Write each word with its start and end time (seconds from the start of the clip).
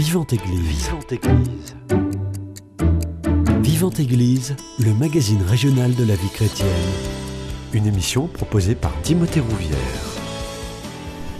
Vivante 0.00 0.32
Église. 0.32 0.86
Vivante 0.86 1.12
Église. 1.12 1.76
Vivante 3.62 4.00
Église, 4.00 4.56
le 4.78 4.94
magazine 4.94 5.42
régional 5.42 5.94
de 5.94 6.04
la 6.04 6.14
vie 6.14 6.30
chrétienne. 6.32 6.68
Une 7.74 7.86
émission 7.86 8.26
proposée 8.26 8.74
par 8.74 8.98
Timothée 9.02 9.40
Rouvière. 9.40 9.76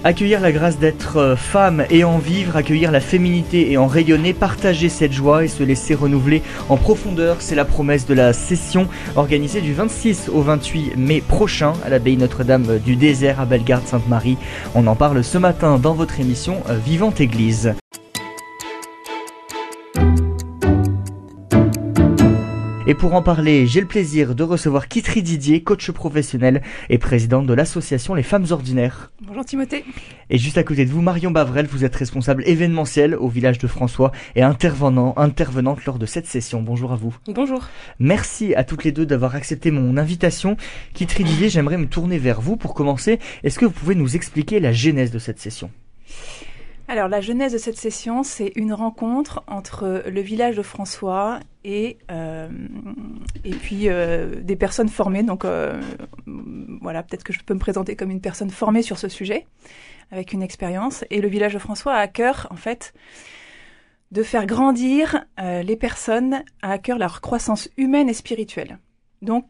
Accueillir 0.04 0.40
la 0.40 0.52
grâce 0.52 0.78
d'être 0.78 1.16
euh, 1.16 1.36
femme 1.36 1.86
et 1.88 2.04
en 2.04 2.18
vivre, 2.18 2.54
accueillir 2.54 2.92
la 2.92 3.00
féminité 3.00 3.72
et 3.72 3.78
en 3.78 3.86
rayonner, 3.86 4.34
partager 4.34 4.90
cette 4.90 5.14
joie 5.14 5.42
et 5.42 5.48
se 5.48 5.62
laisser 5.62 5.94
renouveler 5.94 6.42
en 6.68 6.76
profondeur, 6.76 7.36
c'est 7.38 7.54
la 7.54 7.64
promesse 7.64 8.04
de 8.04 8.12
la 8.12 8.34
session 8.34 8.88
organisée 9.16 9.62
du 9.62 9.72
26 9.72 10.28
au 10.28 10.42
28 10.42 10.98
mai 10.98 11.22
prochain 11.22 11.72
à 11.82 11.88
l'abbaye 11.88 12.18
Notre-Dame 12.18 12.78
du 12.78 12.96
Désert 12.96 13.40
à 13.40 13.46
Bellegarde-Sainte-Marie. 13.46 14.36
On 14.74 14.86
en 14.86 14.96
parle 14.96 15.24
ce 15.24 15.38
matin 15.38 15.78
dans 15.78 15.94
votre 15.94 16.20
émission 16.20 16.58
euh, 16.68 16.76
Vivante 16.76 17.22
Église. 17.22 17.72
Et 22.90 22.94
pour 22.94 23.14
en 23.14 23.22
parler, 23.22 23.68
j'ai 23.68 23.80
le 23.80 23.86
plaisir 23.86 24.34
de 24.34 24.42
recevoir 24.42 24.88
Kitri 24.88 25.22
Didier, 25.22 25.62
coach 25.62 25.92
professionnel 25.92 26.60
et 26.88 26.98
présidente 26.98 27.46
de 27.46 27.54
l'association 27.54 28.14
Les 28.14 28.24
Femmes 28.24 28.46
Ordinaires. 28.50 29.12
Bonjour 29.22 29.44
Timothée. 29.44 29.84
Et 30.28 30.38
juste 30.38 30.58
à 30.58 30.64
côté 30.64 30.84
de 30.84 30.90
vous, 30.90 31.00
Marion 31.00 31.30
Bavrel, 31.30 31.68
vous 31.68 31.84
êtes 31.84 31.94
responsable 31.94 32.42
événementiel 32.48 33.14
au 33.14 33.28
village 33.28 33.58
de 33.58 33.68
François 33.68 34.10
et 34.34 34.42
intervenant, 34.42 35.14
intervenante 35.18 35.84
lors 35.84 36.00
de 36.00 36.06
cette 36.06 36.26
session. 36.26 36.62
Bonjour 36.62 36.90
à 36.90 36.96
vous. 36.96 37.16
Bonjour. 37.28 37.68
Merci 38.00 38.56
à 38.56 38.64
toutes 38.64 38.82
les 38.82 38.90
deux 38.90 39.06
d'avoir 39.06 39.36
accepté 39.36 39.70
mon 39.70 39.96
invitation. 39.96 40.56
Kitri 40.92 41.22
Didier, 41.22 41.48
j'aimerais 41.48 41.78
me 41.78 41.86
tourner 41.86 42.18
vers 42.18 42.40
vous 42.40 42.56
pour 42.56 42.74
commencer. 42.74 43.20
Est-ce 43.44 43.60
que 43.60 43.66
vous 43.66 43.70
pouvez 43.70 43.94
nous 43.94 44.16
expliquer 44.16 44.58
la 44.58 44.72
genèse 44.72 45.12
de 45.12 45.20
cette 45.20 45.38
session? 45.38 45.70
Alors 46.90 47.06
la 47.06 47.20
genèse 47.20 47.52
de 47.52 47.58
cette 47.58 47.76
session, 47.76 48.24
c'est 48.24 48.50
une 48.56 48.72
rencontre 48.72 49.44
entre 49.46 50.02
le 50.08 50.20
village 50.20 50.56
de 50.56 50.62
François 50.62 51.38
et 51.62 51.98
euh, 52.10 52.48
et 53.44 53.52
puis 53.52 53.88
euh, 53.88 54.40
des 54.40 54.56
personnes 54.56 54.88
formées. 54.88 55.22
Donc 55.22 55.44
euh, 55.44 55.80
voilà, 56.80 57.04
peut-être 57.04 57.22
que 57.22 57.32
je 57.32 57.44
peux 57.44 57.54
me 57.54 57.60
présenter 57.60 57.94
comme 57.94 58.10
une 58.10 58.20
personne 58.20 58.50
formée 58.50 58.82
sur 58.82 58.98
ce 58.98 59.08
sujet 59.08 59.46
avec 60.10 60.32
une 60.32 60.42
expérience. 60.42 61.04
Et 61.10 61.20
le 61.20 61.28
village 61.28 61.54
de 61.54 61.60
François 61.60 61.94
a 61.94 62.00
à 62.00 62.08
cœur 62.08 62.48
en 62.50 62.56
fait 62.56 62.92
de 64.10 64.24
faire 64.24 64.44
grandir 64.44 65.24
les 65.38 65.76
personnes 65.76 66.42
à 66.60 66.78
cœur 66.78 66.98
leur 66.98 67.20
croissance 67.20 67.68
humaine 67.76 68.08
et 68.08 68.14
spirituelle. 68.14 68.80
Donc 69.22 69.48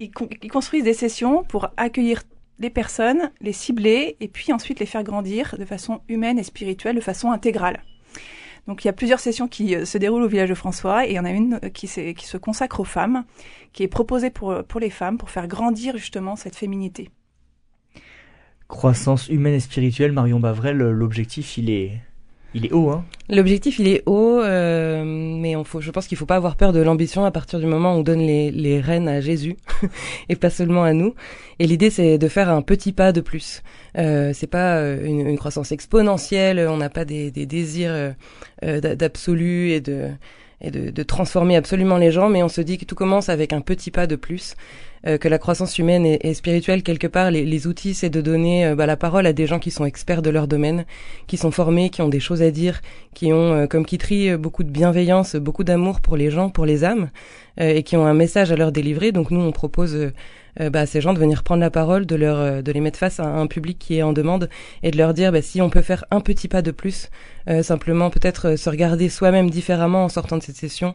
ils 0.00 0.10
construisent 0.50 0.84
des 0.84 0.92
sessions 0.92 1.44
pour 1.44 1.70
accueillir 1.78 2.24
les 2.58 2.70
personnes, 2.70 3.30
les 3.40 3.52
cibler 3.52 4.16
et 4.20 4.28
puis 4.28 4.52
ensuite 4.52 4.80
les 4.80 4.86
faire 4.86 5.02
grandir 5.02 5.56
de 5.58 5.64
façon 5.64 6.00
humaine 6.08 6.38
et 6.38 6.42
spirituelle, 6.42 6.96
de 6.96 7.00
façon 7.00 7.30
intégrale. 7.30 7.82
Donc 8.66 8.84
il 8.84 8.88
y 8.88 8.90
a 8.90 8.92
plusieurs 8.92 9.20
sessions 9.20 9.48
qui 9.48 9.74
euh, 9.74 9.84
se 9.84 9.96
déroulent 9.96 10.22
au 10.22 10.28
village 10.28 10.50
de 10.50 10.54
François 10.54 11.06
et 11.06 11.10
il 11.10 11.14
y 11.14 11.18
en 11.18 11.24
a 11.24 11.30
une 11.30 11.58
euh, 11.64 11.68
qui, 11.70 11.86
se 11.86 12.36
consacre 12.36 12.80
aux 12.80 12.84
femmes, 12.84 13.24
qui 13.72 13.82
est 13.82 13.88
proposée 13.88 14.30
pour, 14.30 14.50
euh, 14.50 14.62
pour 14.62 14.78
les 14.78 14.90
femmes, 14.90 15.16
pour 15.16 15.30
faire 15.30 15.48
grandir 15.48 15.96
justement 15.96 16.36
cette 16.36 16.54
féminité. 16.54 17.10
Croissance 18.68 19.28
humaine 19.28 19.54
et 19.54 19.60
spirituelle, 19.60 20.12
Marion 20.12 20.38
Bavrel, 20.38 20.76
l'objectif 20.76 21.56
il 21.56 21.70
est 21.70 21.92
il 22.54 22.66
est 22.66 22.72
haut, 22.72 22.90
hein 22.90 23.04
L'objectif, 23.30 23.78
il 23.78 23.88
est 23.88 24.02
haut, 24.06 24.40
euh, 24.40 25.04
mais 25.04 25.54
on 25.54 25.62
faut, 25.62 25.82
je 25.82 25.90
pense 25.90 26.06
qu'il 26.06 26.16
faut 26.16 26.24
pas 26.24 26.36
avoir 26.36 26.56
peur 26.56 26.72
de 26.72 26.80
l'ambition 26.80 27.26
à 27.26 27.30
partir 27.30 27.58
du 27.60 27.66
moment 27.66 27.94
où 27.94 27.98
on 27.98 28.02
donne 28.02 28.20
les, 28.20 28.50
les 28.50 28.80
rênes 28.80 29.06
à 29.06 29.20
Jésus 29.20 29.56
et 30.30 30.36
pas 30.36 30.48
seulement 30.48 30.82
à 30.82 30.94
nous. 30.94 31.14
Et 31.58 31.66
l'idée, 31.66 31.90
c'est 31.90 32.16
de 32.16 32.28
faire 32.28 32.48
un 32.48 32.62
petit 32.62 32.92
pas 32.92 33.12
de 33.12 33.20
plus. 33.20 33.62
Euh, 33.98 34.32
c'est 34.32 34.46
pas 34.46 34.76
euh, 34.76 35.04
une, 35.04 35.26
une, 35.26 35.36
croissance 35.36 35.72
exponentielle. 35.72 36.58
On 36.68 36.78
n'a 36.78 36.88
pas 36.88 37.04
des, 37.04 37.30
des 37.30 37.44
désirs 37.44 38.14
euh, 38.64 38.80
d'absolu 38.80 39.72
et 39.72 39.80
de 39.80 40.08
et 40.60 40.72
de, 40.72 40.90
de, 40.90 41.02
transformer 41.04 41.54
absolument 41.54 41.98
les 41.98 42.10
gens, 42.10 42.28
mais 42.28 42.42
on 42.42 42.48
se 42.48 42.60
dit 42.60 42.78
que 42.78 42.84
tout 42.84 42.96
commence 42.96 43.28
avec 43.28 43.52
un 43.52 43.60
petit 43.60 43.92
pas 43.92 44.08
de 44.08 44.16
plus. 44.16 44.56
Euh, 45.08 45.16
que 45.16 45.28
la 45.28 45.38
croissance 45.38 45.78
humaine 45.78 46.04
et, 46.06 46.34
spirituelle, 46.34 46.82
quelque 46.82 47.06
part, 47.06 47.30
les, 47.30 47.44
les 47.44 47.66
outils, 47.66 47.94
c'est 47.94 48.10
de 48.10 48.20
donner 48.20 48.66
euh, 48.66 48.74
bah, 48.74 48.84
la 48.84 48.96
parole 48.96 49.26
à 49.26 49.32
des 49.32 49.46
gens 49.46 49.58
qui 49.58 49.70
sont 49.70 49.84
experts 49.84 50.22
de 50.22 50.30
leur 50.30 50.46
domaine, 50.46 50.84
qui 51.26 51.36
sont 51.36 51.50
formés, 51.50 51.88
qui 51.88 52.02
ont 52.02 52.08
des 52.08 52.20
choses 52.20 52.42
à 52.42 52.50
dire, 52.50 52.80
qui 53.14 53.32
ont, 53.32 53.54
euh, 53.54 53.66
comme 53.66 53.86
Kitri, 53.86 54.36
beaucoup 54.36 54.64
de 54.64 54.70
bienveillance, 54.70 55.36
beaucoup 55.36 55.64
d'amour 55.64 56.00
pour 56.00 56.16
les 56.16 56.30
gens, 56.30 56.50
pour 56.50 56.66
les 56.66 56.84
âmes, 56.84 57.10
et 57.60 57.82
qui 57.82 57.96
ont 57.96 58.06
un 58.06 58.14
message 58.14 58.52
à 58.52 58.56
leur 58.56 58.70
délivrer. 58.70 59.10
Donc 59.10 59.30
nous, 59.30 59.40
on 59.40 59.50
propose 59.50 60.12
bah, 60.60 60.80
à 60.80 60.86
ces 60.86 61.00
gens 61.00 61.12
de 61.12 61.18
venir 61.18 61.42
prendre 61.42 61.60
la 61.60 61.70
parole, 61.70 62.06
de 62.06 62.14
leur, 62.14 62.62
de 62.62 62.72
les 62.72 62.80
mettre 62.80 62.98
face 62.98 63.18
à 63.18 63.26
un 63.26 63.48
public 63.48 63.78
qui 63.80 63.96
est 63.96 64.02
en 64.02 64.12
demande, 64.12 64.48
et 64.84 64.92
de 64.92 64.96
leur 64.96 65.12
dire 65.12 65.32
bah, 65.32 65.42
si 65.42 65.60
on 65.60 65.68
peut 65.68 65.82
faire 65.82 66.04
un 66.12 66.20
petit 66.20 66.46
pas 66.46 66.62
de 66.62 66.70
plus, 66.70 67.10
simplement 67.62 68.10
peut-être 68.10 68.54
se 68.54 68.70
regarder 68.70 69.08
soi-même 69.08 69.50
différemment 69.50 70.04
en 70.04 70.08
sortant 70.08 70.36
de 70.36 70.42
cette 70.42 70.56
session. 70.56 70.94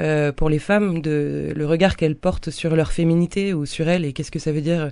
Euh, 0.00 0.32
pour 0.32 0.48
les 0.48 0.58
femmes 0.58 1.02
de 1.02 1.52
le 1.54 1.66
regard 1.66 1.96
qu'elles 1.96 2.16
portent 2.16 2.50
sur 2.50 2.74
leur 2.74 2.92
féminité 2.92 3.52
ou 3.52 3.66
sur 3.66 3.88
elles 3.88 4.04
et 4.04 4.12
qu'est-ce 4.12 4.30
que 4.30 4.38
ça 4.38 4.50
veut 4.50 4.62
dire 4.62 4.90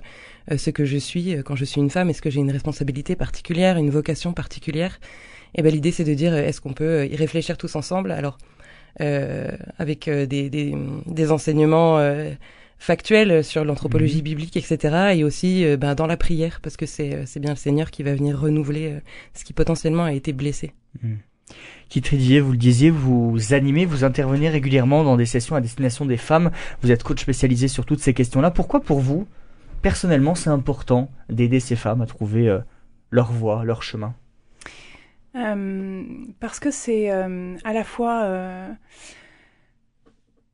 euh, 0.51 0.57
ce 0.57 0.69
que 0.69 0.85
je 0.85 0.97
suis 0.97 1.35
euh, 1.35 1.41
quand 1.41 1.55
je 1.55 1.65
suis 1.65 1.81
une 1.81 1.89
femme? 1.89 2.09
Est-ce 2.09 2.21
que 2.21 2.29
j'ai 2.29 2.39
une 2.39 2.51
responsabilité 2.51 3.15
particulière 3.15 3.77
une 3.77 3.89
vocation 3.89 4.33
particulière? 4.33 4.99
Et 5.55 5.63
ben 5.63 5.73
l'idée 5.73 5.91
c'est 5.91 6.03
de 6.03 6.13
dire 6.13 6.35
est-ce 6.35 6.61
qu'on 6.61 6.73
peut 6.73 7.07
y 7.07 7.15
réfléchir 7.15 7.57
tous 7.57 7.75
ensemble? 7.75 8.11
Alors 8.11 8.37
avec 8.99 10.09
des, 10.09 10.49
des, 10.49 10.75
des, 11.05 11.31
enseignements 11.31 11.97
factuels 12.77 13.41
sur 13.41 13.63
l'anthropologie 13.63 14.17
mhm. 14.17 14.23
biblique 14.23 14.57
etc 14.57 15.13
et 15.15 15.23
aussi 15.23 15.65
ben, 15.77 15.95
dans 15.95 16.07
la 16.07 16.17
prière 16.17 16.59
parce 16.61 16.75
que 16.75 16.85
c'est 16.85 17.25
c'est 17.25 17.39
bien 17.39 17.51
le 17.51 17.55
Seigneur 17.55 17.89
qui 17.89 18.03
va 18.03 18.13
venir 18.13 18.37
renouveler 18.37 18.99
ce 19.33 19.45
qui 19.45 19.53
potentiellement 19.53 20.03
a 20.03 20.11
été 20.11 20.33
blessé 20.33 20.73
mhm. 21.01 21.19
Vous 21.93 22.51
le 22.51 22.57
disiez, 22.57 22.89
vous 22.89 23.53
animez, 23.53 23.85
vous 23.85 24.05
intervenez 24.05 24.47
régulièrement 24.47 25.03
dans 25.03 25.17
des 25.17 25.25
sessions 25.25 25.57
à 25.57 25.61
destination 25.61 26.05
des 26.05 26.15
femmes. 26.15 26.51
Vous 26.81 26.89
êtes 26.89 27.03
coach 27.03 27.21
spécialisé 27.21 27.67
sur 27.67 27.85
toutes 27.85 27.99
ces 27.99 28.13
questions-là. 28.13 28.49
Pourquoi 28.49 28.79
pour 28.79 29.01
vous, 29.01 29.27
personnellement, 29.81 30.33
c'est 30.33 30.49
important 30.49 31.11
d'aider 31.27 31.59
ces 31.59 31.75
femmes 31.75 32.01
à 32.01 32.05
trouver 32.05 32.47
euh, 32.47 32.59
leur 33.09 33.33
voie, 33.33 33.65
leur 33.65 33.83
chemin? 33.83 34.13
Euh, 35.35 36.03
Parce 36.39 36.61
que 36.61 36.71
c'est 36.71 37.11
euh, 37.11 37.57
à 37.65 37.73
la 37.73 37.83
fois 37.83 38.25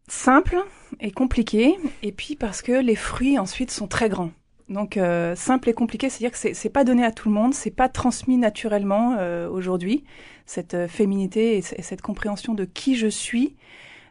simple 0.08 0.58
et 1.00 1.12
compliqué, 1.12 1.76
et 2.02 2.14
puis 2.14 2.36
parce 2.36 2.64
que 2.64 2.72
les 2.72 2.96
fruits 2.96 3.38
ensuite 3.38 3.70
sont 3.70 3.88
très 3.88 4.10
grands. 4.10 4.32
Donc 4.70 5.00
simple 5.36 5.70
et 5.70 5.74
compliqué, 5.74 6.10
c'est-à-dire 6.10 6.32
que 6.38 6.54
c'est 6.54 6.70
pas 6.70 6.84
donné 6.84 7.06
à 7.06 7.12
tout 7.12 7.30
le 7.30 7.36
monde, 7.36 7.54
c'est 7.54 7.72
pas 7.72 7.90
transmis 7.90 8.38
naturellement 8.38 9.18
aujourd'hui 9.50 10.04
cette 10.48 10.74
euh, 10.74 10.88
féminité 10.88 11.58
et, 11.58 11.62
cette 11.62 12.02
compréhension 12.02 12.56
de 12.56 12.66
qui 12.66 12.96
je 12.96 13.08
suis 13.08 13.56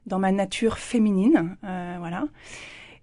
dans 0.07 0.21
ma 0.21 0.31
nature 0.31 0.79
féminine, 0.79 1.57
euh, 1.65 1.97
voilà. 1.99 2.27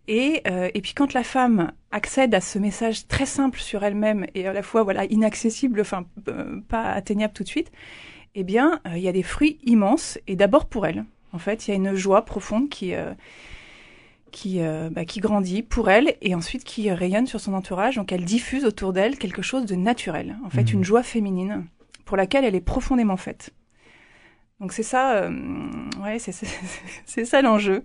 Et, 0.07 0.41
euh, 0.47 0.69
et 0.73 0.81
puis 0.81 0.93
quand 0.93 1.13
la 1.13 1.23
femme 1.23 1.71
accède 1.91 2.33
à 2.35 2.41
ce 2.41 2.59
message 2.59 3.07
très 3.07 3.25
simple 3.25 3.59
sur 3.59 3.83
elle-même 3.83 4.25
et 4.35 4.47
à 4.47 4.53
la 4.53 4.61
fois 4.61 4.83
voilà 4.83 5.05
inaccessible, 5.05 5.81
enfin 5.81 6.05
pas 6.67 6.91
atteignable 6.91 7.33
tout 7.33 7.43
de 7.43 7.47
suite, 7.47 7.71
eh 8.35 8.43
bien 8.43 8.81
il 8.93 8.99
y 8.99 9.07
a 9.07 9.13
des 9.13 9.23
fruits 9.23 9.59
immenses 9.63 10.19
et 10.27 10.35
d'abord 10.35 10.65
pour 10.65 10.85
elle. 10.85 11.05
En 11.31 11.39
fait, 11.39 11.67
il 11.67 11.71
y 11.71 11.73
a 11.73 11.77
une 11.77 11.95
joie 11.95 12.25
profonde 12.25 12.69
qui 12.69 12.93
qui, 14.31 14.59
bah, 14.91 15.05
qui 15.05 15.21
grandit 15.21 15.63
pour 15.63 15.89
elle 15.89 16.15
et 16.21 16.35
ensuite 16.35 16.65
qui 16.65 16.91
rayonne 16.91 17.27
sur 17.27 17.39
son 17.39 17.53
entourage. 17.53 17.95
Donc 17.95 18.11
elle 18.11 18.25
diffuse 18.25 18.65
autour 18.65 18.91
d'elle 18.91 19.17
quelque 19.17 19.41
chose 19.41 19.65
de 19.65 19.75
naturel, 19.75 20.35
en 20.45 20.49
fait, 20.49 20.73
mmh. 20.73 20.77
une 20.77 20.83
joie 20.83 21.03
féminine 21.03 21.65
pour 22.05 22.17
laquelle 22.17 22.45
elle 22.45 22.55
est 22.55 22.61
profondément 22.61 23.17
faite. 23.17 23.53
Donc 24.59 24.71
c'est 24.71 24.83
ça, 24.83 25.15
euh, 25.15 25.29
ouais, 26.01 26.19
c'est 27.05 27.25
ça 27.25 27.41
l'enjeu, 27.41 27.83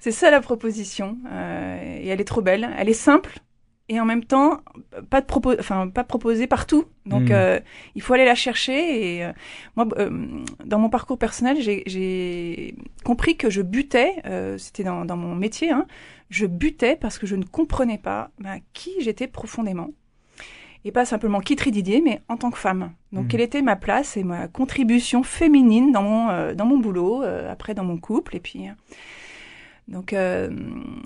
c'est 0.00 0.10
ça 0.10 0.30
la 0.30 0.40
proposition. 0.40 1.16
Euh, 1.30 1.98
et 1.98 2.08
elle 2.08 2.20
est 2.20 2.26
trop 2.26 2.42
belle, 2.42 2.68
elle 2.76 2.90
est 2.90 2.92
simple 2.92 3.38
et 3.88 4.00
en 4.00 4.04
même 4.06 4.24
temps 4.24 4.60
pas 5.08 5.20
de 5.20 5.26
propos, 5.26 5.52
enfin 5.58 5.88
pas 5.88 6.04
proposée 6.04 6.46
partout. 6.46 6.84
Donc 7.06 7.30
hmm. 7.30 7.32
euh, 7.32 7.60
il 7.94 8.02
faut 8.02 8.12
aller 8.12 8.26
la 8.26 8.34
chercher. 8.34 9.18
Et 9.18 9.30
moi, 9.76 9.86
dans 10.64 10.78
mon 10.78 10.90
parcours 10.90 11.16
personnel, 11.16 11.56
j'ai 11.60 12.76
compris 13.02 13.38
que 13.38 13.48
je 13.48 13.62
butais, 13.62 14.16
c'était 14.58 14.84
dans, 14.84 15.06
dans, 15.06 15.16
mon 15.16 15.34
métier, 15.34 15.70
hein, 15.70 15.86
je 16.28 16.44
butais 16.44 16.96
parce 16.96 17.18
que 17.18 17.26
je 17.26 17.36
ne 17.36 17.44
comprenais 17.44 17.98
pas 17.98 18.30
ben, 18.38 18.58
qui 18.74 18.90
j'étais 19.00 19.26
profondément 19.26 19.88
et 20.84 20.92
pas 20.92 21.04
simplement 21.04 21.40
Kitri 21.40 21.70
Didier, 21.70 22.02
mais 22.02 22.20
en 22.28 22.36
tant 22.36 22.50
que 22.50 22.58
femme. 22.58 22.92
Donc, 23.12 23.24
mmh. 23.24 23.28
quelle 23.28 23.40
était 23.40 23.62
ma 23.62 23.76
place 23.76 24.16
et 24.16 24.24
ma 24.24 24.48
contribution 24.48 25.22
féminine 25.22 25.92
dans 25.92 26.02
mon, 26.02 26.28
euh, 26.28 26.54
dans 26.54 26.66
mon 26.66 26.78
boulot, 26.78 27.22
euh, 27.22 27.50
après 27.50 27.74
dans 27.74 27.84
mon 27.84 27.96
couple, 27.96 28.36
et 28.36 28.40
puis. 28.40 28.68
Euh, 28.68 28.72
donc, 29.86 30.14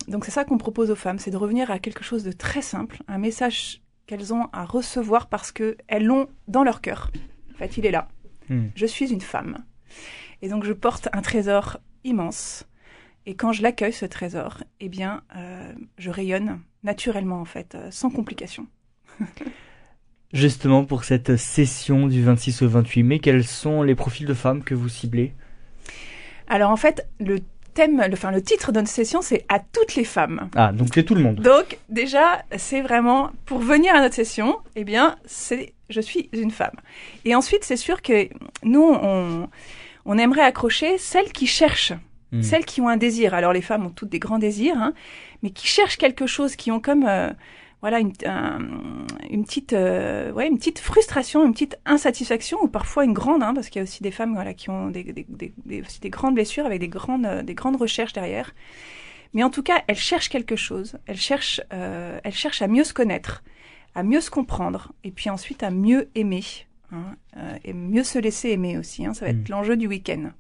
donc 0.06 0.25
c'est 0.25 0.30
ça 0.30 0.44
qu'on 0.44 0.56
propose 0.56 0.92
aux 0.92 0.96
femmes, 0.96 1.19
c'est 1.19 1.32
de 1.32 1.36
revenir 1.36 1.70
à 1.72 1.80
quelque 1.80 2.04
chose 2.04 2.22
de 2.22 2.30
très 2.30 2.62
simple, 2.62 3.02
un 3.08 3.19
message 3.19 3.82
qu'elles 4.06 4.32
ont 4.32 4.48
à 4.52 4.64
recevoir 4.64 5.28
parce 5.28 5.50
que 5.50 5.76
elles 5.88 6.04
l'ont 6.04 6.28
dans 6.46 6.62
leur 6.62 6.80
cœur. 6.80 7.10
En 7.54 7.58
fait, 7.58 7.76
il 7.76 7.86
est 7.86 7.90
là. 7.90 8.06
Mmh. 8.48 8.66
Je 8.76 8.86
suis 8.86 9.12
une 9.12 9.20
femme, 9.20 9.64
et 10.42 10.48
donc 10.48 10.62
je 10.62 10.72
porte 10.72 11.08
un 11.12 11.22
trésor 11.22 11.78
immense. 12.04 12.69
Et 13.26 13.34
quand 13.34 13.50
je 13.50 13.62
l'accueille, 13.62 13.92
ce 13.92 14.06
trésor, 14.06 14.62
eh 14.78 14.88
bien, 14.88 15.22
je 15.98 16.08
rayonne 16.08 16.60
naturellement, 16.82 17.40
en 17.40 17.44
fait, 17.44 17.76
sans 17.90 18.08
complication. 18.08 18.66
Justement, 20.32 20.84
pour 20.84 21.04
cette 21.04 21.36
session 21.36 22.06
du 22.06 22.22
26 22.22 22.62
au 22.62 22.69
28 22.69 23.02
mai, 23.02 23.19
quels 23.19 23.44
sont 23.44 23.82
les 23.82 23.94
profils 23.94 24.26
de 24.26 24.34
femmes 24.34 24.62
que 24.62 24.75
vous 24.75 24.88
ciblez? 24.88 25.32
Alors 26.48 26.70
en 26.70 26.76
fait, 26.76 27.06
le 27.19 27.38
thème, 27.75 28.02
le, 28.06 28.12
enfin, 28.12 28.30
le 28.30 28.42
titre 28.42 28.72
de 28.72 28.78
notre 28.78 28.90
session, 28.90 29.22
c'est 29.22 29.44
à 29.48 29.58
toutes 29.58 29.94
les 29.94 30.04
femmes. 30.04 30.50
Ah, 30.54 30.72
donc 30.72 30.88
c'est 30.92 31.02
tout 31.02 31.14
le 31.14 31.22
monde. 31.22 31.40
Donc 31.40 31.78
déjà, 31.88 32.42
c'est 32.56 32.82
vraiment 32.82 33.30
pour 33.46 33.58
venir 33.58 33.94
à 33.94 34.00
notre 34.00 34.14
session, 34.14 34.58
eh 34.76 34.84
bien, 34.84 35.16
c'est 35.25 35.72
je 35.88 36.00
suis 36.02 36.28
une 36.32 36.50
femme. 36.50 36.76
Et 37.25 37.34
ensuite, 37.34 37.64
c'est 37.64 37.76
sûr 37.76 38.02
que 38.02 38.28
nous, 38.62 38.82
on, 38.84 39.48
on 40.04 40.19
aimerait 40.19 40.42
accrocher 40.42 40.98
celles 40.98 41.32
qui 41.32 41.46
cherchent, 41.46 41.94
Hmm. 42.30 42.42
celles 42.42 42.66
qui 42.66 42.82
ont 42.82 42.88
un 42.88 42.98
désir. 42.98 43.32
Alors 43.32 43.54
les 43.54 43.62
femmes 43.62 43.86
ont 43.86 43.90
toutes 43.90 44.10
des 44.10 44.19
grands 44.19 44.38
désirs, 44.38 44.76
hein, 44.76 44.92
mais 45.42 45.48
qui 45.48 45.66
cherchent 45.66 45.96
quelque 45.96 46.26
chose, 46.26 46.56
qui 46.56 46.70
ont 46.70 46.78
comme 46.78 47.06
euh, 47.08 47.30
voilà 47.80 48.00
une, 48.00 48.12
un- 48.26 48.58
une 49.30 49.44
petite 49.44 49.72
euh, 49.72 50.32
ouais 50.32 50.48
une 50.48 50.58
petite 50.58 50.78
frustration, 50.80 51.44
une 51.46 51.52
petite 51.52 51.78
insatisfaction 51.86 52.58
ou 52.62 52.69
parfois 52.69 53.04
une 53.04 53.12
grande, 53.12 53.42
hein, 53.42 53.54
parce 53.54 53.69
qu'il 53.69 53.78
y 53.78 53.80
a 53.80 53.84
aussi 53.84 54.02
des 54.02 54.10
femmes 54.10 54.34
voilà 54.34 54.52
qui 54.54 54.69
ont 54.70 54.88
des, 54.90 55.04
des, 55.04 55.26
des, 55.28 55.52
des- 55.64 55.80
aussi 55.82 56.00
des 56.00 56.10
grandes 56.10 56.34
blessures 56.34 56.66
avec 56.66 56.80
des 56.80 56.88
grandes 56.88 57.26
euh, 57.26 57.42
des 57.42 57.54
grandes 57.54 57.76
recherches 57.76 58.12
derrière. 58.12 58.54
Mais 59.34 59.42
en 59.44 59.50
tout 59.50 59.62
cas, 59.62 59.82
elles 59.86 59.96
cherchent 59.98 60.30
quelque 60.30 60.56
chose. 60.56 60.96
Elles 61.06 61.19
cherchent 61.19 61.60
euh, 61.72 62.19
elles 62.25 62.32
cherchent 62.34 62.62
à 62.62 62.66
mieux 62.69 62.84
se 62.84 62.94
connaître, 62.94 63.42
à 63.94 64.02
mieux 64.02 64.20
se 64.22 64.30
comprendre, 64.30 64.92
et 65.04 65.10
puis 65.10 65.28
ensuite 65.30 65.62
à 65.62 65.70
mieux 65.70 66.08
aimer. 66.14 66.42
hein, 66.90 67.14
euh, 67.36 67.58
et 67.64 67.75
mieux 67.75 68.04
se 68.04 68.19
laisser 68.19 68.48
aimer 68.50 68.78
aussi, 68.78 69.04
hein, 69.04 69.12
ça 69.14 69.26
va 69.26 69.30
être 69.32 69.48
Mm. 69.48 69.50
l'enjeu 69.52 69.76
du 69.76 69.86
week-end. 69.86 70.30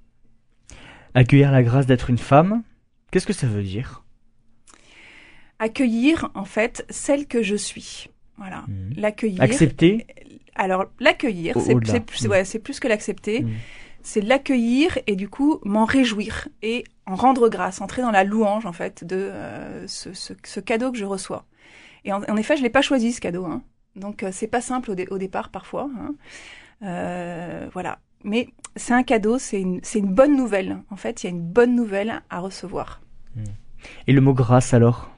Accueillir 1.14 1.52
la 1.52 1.62
grâce 1.62 1.86
d'être 1.86 2.08
une 2.10 2.18
femme, 2.18 2.62
qu'est-ce 3.10 3.26
que 3.26 3.32
ça 3.34 3.46
veut 3.46 3.62
dire? 3.62 4.02
Accueillir 5.58 6.30
en 6.34 6.44
fait 6.44 6.84
celle 6.90 7.26
que 7.26 7.42
je 7.42 7.56
suis. 7.56 8.08
Voilà, 8.36 8.64
Mhm. 8.68 8.94
l'accueillir. 8.96 9.42
Accepter 9.42 10.06
Alors 10.54 10.86
l'accueillir, 11.00 11.54
c'est 11.60 12.00
plus, 12.00 12.26
ouais, 12.26 12.44
c'est 12.44 12.58
plus 12.58 12.80
que 12.80 12.88
l'accepter. 12.88 13.42
Mhm. 13.42 13.52
C'est 14.02 14.20
l'accueillir 14.20 14.98
et 15.06 15.16
du 15.16 15.28
coup 15.28 15.60
m'en 15.64 15.84
réjouir 15.84 16.48
et 16.62 16.84
en 17.06 17.14
rendre 17.16 17.48
grâce, 17.48 17.80
entrer 17.80 18.00
dans 18.02 18.10
la 18.12 18.24
louange 18.24 18.64
en 18.66 18.72
fait 18.72 19.04
de 19.04 19.16
euh, 19.16 19.86
ce, 19.88 20.12
ce, 20.14 20.32
ce 20.44 20.60
cadeau 20.60 20.92
que 20.92 20.98
je 20.98 21.04
reçois. 21.04 21.44
Et 22.04 22.12
en, 22.12 22.22
en 22.22 22.36
effet, 22.36 22.56
je 22.56 22.62
l'ai 22.62 22.70
pas 22.70 22.80
choisi 22.82 23.12
ce 23.12 23.20
cadeau, 23.20 23.44
hein. 23.44 23.62
donc 23.96 24.22
euh, 24.22 24.30
c'est 24.32 24.46
pas 24.46 24.60
simple 24.60 24.92
au, 24.92 24.94
dé- 24.94 25.08
au 25.10 25.18
départ 25.18 25.50
parfois. 25.50 25.90
hein. 25.98 26.14
Euh, 26.82 27.68
voilà, 27.72 27.98
mais 28.24 28.48
c'est 28.76 28.94
un 28.94 29.02
cadeau, 29.02 29.38
c'est 29.38 29.60
une, 29.60 29.80
c'est 29.82 29.98
une 29.98 30.12
bonne 30.14 30.36
nouvelle. 30.36 30.78
En 30.90 30.96
fait, 30.96 31.22
il 31.22 31.26
y 31.26 31.28
a 31.28 31.30
une 31.30 31.42
bonne 31.42 31.74
nouvelle 31.74 32.22
à 32.30 32.38
recevoir. 32.40 33.00
Et 34.06 34.12
le 34.12 34.20
mot 34.20 34.32
grâce 34.32 34.74
alors? 34.74 35.10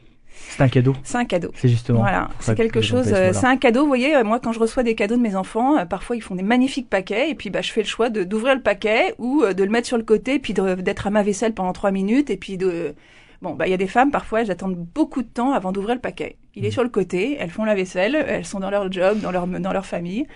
C'est 0.49 0.63
un 0.63 0.69
cadeau 0.69 0.95
C'est 1.05 1.19
un 1.19 1.25
cadeau. 1.25 1.51
C'est 1.55 1.69
justement. 1.69 2.01
Voilà, 2.01 2.29
c'est 2.41 2.53
que 2.53 2.57
quelque 2.57 2.81
chose. 2.81 3.09
ce 3.09 3.15
euh, 3.15 3.33
c'est 3.33 3.47
un 3.47 3.57
cadeau. 3.57 3.83
Vous 3.83 3.87
voyez, 3.89 4.17
euh, 4.17 4.25
moi, 4.25 4.41
quand 4.41 4.53
je 4.53 4.59
reçois 4.59 4.83
des 4.83 4.95
cadeaux 4.95 5.17
de 5.17 5.21
mes 5.23 5.37
enfants, 5.37 5.79
euh, 5.79 5.85
parfois 5.85 6.17
ils 6.17 6.23
font 6.23 6.35
des 6.35 6.43
magnifiques 6.43 6.89
paquets, 6.91 7.31
et 7.31 7.35
puis 7.35 7.51
bah, 7.51 7.63
je 7.63 7.71
fais 7.73 7.83
le 7.83 7.87
choix 7.87 8.11
de 8.11 8.25
d'ouvrir 8.25 8.55
le 8.55 8.61
paquet 8.63 9.15
ou 9.19 9.45
de 9.45 9.65
le 9.65 9.71
mettre 9.71 9.87
sur 9.87 9.97
le 9.97 10.03
côté, 10.03 10.39
puis 10.39 10.53
d'être 10.55 11.07
à 11.07 11.11
ma 11.11 11.23
vaisselle 11.23 11.55
pendant 11.55 11.73
trois 11.73 11.91
minutes, 11.93 12.31
et 12.31 12.37
puis 12.37 12.57
de. 12.59 12.95
Bon, 13.43 13.55
bah, 13.55 13.67
il 13.67 13.71
y 13.71 13.75
a 13.75 13.79
des 13.79 13.87
femmes, 13.87 14.11
parfois, 14.11 14.43
elles 14.43 14.51
attendent 14.51 14.77
beaucoup 14.77 15.23
de 15.23 15.29
temps 15.29 15.53
avant 15.53 15.73
d'ouvrir 15.73 15.95
le 15.95 16.01
paquet. 16.01 16.37
Il 16.55 16.65
est 16.65 16.69
Mhm. 16.69 16.73
sur 16.73 16.83
le 16.83 16.91
côté, 16.91 17.39
elles 17.41 17.49
font 17.49 17.65
la 17.65 17.75
vaisselle, 17.75 18.15
elles 18.29 18.45
sont 18.45 18.61
dans 18.61 18.69
leur 18.69 18.93
job, 18.93 19.19
dans 19.21 19.31
leur, 19.31 19.47
dans 19.47 19.73
leur 19.73 19.87
famille. 19.87 20.27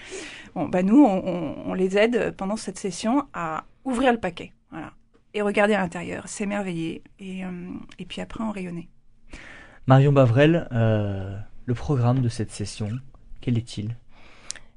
Bon, 0.54 0.68
bah, 0.68 0.82
nous, 0.82 1.04
on, 1.04 1.22
on- 1.26 1.54
on 1.66 1.74
les 1.74 1.98
aide 1.98 2.32
pendant 2.38 2.56
cette 2.56 2.78
session 2.78 3.24
à 3.34 3.64
ouvrir 3.84 4.10
le 4.12 4.18
paquet. 4.18 4.52
Voilà. 4.70 4.92
Et 5.34 5.42
regarder 5.42 5.74
à 5.74 5.80
l'intérieur, 5.80 6.28
s'émerveiller, 6.28 7.02
et, 7.20 7.44
euh, 7.44 7.48
et 7.98 8.06
puis 8.06 8.22
après 8.22 8.42
en 8.42 8.52
rayonner. 8.52 8.88
Marion 9.86 10.12
Bavrel, 10.12 10.66
euh, 10.72 11.36
le 11.66 11.74
programme 11.74 12.20
de 12.20 12.30
cette 12.30 12.50
session, 12.50 12.88
quel 13.42 13.58
est-il? 13.58 13.96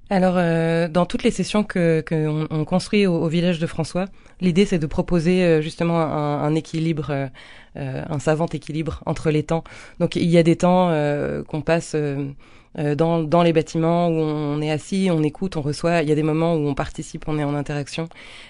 Alors, 0.10 0.36
euh, 0.38 0.90
dans 0.90 1.06
toutes 1.06 1.24
les 1.24 1.32
sessions 1.32 1.64
que 1.64 2.04
qu'on 2.08 2.48
on 2.50 2.66
construit 2.66 3.06
au, 3.08 3.28
village 3.28 3.60
de 3.60 3.68
François, 3.68 4.06
l'idée 4.42 4.66
c'est 4.66 4.80
de 4.80 4.86
proposer 4.86 5.44
euh, 5.44 5.62
justement 5.62 6.00
un, 6.02 6.56
équilibre, 6.56 7.30
un 7.78 8.20
savant 8.20 8.48
équilibre 8.48 9.02
entre 9.06 9.30
les 9.30 9.44
temps. 9.44 9.64
Donc, 10.00 10.16
il 10.16 10.26
y 10.26 10.38
a 10.38 10.44
des 10.44 10.56
temps 10.56 10.90
euh, 10.90 11.44
qu'on 11.44 11.62
passe 11.62 11.94
euh, 11.96 12.32
euh, 12.80 12.96
dans, 12.96 13.24
dans 13.24 13.42
les 13.42 13.54
bâtiments 13.54 14.08
où 14.08 14.14
on 14.14 14.62
est 14.62 14.70
assis, 14.70 15.10
on 15.12 15.24
écoute, 15.24 15.58
on 15.58 15.62
reçoit. 15.62 16.04
Il 16.04 16.10
y 16.10 16.12
a 16.12 16.16
des 16.16 16.24
moments 16.24 16.56
où 16.56 16.68
on 16.68 16.76
participe, 16.76 17.28
on 17.28 17.40
est 17.40 17.44
en 17.44 17.56
interaction. 17.56 18.08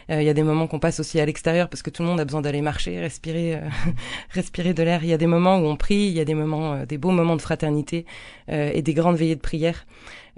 Euh, 0.10 0.22
il 0.22 0.26
y 0.26 0.30
a 0.30 0.34
des 0.34 0.44
moments 0.44 0.68
qu'on 0.68 0.80
passe 0.80 1.00
aussi 1.00 1.20
à 1.20 1.26
l'extérieur 1.26 1.70
parce 1.70 1.82
que 1.82 1.90
tout 1.90 2.04
le 2.04 2.10
monde 2.10 2.20
a 2.20 2.26
besoin 2.26 2.42
d'aller 2.42 2.62
marcher, 2.62 3.00
respirer, 3.00 3.56
euh, 3.56 3.60
respirer 4.32 4.74
de 4.74 4.84
l'air. 4.84 5.04
Il 5.04 5.10
y 5.10 5.14
a 5.14 5.18
des 5.18 5.28
moments 5.28 5.58
où 5.60 5.66
on 5.66 5.78
prie, 5.78 6.08
il 6.08 6.14
y 6.14 6.20
a 6.20 6.26
des 6.26 6.34
moments, 6.34 6.74
euh, 6.74 6.86
des 6.86 6.98
beaux 6.98 7.12
moments 7.12 7.38
de 7.38 7.42
fraternité 7.42 8.06
euh, 8.52 8.72
et 8.74 8.82
des 8.82 8.94
grandes 8.94 9.16
veillées 9.16 9.36
de 9.36 9.42
prière. 9.42 9.86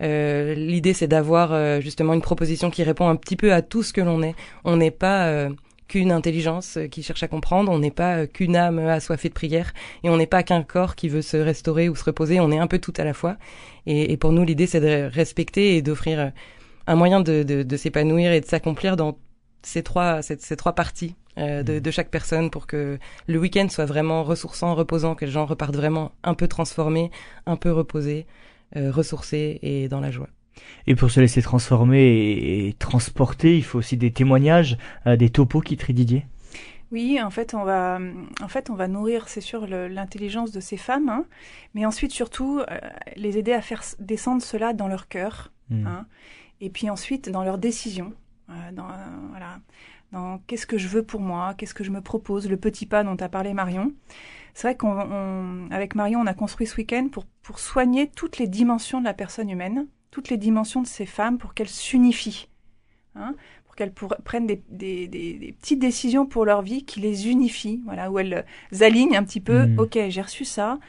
Euh, 0.01 0.53
L'idée, 0.53 0.93
c'est 0.93 1.07
d'avoir 1.07 1.51
euh, 1.51 1.81
justement 1.81 2.13
une 2.13 2.21
proposition 2.21 2.69
qui 2.69 2.83
répond 2.83 3.09
un 3.09 3.15
petit 3.15 3.35
peu 3.35 3.53
à 3.53 3.61
tout 3.61 3.83
ce 3.83 3.91
que 3.91 4.01
l'on 4.01 4.21
est. 4.21 4.35
On 4.65 4.77
n'est 4.77 4.91
pas 4.91 5.27
euh, 5.27 5.49
qu'une 5.89 6.13
intelligence 6.13 6.77
euh, 6.77 6.87
qui 6.87 7.03
cherche 7.03 7.23
à 7.23 7.27
comprendre, 7.27 7.69
on 7.69 7.79
n'est 7.79 7.91
pas 7.91 8.19
euh, 8.19 8.27
qu'une 8.27 8.55
âme 8.55 8.79
assoiffée 8.79 9.27
de 9.27 9.33
prière, 9.33 9.73
et 10.03 10.09
on 10.09 10.15
n'est 10.15 10.27
pas 10.27 10.43
qu'un 10.43 10.63
corps 10.63 10.95
qui 10.95 11.09
veut 11.09 11.21
se 11.21 11.35
restaurer 11.35 11.89
ou 11.89 11.95
se 11.95 12.05
reposer, 12.05 12.39
on 12.39 12.51
est 12.51 12.59
un 12.59 12.67
peu 12.67 12.79
tout 12.79 12.93
à 12.95 13.03
la 13.03 13.13
fois. 13.13 13.35
Et, 13.85 14.15
pour 14.17 14.31
nous, 14.31 14.45
l'idée, 14.45 14.67
c'est 14.67 14.79
de 14.79 15.09
respecter 15.11 15.75
et 15.75 15.81
d'offrir 15.81 16.19
euh, 16.19 16.29
un 16.87 16.95
moyen 16.95 17.19
de, 17.19 17.65
s'épanouir 17.75 18.31
et 18.31 18.39
de 18.39 18.45
s'accomplir 18.45 18.95
dans 18.95 19.17
ces 19.63 19.83
trois, 19.83 20.21
ces, 20.21 20.55
trois 20.55 20.73
parties 20.73 21.15
de, 21.37 21.91
chaque 21.91 22.09
personne 22.09 22.49
pour 22.49 22.65
que 22.67 22.97
le 23.27 23.39
week-end 23.39 23.67
soit 23.69 23.85
vraiment 23.85 24.23
ressourçant, 24.23 24.75
reposant, 24.75 25.15
que 25.15 25.25
les 25.25 25.31
gens 25.31 25.45
repartent 25.45 25.75
vraiment 25.75 26.13
un 26.23 26.33
peu 26.33 26.47
transformés, 26.47 27.11
un 27.45 27.57
peu 27.57 27.71
reposés, 27.71 28.25
ressourcés 28.75 29.59
et 29.61 29.87
dans 29.87 29.99
la 29.99 30.11
joie. 30.11 30.29
Et 30.87 30.95
pour 30.95 31.11
se 31.11 31.19
laisser 31.19 31.41
transformer 31.41 32.01
et, 32.01 32.67
et 32.69 32.73
transporter, 32.73 33.57
il 33.57 33.63
faut 33.63 33.79
aussi 33.79 33.97
des 33.97 34.11
témoignages, 34.11 34.77
euh, 35.07 35.15
des 35.15 35.29
topos 35.29 35.61
qui 35.61 35.77
trient 35.77 35.93
Didier 35.93 36.25
Oui, 36.91 37.21
en 37.21 37.29
fait, 37.29 37.53
on 37.53 37.63
va, 37.63 37.99
en 38.41 38.47
fait, 38.47 38.69
on 38.69 38.75
va 38.75 38.87
nourrir, 38.87 39.27
c'est 39.29 39.41
sûr, 39.41 39.67
l'intelligence 39.67 40.51
de 40.51 40.59
ces 40.59 40.77
femmes, 40.77 41.09
hein, 41.09 41.25
mais 41.75 41.85
ensuite, 41.85 42.11
surtout, 42.11 42.59
euh, 42.59 42.79
les 43.15 43.37
aider 43.37 43.53
à 43.53 43.61
faire 43.61 43.83
descendre 43.99 44.41
cela 44.41 44.73
dans 44.73 44.87
leur 44.87 45.07
cœur, 45.07 45.51
Hmm. 45.69 45.85
hein, 45.85 46.05
et 46.61 46.71
puis 46.71 46.89
ensuite 46.89 47.29
dans 47.29 47.43
leurs 47.43 47.59
décisions, 47.59 48.11
euh, 48.49 48.53
dans, 48.71 48.87
voilà, 49.29 49.59
dans 50.11 50.39
qu'est-ce 50.47 50.65
que 50.65 50.79
je 50.79 50.87
veux 50.87 51.03
pour 51.03 51.21
moi, 51.21 51.53
qu'est-ce 51.55 51.75
que 51.75 51.83
je 51.83 51.91
me 51.91 52.01
propose, 52.01 52.49
le 52.49 52.57
petit 52.57 52.87
pas 52.87 53.03
dont 53.03 53.15
a 53.17 53.29
parlé 53.29 53.53
Marion. 53.53 53.93
C'est 54.55 54.67
vrai 54.69 54.75
qu'on, 54.75 54.89
on- 54.99 55.69
avec 55.69 55.93
Marion, 55.93 56.21
on 56.21 56.25
a 56.25 56.33
construit 56.33 56.65
ce 56.65 56.75
week-end 56.75 57.07
pour, 57.11 57.25
pour 57.43 57.59
soigner 57.59 58.09
toutes 58.09 58.39
les 58.39 58.47
dimensions 58.47 58.99
de 58.99 59.05
la 59.05 59.13
personne 59.13 59.51
humaine, 59.51 59.85
toutes 60.11 60.29
les 60.29 60.37
dimensions 60.37 60.81
de 60.81 60.87
ces 60.87 61.05
femmes, 61.05 61.37
pour 61.37 61.53
qu'elles 61.53 61.69
s'unifient, 61.69 62.47
hein, 63.15 63.35
pour 63.65 63.75
qu'elles 63.75 63.93
prennent 63.93 64.47
des, 64.47 64.63
des, 64.69 65.07
des- 65.07 65.33
des 65.35 65.53
petites 65.53 65.79
décisions 65.79 66.25
pour 66.25 66.45
leur 66.45 66.61
vie 66.61 66.85
qui 66.85 66.99
les 67.01 67.29
unifient, 67.29 67.81
voilà, 67.85 68.11
où 68.11 68.19
elles 68.19 68.45
alignent 68.81 69.17
un 69.17 69.23
petit 69.23 69.41
peu. 69.41 69.63
Mhm. 69.63 69.75
Ok, 69.77 69.97
j'ai 70.09 70.21
reçu 70.21 70.45
ça, 70.45 70.79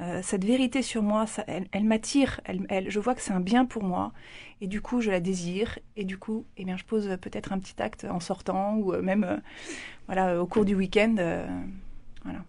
euh, 0.00 0.20
cette 0.22 0.44
vérité 0.44 0.82
sur 0.82 1.02
moi, 1.02 1.26
ça, 1.26 1.44
elle, 1.48 1.68
elle 1.72 1.84
m'attire, 1.84 2.40
elle, 2.44 2.66
elle- 2.70 2.90
je 2.90 3.00
vois 3.00 3.14
que 3.14 3.22
c'est 3.22 3.32
un 3.32 3.40
bien 3.40 3.64
pour 3.66 3.84
moi, 3.84 4.12
et 4.60 4.66
du 4.68 4.80
coup 4.82 5.00
je 5.00 5.10
la 5.10 5.20
désire, 5.20 5.78
et 5.96 6.04
du 6.04 6.18
coup, 6.18 6.44
eh 6.56 6.64
bien, 6.64 6.76
je 6.76 6.84
pose 6.84 7.08
euh, 7.08 7.16
peut-être 7.16 7.52
un 7.52 7.58
petit 7.60 7.80
acte 7.82 8.04
en 8.04 8.20
sortant 8.20 8.76
ou 8.76 8.92
euh, 8.94 9.02
même, 9.02 9.24
euh, 9.24 9.36
voilà, 10.06 10.30
euh, 10.30 10.40
au 10.40 10.46
cours 10.46 10.64
du 10.64 10.74
week-end. 10.74 11.16
euh, 11.18 11.46
voilà. 12.24 12.40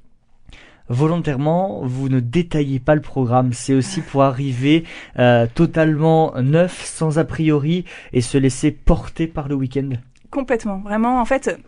Volontairement, 0.89 1.81
vous 1.83 2.09
ne 2.09 2.19
détaillez 2.19 2.79
pas 2.79 2.95
le 2.95 3.01
programme. 3.01 3.53
C'est 3.53 3.73
aussi 3.73 4.01
pour 4.01 4.21
arriver 4.23 4.83
euh, 5.17 5.47
totalement 5.53 6.33
neuf, 6.41 6.85
sans 6.85 7.17
a 7.17 7.23
priori, 7.23 7.85
et 8.13 8.21
se 8.21 8.37
laisser 8.37 8.71
porter 8.71 9.27
par 9.27 9.47
le 9.47 9.55
week-end. 9.55 9.89
Complètement, 10.29 10.77
vraiment. 10.79 11.19
En 11.19 11.25
fait, 11.25 11.59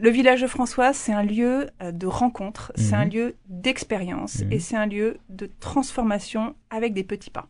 le 0.00 0.10
village 0.10 0.42
de 0.42 0.46
François, 0.48 0.92
c'est 0.92 1.12
un 1.12 1.22
lieu 1.22 1.68
euh, 1.82 1.92
de 1.92 2.06
rencontre, 2.06 2.72
c'est 2.74 2.96
Mhm. 2.96 3.00
un 3.00 3.04
lieu 3.04 3.34
d'expérience 3.48 4.40
Mhm. 4.40 4.52
et 4.52 4.58
c'est 4.58 4.76
un 4.76 4.86
lieu 4.86 5.18
de 5.28 5.48
transformation 5.60 6.54
avec 6.70 6.94
des 6.94 7.04
petits 7.04 7.30
pas. 7.30 7.46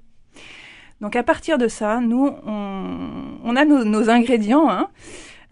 Donc 1.01 1.17
à 1.17 1.23
partir 1.23 1.57
de 1.59 1.69
ça, 1.69 2.01
nous, 2.01 2.31
on, 2.47 3.39
on 3.43 3.57
a 3.57 3.65
nos, 3.65 3.85
nos 3.85 4.11
ingrédients 4.11 4.69
hein, 4.71 4.89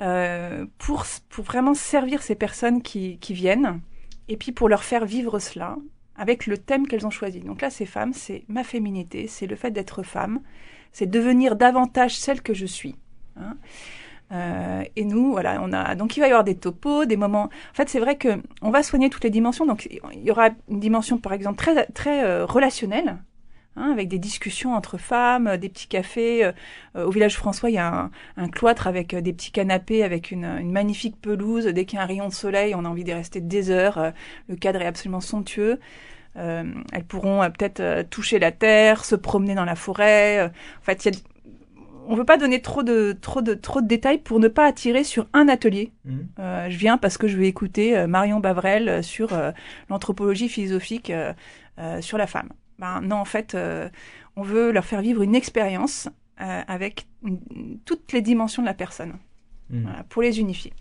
euh, 0.01 0.67
pour, 0.79 1.05
pour 1.31 1.45
vraiment 1.45 1.75
servir 1.75 2.23
ces 2.23 2.35
personnes 2.35 2.83
qui, 2.83 3.17
qui 3.19 3.33
viennent 3.35 3.81
et 4.29 4.37
puis 4.37 4.53
pour 4.53 4.69
leur 4.69 4.85
faire 4.85 5.05
vivre 5.05 5.39
cela 5.39 5.77
avec 6.17 6.47
le 6.47 6.59
thème 6.59 6.87
qu'elles 6.87 7.07
ont 7.07 7.11
choisi. 7.11 7.41
Donc 7.41 7.63
là, 7.63 7.71
ces 7.71 7.87
femmes, 7.87 8.13
c'est 8.13 8.45
ma 8.49 8.65
féminité, 8.65 9.27
c'est 9.27 9.47
le 9.47 9.57
fait 9.57 9.71
d'être 9.71 10.03
femme, 10.03 10.41
c'est 10.93 11.07
devenir 11.07 11.57
davantage 11.57 12.17
celle 12.17 12.43
que 12.43 12.55
je 12.55 12.67
suis. 12.67 12.97
hein. 13.37 13.57
Euh, 14.33 14.83
et 14.97 15.05
nous, 15.05 15.33
voilà, 15.33 15.61
on 15.63 15.73
a 15.73 15.95
donc 15.95 16.17
il 16.17 16.21
va 16.21 16.27
y 16.27 16.31
avoir 16.31 16.45
des 16.45 16.57
topos, 16.57 17.05
des 17.05 17.19
moments. 17.19 17.45
En 17.45 17.75
fait, 17.75 17.89
c'est 17.91 18.01
vrai 18.01 18.17
que 18.17 18.41
on 18.63 18.71
va 18.71 18.83
soigner 18.83 19.11
toutes 19.11 19.25
les 19.25 19.31
dimensions. 19.31 19.67
Donc 19.67 19.87
il 19.91 20.23
y 20.23 20.31
aura 20.31 20.51
une 20.71 20.81
dimension, 20.81 21.19
par 21.19 21.35
exemple, 21.35 21.59
très 21.59 21.87
très 21.87 22.25
euh, 22.25 22.47
relationnelle, 22.47 23.19
hein, 23.77 23.91
avec 23.93 24.09
des 24.09 24.19
discussions 24.19 24.75
entre 24.75 24.99
femmes, 24.99 25.47
euh, 25.47 25.57
des 25.57 25.69
petits 25.69 25.89
cafés. 25.89 26.45
Euh, 26.45 26.53
euh, 26.97 27.05
au 27.05 27.11
village 27.11 27.37
François, 27.37 27.71
il 27.71 27.75
y 27.75 27.79
a 27.79 27.93
un, 27.93 28.11
un 28.37 28.49
cloître 28.49 28.87
avec 28.87 29.15
euh, 29.15 29.21
des 29.21 29.33
petits 29.33 29.53
canapés, 29.53 30.03
avec 30.03 30.31
une, 30.31 30.45
une 30.45 30.73
magnifique 30.73 31.21
pelouse. 31.21 31.67
Dès 31.67 31.85
qu'il 31.85 31.99
y 31.99 32.01
a 32.01 32.05
un 32.05 32.07
rayon 32.07 32.29
de 32.29 32.35
soleil, 32.35 32.75
on 32.75 32.85
a 32.85 32.89
envie 32.89 33.05
d'y 33.05 33.13
rester 33.13 33.41
des 33.41 33.71
heures. 33.71 33.99
Euh, 33.99 34.11
le 34.49 34.57
cadre 34.57 34.83
est 34.83 34.87
absolument 34.87 35.21
somptueux. 35.21 35.81
Euh, 36.37 36.65
elles 36.93 37.05
pourront 37.05 37.41
peut-être 37.51 38.09
toucher 38.09 38.39
la 38.39 38.53
terre, 38.53 39.05
se 39.05 39.15
promener 39.15 39.55
dans 39.55 39.67
la 39.67 39.75
forêt. 39.75 40.47
En 40.47 40.85
fait, 40.85 41.05
il 41.05 41.15
y 41.15 41.17
a 41.17 41.21
on 42.07 42.17
veut 42.17 42.25
pas 42.25 42.37
donner 42.37 42.61
trop 42.61 42.83
de 42.83 43.17
trop 43.21 43.43
de 43.43 43.55
trop 43.55 43.81
de 43.81 43.87
détails 43.87 44.19
pour 44.19 44.41
ne 44.41 44.49
pas 44.49 44.67
attirer 44.67 45.05
sur 45.05 45.27
un 45.33 45.49
atelier. 45.49 45.93
Mhm. 46.05 46.27
Euh, 46.39 46.71
je 46.71 46.77
viens 46.77 46.99
parce 46.99 47.19
que 47.19 47.29
je 47.29 47.37
vais 47.37 47.49
écouter 47.49 48.07
Marion 48.07 48.41
Bavrel 48.41 49.03
sur 49.05 49.33
euh, 49.33 49.53
l'anthropologie 49.89 50.49
philosophique 50.49 51.11
euh, 51.11 51.33
sur 52.01 52.19
la 52.19 52.27
femme. 52.27 52.49
Ben 52.83 53.01
non, 53.01 53.17
en 53.17 53.25
fait, 53.25 53.55
euh, 53.55 53.89
on 54.35 54.43
veut 54.43 54.73
leur 54.73 54.85
faire 54.85 55.01
vivre 55.03 55.23
une 55.23 55.37
expérience 55.37 56.09
euh, 56.41 56.61
avec 56.67 57.07
une- 57.25 57.39
toutes 57.85 58.13
les 58.13 58.23
dimensions 58.23 58.61
de 58.61 58.67
la 58.67 58.75
personne, 58.75 59.13
voilà, 59.71 60.03
pour 60.09 60.21
les 60.21 60.41
unifier. 60.41 60.73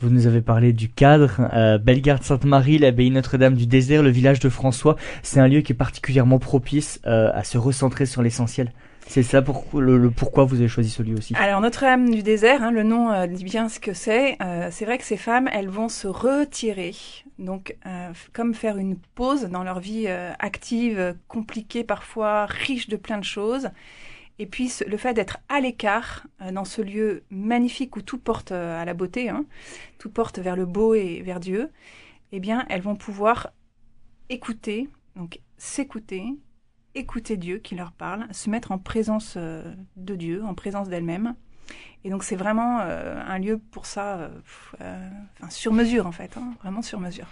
Vous 0.00 0.08
nous 0.08 0.26
avez 0.26 0.40
parlé 0.40 0.72
du 0.72 0.88
cadre, 0.88 1.32
euh, 1.52 1.76
Bellegarde 1.76 2.22
Sainte-Marie, 2.22 2.78
l'abbaye 2.78 3.10
Notre-Dame 3.10 3.54
du 3.54 3.66
Désert, 3.66 4.02
le 4.02 4.08
village 4.08 4.40
de 4.40 4.48
François. 4.48 4.96
C'est 5.22 5.38
un 5.38 5.48
lieu 5.48 5.60
qui 5.60 5.72
est 5.72 5.76
particulièrement 5.76 6.38
propice 6.38 6.98
à 7.04 7.44
se 7.44 7.58
recentrer 7.58 8.06
sur 8.06 8.22
l'essentiel. 8.22 8.72
C'est 9.08 9.22
ça 9.22 9.40
pour, 9.40 9.64
le, 9.80 10.10
pourquoi 10.10 10.44
vous 10.44 10.56
avez 10.56 10.68
choisi 10.68 10.90
ce 10.90 11.02
lieu 11.02 11.16
aussi. 11.16 11.34
Alors 11.34 11.62
Notre-Dame 11.62 12.10
du 12.10 12.22
désert, 12.22 12.62
hein, 12.62 12.70
le 12.70 12.82
nom 12.82 13.10
euh, 13.10 13.26
dit 13.26 13.42
bien 13.42 13.70
ce 13.70 13.80
que 13.80 13.94
c'est. 13.94 14.36
Euh, 14.42 14.68
c'est 14.70 14.84
vrai 14.84 14.98
que 14.98 15.04
ces 15.04 15.16
femmes, 15.16 15.48
elles 15.50 15.70
vont 15.70 15.88
se 15.88 16.06
retirer, 16.06 16.94
donc 17.38 17.74
euh, 17.86 18.12
comme 18.34 18.52
faire 18.52 18.76
une 18.76 18.98
pause 19.14 19.44
dans 19.44 19.64
leur 19.64 19.80
vie 19.80 20.08
active, 20.38 21.16
compliquée 21.26 21.84
parfois, 21.84 22.44
riche 22.44 22.88
de 22.88 22.96
plein 22.96 23.16
de 23.16 23.24
choses. 23.24 23.70
Et 24.38 24.46
puis 24.46 24.70
le 24.86 24.96
fait 24.98 25.14
d'être 25.14 25.38
à 25.48 25.60
l'écart 25.60 26.26
dans 26.52 26.66
ce 26.66 26.82
lieu 26.82 27.24
magnifique 27.30 27.96
où 27.96 28.02
tout 28.02 28.18
porte 28.18 28.52
à 28.52 28.84
la 28.84 28.94
beauté, 28.94 29.30
hein, 29.30 29.46
tout 29.98 30.10
porte 30.10 30.38
vers 30.38 30.54
le 30.54 30.66
beau 30.66 30.94
et 30.94 31.22
vers 31.22 31.40
Dieu, 31.40 31.70
eh 32.30 32.40
bien 32.40 32.66
elles 32.68 32.82
vont 32.82 32.94
pouvoir 32.94 33.52
écouter, 34.28 34.88
donc 35.16 35.40
s'écouter, 35.56 36.24
écouter 36.94 37.36
Dieu 37.36 37.58
qui 37.58 37.74
leur 37.74 37.92
parle, 37.92 38.26
se 38.32 38.50
mettre 38.50 38.72
en 38.72 38.78
présence 38.78 39.34
euh, 39.36 39.74
de 39.96 40.14
Dieu, 40.14 40.44
en 40.44 40.54
présence 40.54 40.88
d'elles-mêmes. 40.88 41.34
Et 42.04 42.10
donc 42.10 42.24
c'est 42.24 42.36
vraiment 42.36 42.80
euh, 42.80 43.20
un 43.26 43.38
lieu 43.38 43.58
pour 43.58 43.86
ça, 43.86 44.30
euh, 44.80 45.08
enfin, 45.40 45.50
sur 45.50 45.72
mesure 45.72 46.06
en 46.06 46.12
fait, 46.12 46.36
hein, 46.36 46.54
vraiment 46.62 46.82
sur 46.82 47.00
mesure. 47.00 47.26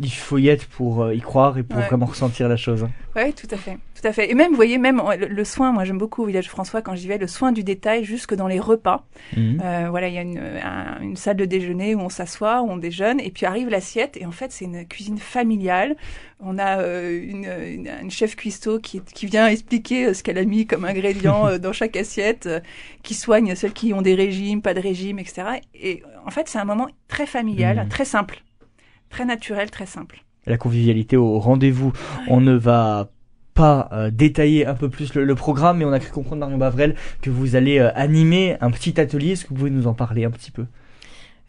Il 0.00 0.10
faut 0.12 0.38
y 0.38 0.48
être 0.48 0.66
pour 0.66 1.02
euh, 1.04 1.14
y 1.14 1.20
croire 1.20 1.56
et 1.56 1.62
pour 1.62 1.78
Ouais. 1.78 1.86
vraiment 1.86 2.06
ressentir 2.06 2.48
la 2.48 2.56
chose. 2.56 2.86
Oui, 3.14 3.32
tout 3.32 3.46
à 3.52 3.56
fait, 3.56 3.78
tout 3.94 4.06
à 4.08 4.12
fait. 4.12 4.28
Et 4.28 4.34
même, 4.34 4.50
vous 4.50 4.56
voyez, 4.56 4.76
même 4.76 5.00
le, 5.20 5.26
le 5.28 5.44
soin, 5.44 5.70
moi 5.70 5.84
j'aime 5.84 5.98
beaucoup 5.98 6.24
au 6.24 6.26
village 6.26 6.48
François 6.48 6.82
quand 6.82 6.96
j'y 6.96 7.06
vais, 7.06 7.16
le 7.16 7.28
soin 7.28 7.52
du 7.52 7.62
détail 7.62 8.02
jusque 8.04 8.34
dans 8.34 8.48
les 8.48 8.58
repas. 8.58 9.06
Mhm. 9.36 9.60
Euh, 9.64 9.86
voilà, 9.90 10.08
il 10.08 10.14
y 10.14 10.18
a 10.18 10.22
une, 10.22 10.38
un- 10.38 11.00
une 11.00 11.14
salle 11.16 11.36
de 11.36 11.44
déjeuner 11.44 11.94
où 11.94 12.00
on 12.00 12.08
s'assoit, 12.08 12.62
où 12.62 12.70
on 12.70 12.76
déjeune, 12.76 13.20
et 13.20 13.30
puis 13.30 13.46
arrive 13.46 13.68
l'assiette, 13.68 14.16
et 14.16 14.26
en 14.26 14.32
fait 14.32 14.50
c'est 14.50 14.64
une 14.64 14.84
cuisine 14.84 15.18
familiale. 15.18 15.94
On 16.40 16.58
a 16.58 16.78
euh, 16.80 17.16
une, 17.22 17.44
une, 17.64 17.88
une 18.02 18.10
chef 18.10 18.34
cuistot 18.34 18.80
qui, 18.80 19.00
qui 19.00 19.26
vient 19.26 19.46
expliquer 19.46 20.12
ce 20.12 20.24
qu'elle 20.24 20.38
a 20.38 20.44
mis 20.44 20.66
comme 20.66 20.84
ingrédient 20.84 21.56
dans 21.62 21.72
chaque 21.72 21.96
assiette, 21.96 22.48
qui 23.04 23.14
soigne 23.14 23.54
celles 23.54 23.72
qui 23.72 23.94
ont 23.94 24.02
des 24.02 24.16
régimes, 24.16 24.60
pas 24.60 24.74
de 24.74 24.80
régime, 24.80 25.20
etc. 25.20 25.42
Et 25.74 26.02
en 26.26 26.30
fait 26.30 26.48
c'est 26.48 26.58
un 26.58 26.64
moment 26.64 26.88
très 27.06 27.26
familial, 27.26 27.76
Mhm. 27.84 27.88
très 27.88 28.04
simple, 28.04 28.42
très 29.10 29.24
naturel, 29.24 29.70
très 29.70 29.86
simple. 29.86 30.24
La 30.46 30.58
convivialité 30.58 31.16
au 31.16 31.38
rendez-vous. 31.38 31.92
On 32.28 32.40
ne 32.40 32.54
va 32.54 33.08
pas 33.54 33.88
euh, 33.92 34.10
détailler 34.10 34.66
un 34.66 34.74
peu 34.74 34.90
plus 34.90 35.14
le, 35.14 35.24
le 35.24 35.34
programme, 35.34 35.78
mais 35.78 35.84
on 35.84 35.92
a 35.92 36.00
cru 36.00 36.10
comprendre, 36.10 36.40
Marion 36.40 36.58
Bavrel, 36.58 36.96
que 37.22 37.30
vous 37.30 37.54
allez 37.54 37.78
euh, 37.78 37.90
animer 37.94 38.56
un 38.60 38.70
petit 38.70 39.00
atelier. 39.00 39.32
Est-ce 39.32 39.44
que 39.44 39.50
vous 39.50 39.54
pouvez 39.54 39.70
nous 39.70 39.86
en 39.86 39.94
parler 39.94 40.24
un 40.24 40.30
petit 40.30 40.50
peu? 40.50 40.66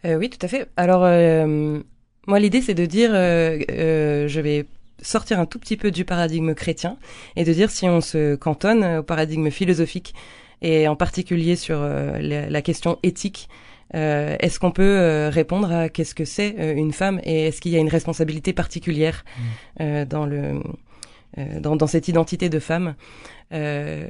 Euh, 0.04 0.16
oui, 0.16 0.30
tout 0.30 0.38
à 0.40 0.48
fait. 0.48 0.68
Alors, 0.76 1.02
euh, 1.04 1.80
moi, 2.28 2.38
l'idée, 2.38 2.62
c'est 2.62 2.74
de 2.74 2.86
dire, 2.86 3.10
euh, 3.12 3.58
euh, 3.70 4.28
je 4.28 4.40
vais 4.40 4.66
sortir 5.02 5.40
un 5.40 5.46
tout 5.46 5.58
petit 5.58 5.76
peu 5.76 5.90
du 5.90 6.04
paradigme 6.04 6.54
chrétien 6.54 6.96
et 7.34 7.44
de 7.44 7.52
dire 7.52 7.70
si 7.70 7.86
on 7.86 8.00
se 8.00 8.34
cantonne 8.36 8.84
au 8.98 9.02
paradigme 9.02 9.50
philosophique 9.50 10.14
et 10.62 10.88
en 10.88 10.96
particulier 10.96 11.54
sur 11.56 11.78
euh, 11.80 12.18
la, 12.18 12.48
la 12.48 12.62
question 12.62 12.98
éthique. 13.02 13.48
Euh, 13.94 14.36
est-ce 14.40 14.58
qu'on 14.58 14.72
peut 14.72 14.82
euh, 14.82 15.30
répondre 15.30 15.72
à 15.72 15.88
qu'est-ce 15.88 16.14
que 16.14 16.24
c'est 16.24 16.56
euh, 16.58 16.74
une 16.74 16.92
femme 16.92 17.20
et 17.22 17.46
est-ce 17.46 17.60
qu'il 17.60 17.72
y 17.72 17.76
a 17.76 17.80
une 17.80 17.88
responsabilité 17.88 18.52
particulière 18.52 19.24
euh, 19.80 20.04
dans 20.04 20.26
le 20.26 20.60
euh, 21.38 21.60
dans, 21.60 21.76
dans 21.76 21.86
cette 21.86 22.08
identité 22.08 22.48
de 22.48 22.58
femme? 22.58 22.94
Euh, 23.52 24.08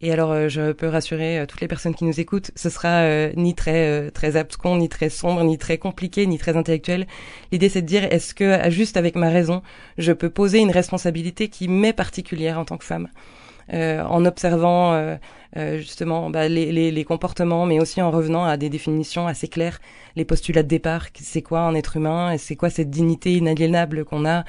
et 0.00 0.12
alors, 0.12 0.48
je 0.48 0.70
peux 0.70 0.86
rassurer 0.86 1.44
toutes 1.48 1.60
les 1.60 1.66
personnes 1.66 1.94
qui 1.94 2.04
nous 2.04 2.20
écoutent, 2.20 2.52
ce 2.54 2.70
sera 2.70 3.00
euh, 3.02 3.32
ni 3.34 3.56
très 3.56 3.88
euh, 3.88 4.10
très 4.10 4.36
abscon, 4.36 4.76
ni 4.76 4.88
très 4.88 5.08
sombre, 5.10 5.42
ni 5.42 5.58
très 5.58 5.76
compliqué, 5.76 6.24
ni 6.26 6.38
très 6.38 6.56
intellectuel. 6.56 7.08
L'idée, 7.50 7.68
c'est 7.68 7.82
de 7.82 7.86
dire 7.86 8.04
est-ce 8.04 8.32
que 8.32 8.70
juste 8.70 8.96
avec 8.96 9.16
ma 9.16 9.28
raison, 9.28 9.60
je 9.98 10.12
peux 10.12 10.30
poser 10.30 10.60
une 10.60 10.70
responsabilité 10.70 11.48
qui 11.48 11.66
m'est 11.66 11.92
particulière 11.92 12.60
en 12.60 12.64
tant 12.64 12.76
que 12.76 12.84
femme, 12.84 13.08
euh, 13.72 14.02
en 14.04 14.24
observant 14.24 14.94
euh, 14.94 15.16
justement 15.56 16.30
bah, 16.30 16.48
les, 16.48 16.70
les, 16.72 16.90
les 16.90 17.04
comportements, 17.04 17.66
mais 17.66 17.80
aussi 17.80 18.02
en 18.02 18.10
revenant 18.10 18.44
à 18.44 18.56
des 18.56 18.68
définitions 18.68 19.26
assez 19.26 19.48
claires, 19.48 19.80
les 20.16 20.24
postulats 20.24 20.62
de 20.62 20.68
départ, 20.68 21.06
c'est 21.14 21.42
quoi 21.42 21.60
un 21.60 21.74
être 21.74 21.96
humain, 21.96 22.32
et 22.32 22.38
c'est 22.38 22.56
quoi 22.56 22.70
cette 22.70 22.90
dignité 22.90 23.34
inaliénable 23.34 24.04
qu'on 24.04 24.26
a, 24.26 24.44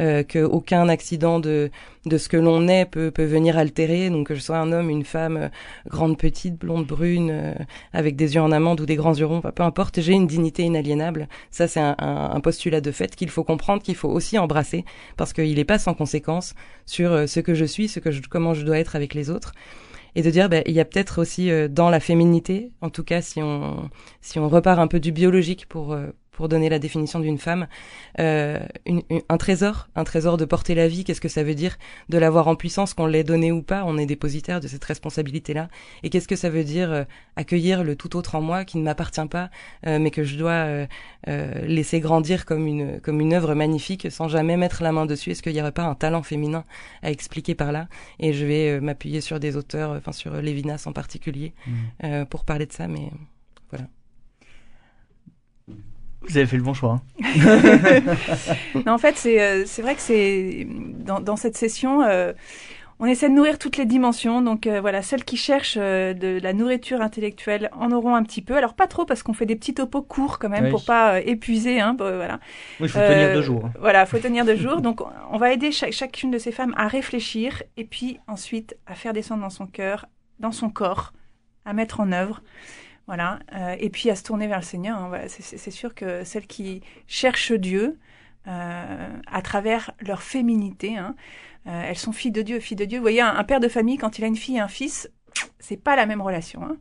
euh, 0.00 0.22
que 0.22 0.38
aucun 0.38 0.88
accident 0.88 1.40
de 1.40 1.70
de 2.06 2.18
ce 2.18 2.28
que 2.28 2.36
l'on 2.36 2.68
est 2.68 2.84
peut 2.84 3.10
peut 3.10 3.24
venir 3.24 3.56
altérer, 3.56 4.10
donc 4.10 4.28
que 4.28 4.34
je 4.34 4.40
sois 4.40 4.58
un 4.58 4.72
homme, 4.72 4.90
une 4.90 5.04
femme, 5.04 5.36
euh, 5.36 5.48
grande, 5.86 6.18
petite, 6.18 6.56
blonde, 6.56 6.86
brune, 6.86 7.30
euh, 7.32 7.54
avec 7.92 8.16
des 8.16 8.34
yeux 8.34 8.42
en 8.42 8.52
amande 8.52 8.80
ou 8.80 8.86
des 8.86 8.96
grands 8.96 9.14
yeux 9.14 9.26
ronds, 9.26 9.40
peu 9.40 9.62
importe, 9.62 10.00
j'ai 10.00 10.12
une 10.12 10.26
dignité 10.26 10.62
inaliénable. 10.62 11.28
Ça, 11.50 11.68
c'est 11.68 11.80
un, 11.80 11.96
un, 11.98 12.40
postulat 12.40 12.80
de 12.80 12.90
fait 12.90 13.16
qu'il 13.16 13.30
faut 13.30 13.44
comprendre, 13.44 13.82
qu'il 13.82 13.94
faut 13.96 14.08
aussi 14.08 14.38
embrasser, 14.38 14.84
parce 15.16 15.32
qu'il 15.32 15.54
n'est 15.54 15.64
pas 15.64 15.78
sans 15.78 15.94
conséquence 15.94 16.54
sur 16.86 17.12
euh, 17.12 17.26
ce 17.26 17.40
que 17.40 17.54
je 17.54 17.64
suis, 17.64 17.88
ce 17.88 18.00
que 18.00 18.10
je, 18.10 18.20
comment 18.28 18.54
je 18.54 18.64
dois 18.64 18.78
être 18.78 18.96
avec 18.96 19.14
les 19.14 19.30
autres 19.30 19.52
et 20.14 20.22
de 20.22 20.30
dire 20.30 20.48
ben, 20.48 20.62
il 20.66 20.72
y 20.72 20.80
a 20.80 20.84
peut-être 20.84 21.20
aussi 21.20 21.50
euh, 21.50 21.68
dans 21.68 21.90
la 21.90 22.00
féminité, 22.00 22.72
en 22.80 22.90
tout 22.90 23.04
cas 23.04 23.22
si 23.22 23.42
on 23.42 23.90
si 24.20 24.38
on 24.38 24.48
repart 24.48 24.78
un 24.78 24.86
peu 24.86 25.00
du 25.00 25.12
biologique 25.12 25.66
pour 25.66 25.92
euh, 25.92 26.10
pour 26.34 26.48
donner 26.48 26.68
la 26.68 26.78
définition 26.78 27.20
d'une 27.20 27.38
femme, 27.38 27.66
euh, 28.20 28.58
une, 28.86 29.02
une- 29.10 29.22
un 29.28 29.36
trésor, 29.36 29.88
un 29.96 30.04
trésor 30.04 30.36
de 30.36 30.44
porter 30.44 30.74
la 30.74 30.88
vie. 30.88 31.04
Qu'est-ce 31.04 31.20
que 31.20 31.28
ça 31.28 31.42
veut 31.42 31.54
dire 31.54 31.76
de 32.08 32.18
l'avoir 32.18 32.48
en 32.48 32.56
puissance, 32.56 32.94
qu'on 32.94 33.06
l'ait 33.06 33.24
donné 33.24 33.52
ou 33.52 33.62
pas 33.62 33.84
On 33.86 33.96
est 33.98 34.06
dépositaire 34.06 34.60
de 34.60 34.68
cette 34.68 34.84
responsabilité-là. 34.84 35.68
Et 36.02 36.10
qu'est-ce 36.10 36.28
que 36.28 36.36
ça 36.36 36.50
veut 36.50 36.64
dire 36.64 36.90
euh, 36.92 37.04
accueillir 37.36 37.84
le 37.84 37.96
tout 37.96 38.16
autre 38.16 38.34
en 38.34 38.40
moi 38.42 38.64
qui 38.64 38.78
ne 38.78 38.82
m'appartient 38.82 39.26
pas, 39.30 39.50
euh, 39.86 39.98
mais 39.98 40.10
que 40.10 40.22
je 40.24 40.36
dois 40.36 40.50
euh, 40.52 40.86
euh, 41.28 41.52
laisser 41.66 42.00
grandir 42.00 42.44
comme 42.44 42.66
une 42.66 43.00
comme 43.00 43.20
une 43.20 43.32
œuvre 43.32 43.54
magnifique 43.54 44.10
sans 44.10 44.28
jamais 44.28 44.56
mettre 44.56 44.82
la 44.82 44.92
main 44.92 45.06
dessus? 45.06 45.30
Est-ce 45.30 45.42
qu'il 45.42 45.52
n'y 45.52 45.60
aurait 45.60 45.72
pas 45.72 45.84
un 45.84 45.94
talent 45.94 46.22
féminin 46.22 46.64
à 47.02 47.10
expliquer 47.10 47.54
par 47.54 47.72
là? 47.72 47.88
Et 48.20 48.32
je 48.32 48.44
vais 48.44 48.80
m'appuyer 48.80 49.20
sur 49.20 49.40
des 49.40 49.56
auteurs, 49.56 49.90
enfin 49.92 50.12
sur 50.12 50.34
Lévinas 50.40 50.84
en 50.86 50.92
particulier, 50.92 51.52
euh, 52.04 52.24
pour 52.24 52.44
parler 52.44 52.66
de 52.66 52.72
ça. 52.72 52.88
Mais 52.88 53.10
Vous 56.28 56.36
avez 56.36 56.46
fait 56.46 56.56
le 56.56 56.62
bon 56.62 56.74
choix. 56.74 57.00
hein. 57.22 58.00
non, 58.86 58.92
en 58.92 58.98
fait, 58.98 59.16
c'est 59.16 59.40
euh, 59.40 59.64
c'est 59.66 59.82
vrai 59.82 59.94
que 59.94 60.00
c'est 60.00 60.66
dans, 60.70 61.20
dans 61.20 61.36
cette 61.36 61.56
session, 61.56 62.02
euh, 62.02 62.32
on 63.00 63.06
essaie 63.06 63.28
de 63.28 63.34
nourrir 63.34 63.58
toutes 63.58 63.76
les 63.76 63.84
dimensions. 63.86 64.40
Donc 64.40 64.66
euh, 64.66 64.80
voilà, 64.80 65.02
celles 65.02 65.24
qui 65.24 65.36
cherchent 65.36 65.76
euh, 65.80 66.14
de 66.14 66.38
la 66.42 66.52
nourriture 66.52 67.00
intellectuelle 67.00 67.70
en 67.78 67.92
auront 67.92 68.14
un 68.14 68.22
petit 68.22 68.40
peu. 68.42 68.56
Alors 68.56 68.74
pas 68.74 68.86
trop 68.86 69.04
parce 69.04 69.22
qu'on 69.22 69.34
fait 69.34 69.46
des 69.46 69.56
petits 69.56 69.74
topos 69.74 70.02
courts 70.02 70.38
quand 70.38 70.48
même 70.48 70.64
Oui. 70.64 70.70
pour 70.70 70.84
pas 70.84 71.20
épuiser. 71.20 71.80
Hein, 71.80 71.94
voilà. 71.98 72.40
Oui, 72.80 72.86
il 72.86 72.88
faut 72.88 72.98
tenir 73.00 73.32
deux 73.34 73.42
jours. 73.42 73.66
hein. 73.66 73.72
Voilà, 73.80 74.06
faut 74.06 74.18
tenir 74.18 74.44
deux 74.44 74.56
jours. 74.56 74.80
Donc, 74.80 75.00
on 75.30 75.38
va 75.38 75.52
aider 75.52 75.72
chaque- 75.72 75.92
chacune 75.92 76.30
de 76.30 76.38
ces 76.38 76.52
femmes 76.52 76.72
à 76.76 76.88
réfléchir 76.88 77.62
et 77.76 77.84
puis 77.84 78.18
ensuite 78.28 78.76
à 78.86 78.94
faire 78.94 79.12
descendre 79.12 79.42
dans 79.42 79.50
son 79.50 79.66
cœur, 79.66 80.06
dans 80.40 80.52
son 80.52 80.70
corps, 80.70 81.12
à 81.64 81.72
mettre 81.72 82.00
en 82.00 82.12
œuvre. 82.12 82.42
Voilà. 83.06 83.38
Euh, 83.54 83.76
et 83.78 83.90
puis 83.90 84.10
à 84.10 84.16
se 84.16 84.22
tourner 84.22 84.46
vers 84.46 84.58
le 84.60 84.64
Seigneur. 84.64 84.98
hein. 84.98 85.08
Voilà, 85.08 85.28
c'est- 85.28 85.70
sûr 85.70 85.94
que 85.94 86.24
celles 86.24 86.46
qui 86.46 86.80
cherchent 87.06 87.52
Dieu 87.52 87.98
euh, 88.46 89.08
à 89.26 89.42
travers 89.42 89.90
leur 90.00 90.22
féminité, 90.22 90.96
hein, 90.96 91.14
euh, 91.66 91.82
elles 91.86 91.96
sont 91.98 92.12
filles 92.12 92.30
de 92.32 92.42
Dieu, 92.42 92.60
filles 92.60 92.76
de 92.76 92.84
Dieu. 92.84 92.98
Vous 92.98 93.04
voyez, 93.04 93.20
un, 93.22 93.34
un 93.36 93.44
père 93.44 93.60
de 93.60 93.68
famille, 93.68 93.96
quand 93.98 94.18
il 94.18 94.24
a 94.24 94.26
une 94.26 94.36
fille 94.36 94.56
et 94.56 94.60
un 94.60 94.68
fils, 94.68 95.10
c'est 95.58 95.76
pas 95.82 95.96
la 95.96 96.06
même 96.06 96.20
relation. 96.20 96.62
Hein. 96.64 96.76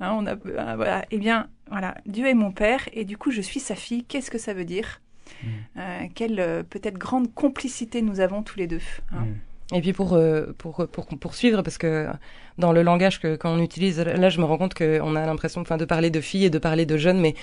Hein, 0.00 0.12
on 0.18 0.26
a, 0.26 0.34
voilà. 0.34 1.04
Eh 1.10 1.18
bien, 1.18 1.48
voilà, 1.68 1.94
Dieu 2.06 2.26
est 2.26 2.34
mon 2.34 2.52
père 2.52 2.88
et 2.92 3.04
du 3.04 3.16
coup, 3.16 3.30
je 3.30 3.40
suis 3.40 3.60
sa 3.60 3.74
fille. 3.74 4.04
Qu'est-ce 4.04 4.30
que 4.30 4.38
ça 4.38 4.54
veut 4.54 4.64
dire? 4.64 5.00
Euh, 5.76 6.00
quelle 6.14 6.64
peut-être 6.68 6.98
grande 6.98 7.32
complicité 7.34 8.02
nous 8.02 8.20
avons 8.20 8.42
tous 8.42 8.58
les 8.58 8.66
deux. 8.66 8.80
hein. 9.12 9.26
Et 9.72 9.80
puis 9.80 9.92
pour 9.92 10.14
euh, 10.14 10.46
pour 10.58 10.86
pour 10.88 11.06
poursuivre 11.06 11.62
parce 11.62 11.78
que 11.78 12.06
dans 12.58 12.72
le 12.72 12.82
langage 12.82 13.20
que 13.20 13.36
qu'on 13.36 13.60
utilise 13.60 14.00
là 14.00 14.28
je 14.28 14.40
me 14.40 14.44
rends 14.44 14.58
compte 14.58 14.74
qu'on 14.74 15.14
a 15.16 15.24
l'impression 15.26 15.60
enfin 15.60 15.76
de 15.76 15.84
parler 15.84 16.10
de 16.10 16.20
filles 16.20 16.46
et 16.46 16.50
de 16.50 16.58
parler 16.58 16.86
de 16.86 16.96
jeunes 16.96 17.20
mais 17.20 17.34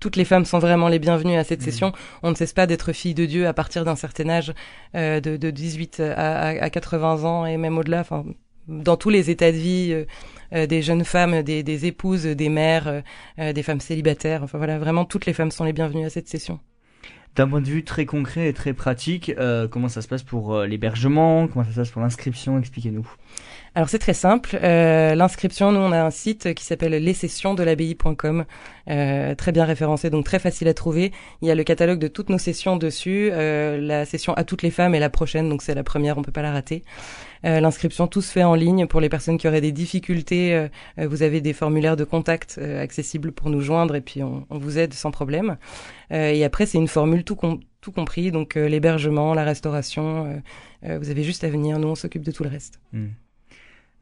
toutes 0.00 0.16
les 0.16 0.24
femmes 0.24 0.44
sont 0.44 0.60
vraiment 0.60 0.88
les 0.88 0.98
bienvenues 1.00 1.36
à 1.36 1.44
cette 1.44 1.60
Mhm. 1.60 1.64
session. 1.64 1.92
On 2.22 2.30
ne 2.30 2.36
cesse 2.36 2.52
pas 2.52 2.66
d'être 2.66 2.92
fille 2.92 3.14
de 3.14 3.26
Dieu 3.26 3.46
à 3.48 3.52
partir 3.52 3.84
d'un 3.84 3.96
certain 3.96 4.28
âge, 4.28 4.54
euh, 4.94 5.20
de, 5.20 5.36
de 5.36 5.50
18 5.50 6.00
à, 6.00 6.12
à, 6.14 6.48
à 6.50 6.70
80 6.70 7.24
ans 7.24 7.44
et 7.46 7.56
même 7.56 7.76
au-delà. 7.76 8.00
Enfin, 8.00 8.24
dans 8.68 8.96
tous 8.96 9.10
les 9.10 9.28
états 9.28 9.50
de 9.50 9.56
vie, 9.56 9.88
euh, 9.92 10.04
euh, 10.54 10.66
des 10.66 10.82
jeunes 10.82 11.04
femmes, 11.04 11.42
des, 11.42 11.64
des 11.64 11.86
épouses, 11.86 12.24
des 12.26 12.48
mères, 12.48 13.02
des 13.38 13.62
femmes 13.64 13.80
célibataires. 13.80 14.42
Enfin 14.44 14.56
voilà, 14.58 14.78
vraiment 14.78 15.04
toutes 15.04 15.26
les 15.26 15.32
femmes 15.32 15.50
sont 15.50 15.64
les 15.64 15.72
bienvenues 15.72 16.06
à 16.06 16.10
cette 16.10 16.28
session. 16.28 16.60
D'un 17.36 17.48
point 17.48 17.60
de 17.60 17.66
vue 17.66 17.84
très 17.84 18.04
concret 18.04 18.48
et 18.48 18.52
très 18.52 18.72
pratique, 18.72 19.32
euh, 19.38 19.68
comment 19.68 19.88
ça 19.88 20.02
se 20.02 20.08
passe 20.08 20.22
pour 20.22 20.54
euh, 20.54 20.66
l'hébergement? 20.66 21.46
Comment 21.46 21.64
ça 21.64 21.70
se 21.70 21.76
passe 21.76 21.90
pour 21.90 22.02
l'inscription? 22.02 22.58
Expliquez-nous. 22.58 23.08
Alors 23.74 23.88
c'est 23.88 23.98
très 23.98 24.14
simple. 24.14 24.58
Euh, 24.62 25.14
L'inscription, 25.14 25.72
nous 25.72 25.80
on 25.80 25.92
a 25.92 26.00
un 26.00 26.10
site 26.10 26.54
qui 26.54 26.64
s'appelle 26.64 26.92
lessessionsdelabbaye.com, 26.92 28.44
euh, 28.90 29.34
très 29.34 29.52
bien 29.52 29.64
référencé, 29.64 30.10
donc 30.10 30.24
très 30.24 30.38
facile 30.38 30.68
à 30.68 30.74
trouver. 30.74 31.12
Il 31.42 31.48
y 31.48 31.50
a 31.50 31.54
le 31.54 31.64
catalogue 31.64 31.98
de 31.98 32.08
toutes 32.08 32.28
nos 32.30 32.38
sessions 32.38 32.76
dessus. 32.76 33.30
Euh, 33.32 33.78
la 33.80 34.04
session 34.04 34.34
à 34.34 34.44
toutes 34.44 34.62
les 34.62 34.70
femmes 34.70 34.94
est 34.94 35.00
la 35.00 35.10
prochaine, 35.10 35.48
donc 35.48 35.62
c'est 35.62 35.74
la 35.74 35.84
première, 35.84 36.18
on 36.18 36.22
peut 36.22 36.32
pas 36.32 36.42
la 36.42 36.52
rater. 36.52 36.82
Euh, 37.44 37.60
L'inscription, 37.60 38.06
tout 38.06 38.22
se 38.22 38.32
fait 38.32 38.44
en 38.44 38.54
ligne 38.54 38.86
pour 38.86 39.00
les 39.00 39.08
personnes 39.08 39.38
qui 39.38 39.46
auraient 39.48 39.60
des 39.60 39.72
difficultés. 39.72 40.54
Euh, 40.54 40.68
euh, 40.98 41.08
vous 41.08 41.22
avez 41.22 41.40
des 41.40 41.52
formulaires 41.52 41.96
de 41.96 42.04
contact 42.04 42.58
accessibles 42.58 43.32
pour 43.32 43.50
nous 43.50 43.60
joindre 43.60 43.94
et 43.96 44.00
puis 44.00 44.22
on, 44.22 44.46
on 44.50 44.58
vous 44.58 44.78
aide 44.78 44.94
sans 44.94 45.10
problème. 45.10 45.56
et 46.10 46.44
après, 46.44 46.66
c'est 46.66 46.78
une 46.78 46.88
formule 46.88 47.24
tout, 47.24 47.36
tout 47.80 47.92
compris, 47.92 48.30
donc 48.30 48.54
l'hébergement, 48.54 49.34
la 49.34 49.44
restauration. 49.44 50.42
vous 50.82 51.10
avez 51.10 51.22
juste 51.22 51.44
à 51.44 51.48
venir, 51.48 51.78
nous 51.78 51.88
on 51.88 51.94
s'occupe 51.94 52.22
de 52.22 52.32
tout 52.32 52.42
le 52.42 52.50
reste. 52.50 52.80
Hmm. 52.92 53.08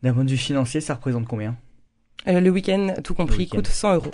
D'un 0.02 0.12
point 0.14 0.24
de 0.24 0.30
vue 0.30 0.36
financier, 0.36 0.80
ça 0.80 0.94
représente 0.94 1.26
combien? 1.26 1.56
Euh, 2.28 2.40
Le 2.40 2.50
week-end, 2.50 2.94
tout 3.02 3.14
compris, 3.14 3.38
week 3.38 3.50
coûte 3.50 3.66
100 3.66 3.94
euros. 3.94 4.10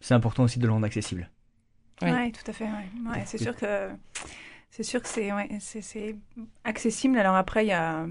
C'est 0.00 0.14
important 0.14 0.44
aussi 0.44 0.58
de 0.58 0.66
le 0.66 0.72
rendre 0.72 0.86
accessible. 0.86 1.30
Oui, 2.02 2.10
ouais, 2.10 2.30
tout 2.30 2.48
à 2.48 2.52
fait. 2.52 2.64
Ouais. 2.64 3.10
Ouais, 3.10 3.22
c'est 3.26 3.38
sûr 3.38 3.56
que 3.56 3.88
c'est 4.70 4.82
sûr 4.84 5.02
que 5.02 5.08
c'est 5.08 6.16
accessible. 6.64 7.18
Alors 7.18 7.34
après, 7.34 7.64
il 7.64 7.68
y 7.68 7.72
a 7.72 8.06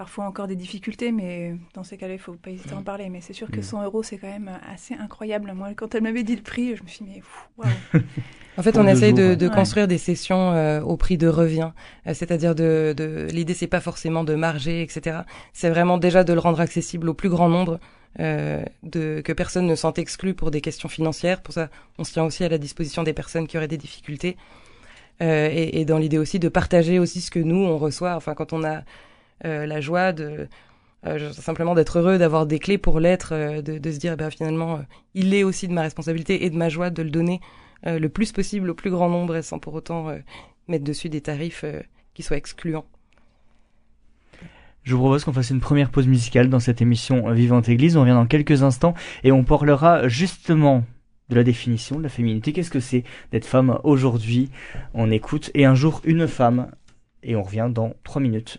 parfois 0.00 0.24
encore 0.24 0.46
des 0.46 0.56
difficultés, 0.56 1.12
mais 1.12 1.56
dans 1.74 1.84
ces 1.84 1.98
cas-là, 1.98 2.14
il 2.14 2.18
faut 2.18 2.32
pas 2.32 2.48
hésiter 2.48 2.72
à 2.72 2.78
en 2.78 2.80
mm. 2.80 2.84
parler. 2.84 3.10
Mais 3.10 3.20
c'est 3.20 3.34
sûr 3.34 3.50
que 3.50 3.60
100 3.60 3.80
mm. 3.80 3.84
euros, 3.84 4.02
c'est 4.02 4.16
quand 4.16 4.30
même 4.30 4.50
assez 4.72 4.94
incroyable. 4.94 5.52
Moi, 5.54 5.74
quand 5.76 5.94
elle 5.94 6.02
m'avait 6.04 6.22
dit 6.22 6.36
le 6.36 6.40
prix, 6.40 6.74
je 6.74 6.82
me 6.82 6.88
suis 6.88 7.04
dit, 7.04 7.10
mais 7.16 7.22
waouh 7.58 8.02
En 8.56 8.62
fait, 8.62 8.78
on 8.78 8.86
essaye 8.86 9.12
de, 9.12 9.34
de 9.34 9.48
construire 9.48 9.86
des 9.86 9.98
sessions 9.98 10.52
euh, 10.52 10.80
au 10.80 10.96
prix 10.96 11.18
de 11.18 11.28
revient, 11.28 11.72
euh, 12.06 12.14
c'est-à-dire 12.14 12.54
de, 12.54 12.94
de 12.96 13.28
l'idée, 13.30 13.52
c'est 13.52 13.66
pas 13.66 13.80
forcément 13.80 14.24
de 14.24 14.34
marger, 14.34 14.80
etc. 14.80 15.18
C'est 15.52 15.68
vraiment 15.68 15.98
déjà 15.98 16.24
de 16.24 16.32
le 16.32 16.40
rendre 16.40 16.60
accessible 16.60 17.10
au 17.10 17.14
plus 17.14 17.28
grand 17.28 17.50
nombre, 17.50 17.78
euh, 18.20 18.64
de 18.82 19.20
que 19.22 19.34
personne 19.34 19.66
ne 19.66 19.74
sente 19.74 19.98
exclu 19.98 20.32
pour 20.32 20.50
des 20.50 20.62
questions 20.62 20.88
financières. 20.88 21.42
Pour 21.42 21.52
ça, 21.52 21.68
on 21.98 22.04
se 22.04 22.14
tient 22.14 22.24
aussi 22.24 22.42
à 22.42 22.48
la 22.48 22.58
disposition 22.58 23.02
des 23.02 23.12
personnes 23.12 23.46
qui 23.46 23.58
auraient 23.58 23.68
des 23.68 23.76
difficultés, 23.76 24.38
euh, 25.20 25.50
et, 25.52 25.80
et, 25.80 25.84
dans 25.84 25.98
l'idée 25.98 26.16
aussi 26.16 26.38
de 26.38 26.48
partager 26.48 26.98
aussi 26.98 27.20
ce 27.20 27.30
que 27.30 27.38
nous 27.38 27.62
on 27.62 27.76
reçoit. 27.76 28.14
Enfin, 28.14 28.34
quand 28.34 28.54
on 28.54 28.64
a 28.64 28.76
euh, 28.76 28.80
la 29.42 29.80
joie 29.80 30.12
de 30.12 30.48
simplement 31.32 31.74
d'être 31.74 31.98
heureux, 31.98 32.18
d'avoir 32.18 32.46
des 32.46 32.58
clés 32.58 32.76
pour 32.78 33.00
l'être, 33.00 33.32
de, 33.62 33.78
de, 33.78 33.90
se 33.90 33.98
dire, 33.98 34.16
bah, 34.16 34.30
finalement, 34.30 34.80
il 35.14 35.32
est 35.32 35.44
aussi 35.44 35.66
de 35.66 35.72
ma 35.72 35.82
responsabilité 35.82 36.44
et 36.44 36.50
de 36.50 36.56
ma 36.56 36.68
joie 36.68 36.90
de 36.90 37.02
le 37.02 37.10
donner 37.10 37.40
euh, 37.86 37.98
le 37.98 38.08
plus 38.10 38.32
possible 38.32 38.70
au 38.70 38.74
plus 38.74 38.90
grand 38.90 39.08
nombre 39.08 39.36
et 39.36 39.42
sans 39.42 39.58
pour 39.58 39.72
autant 39.74 40.10
euh, 40.10 40.18
mettre 40.68 40.84
dessus 40.84 41.08
des 41.08 41.22
tarifs 41.22 41.64
euh, 41.64 41.80
qui 42.12 42.22
soient 42.22 42.36
excluants. 42.36 42.84
Je 44.82 44.94
vous 44.94 45.00
propose 45.00 45.24
qu'on 45.24 45.32
fasse 45.32 45.50
une 45.50 45.60
première 45.60 45.90
pause 45.90 46.06
musicale 46.06 46.50
dans 46.50 46.60
cette 46.60 46.82
émission 46.82 47.30
Vivante 47.32 47.68
Église. 47.68 47.96
On 47.96 48.00
revient 48.00 48.12
dans 48.12 48.26
quelques 48.26 48.62
instants 48.62 48.94
et 49.24 49.32
on 49.32 49.44
parlera 49.44 50.08
justement 50.08 50.84
de 51.28 51.36
la 51.36 51.44
définition 51.44 51.96
de 51.96 52.02
la 52.02 52.08
féminité. 52.08 52.52
Qu'est-ce 52.52 52.70
que 52.70 52.80
c'est 52.80 53.04
d'être 53.30 53.44
femme 53.46 53.78
aujourd'hui? 53.84 54.50
On 54.94 55.10
écoute 55.10 55.50
et 55.54 55.64
un 55.64 55.74
jour 55.74 56.00
une 56.04 56.26
femme 56.26 56.70
et 57.22 57.36
on 57.36 57.42
revient 57.42 57.68
dans 57.70 57.94
trois 58.04 58.20
minutes. 58.20 58.58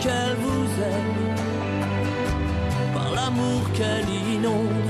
qu'elle 0.00 0.36
vous 0.36 0.82
aime 0.82 1.34
par 2.94 3.10
l'amour 3.12 3.60
qu'elle 3.74 4.08
inonde 4.34 4.82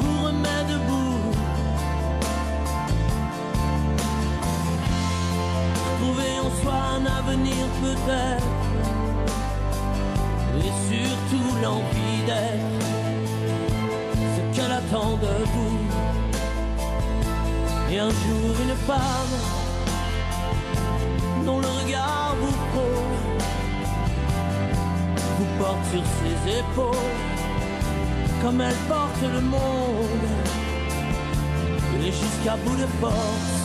vous 0.00 0.26
remet 0.26 0.64
debout. 0.68 1.18
Trouver 6.00 6.32
en 6.40 6.50
soi 6.62 6.78
un 6.96 7.06
avenir 7.06 7.66
peut-être, 7.82 8.57
l'envie 11.68 12.20
d'être 12.28 12.86
ce 14.34 14.40
qu'elle 14.54 14.72
attend 14.80 15.12
de 15.26 15.34
vous. 15.52 15.78
Et 17.90 17.98
un 17.98 18.12
jour 18.22 18.50
une 18.66 18.76
femme 18.90 19.36
dont 21.46 21.60
le 21.66 21.70
regard 21.80 22.34
vous 22.40 22.56
prône 22.70 23.38
vous 25.36 25.50
porte 25.58 25.84
sur 25.92 26.04
ses 26.18 26.36
épaules 26.60 27.16
comme 28.42 28.60
elle 28.60 28.80
porte 28.94 29.24
le 29.36 29.40
monde. 29.40 30.28
Et 32.04 32.12
jusqu'à 32.22 32.56
bout 32.64 32.76
de 32.84 32.88
force, 33.00 33.56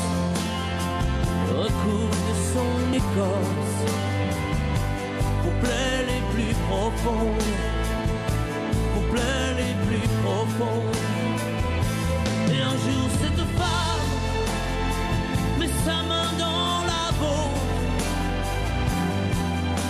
recouvre 1.62 2.20
de 2.30 2.36
son 2.54 2.72
écorce, 3.02 3.84
plaies 5.62 6.06
les 6.12 6.22
plus 6.34 6.56
profondes, 6.68 7.73
les 9.16 9.76
plus 9.86 10.08
profondes. 10.24 10.96
Et 12.52 12.62
un 12.62 12.78
jour 12.86 13.10
cette 13.22 13.44
femme 13.58 14.08
met 15.60 15.72
sa 15.86 15.98
main 16.04 16.30
dans 16.40 16.84
la 16.92 17.06
vôtre 17.20 17.66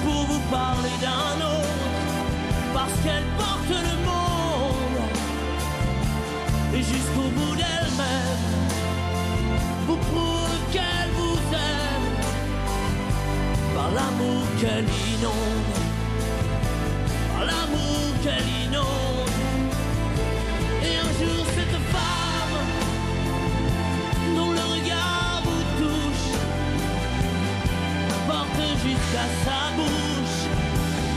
pour 0.03 0.21
vous 0.25 0.43
parler 0.51 0.95
d'un 1.01 1.35
autre, 1.45 1.89
parce 2.73 2.95
qu'elle 3.03 3.27
porte 3.37 3.69
le 3.69 3.95
monde 4.09 5.03
et 6.75 6.81
jusqu'au 6.81 7.29
bout 7.37 7.55
d'elle-même 7.55 8.43
vous 9.87 9.97
prouve 9.97 10.57
qu'elle 10.71 11.11
vous 11.15 11.39
aime 11.53 12.09
par 13.75 13.89
l'amour 13.91 14.43
qu'elle 14.59 14.87
inonde, 15.15 15.77
par 17.35 17.45
l'amour 17.45 18.03
qu'elle 18.23 18.49
inonde. 18.67 19.02
Jusqu'à 29.13 29.27
sa 29.45 29.59
bouche 29.75 30.41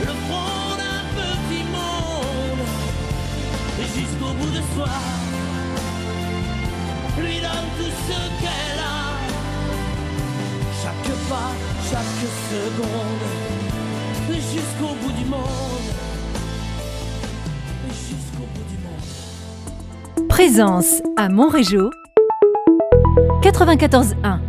le 0.00 0.12
front 0.28 0.76
d'un 0.76 1.02
petit 1.16 1.64
monde 1.64 2.64
et 3.80 3.86
jusqu'au 3.98 4.32
bout 4.34 4.50
de 4.50 4.62
soi 4.74 4.92
lui 7.18 7.40
donne 7.40 7.68
tout 7.78 7.92
ce 8.06 8.18
qu'elle 8.40 8.78
a. 8.78 9.16
Chaque 10.82 11.14
pas, 11.30 11.52
chaque 11.90 12.16
seconde, 12.50 13.24
et 14.30 14.34
jusqu'au 14.34 14.92
bout 15.02 15.12
du 15.12 15.24
monde. 15.24 15.88
Et 17.88 17.92
jusqu'au 17.92 18.46
bout 18.54 18.66
du 18.68 18.76
monde. 18.84 20.28
Présence 20.28 21.02
à 21.16 21.30
Montrégeau 21.30 21.90
94.1 23.42 24.45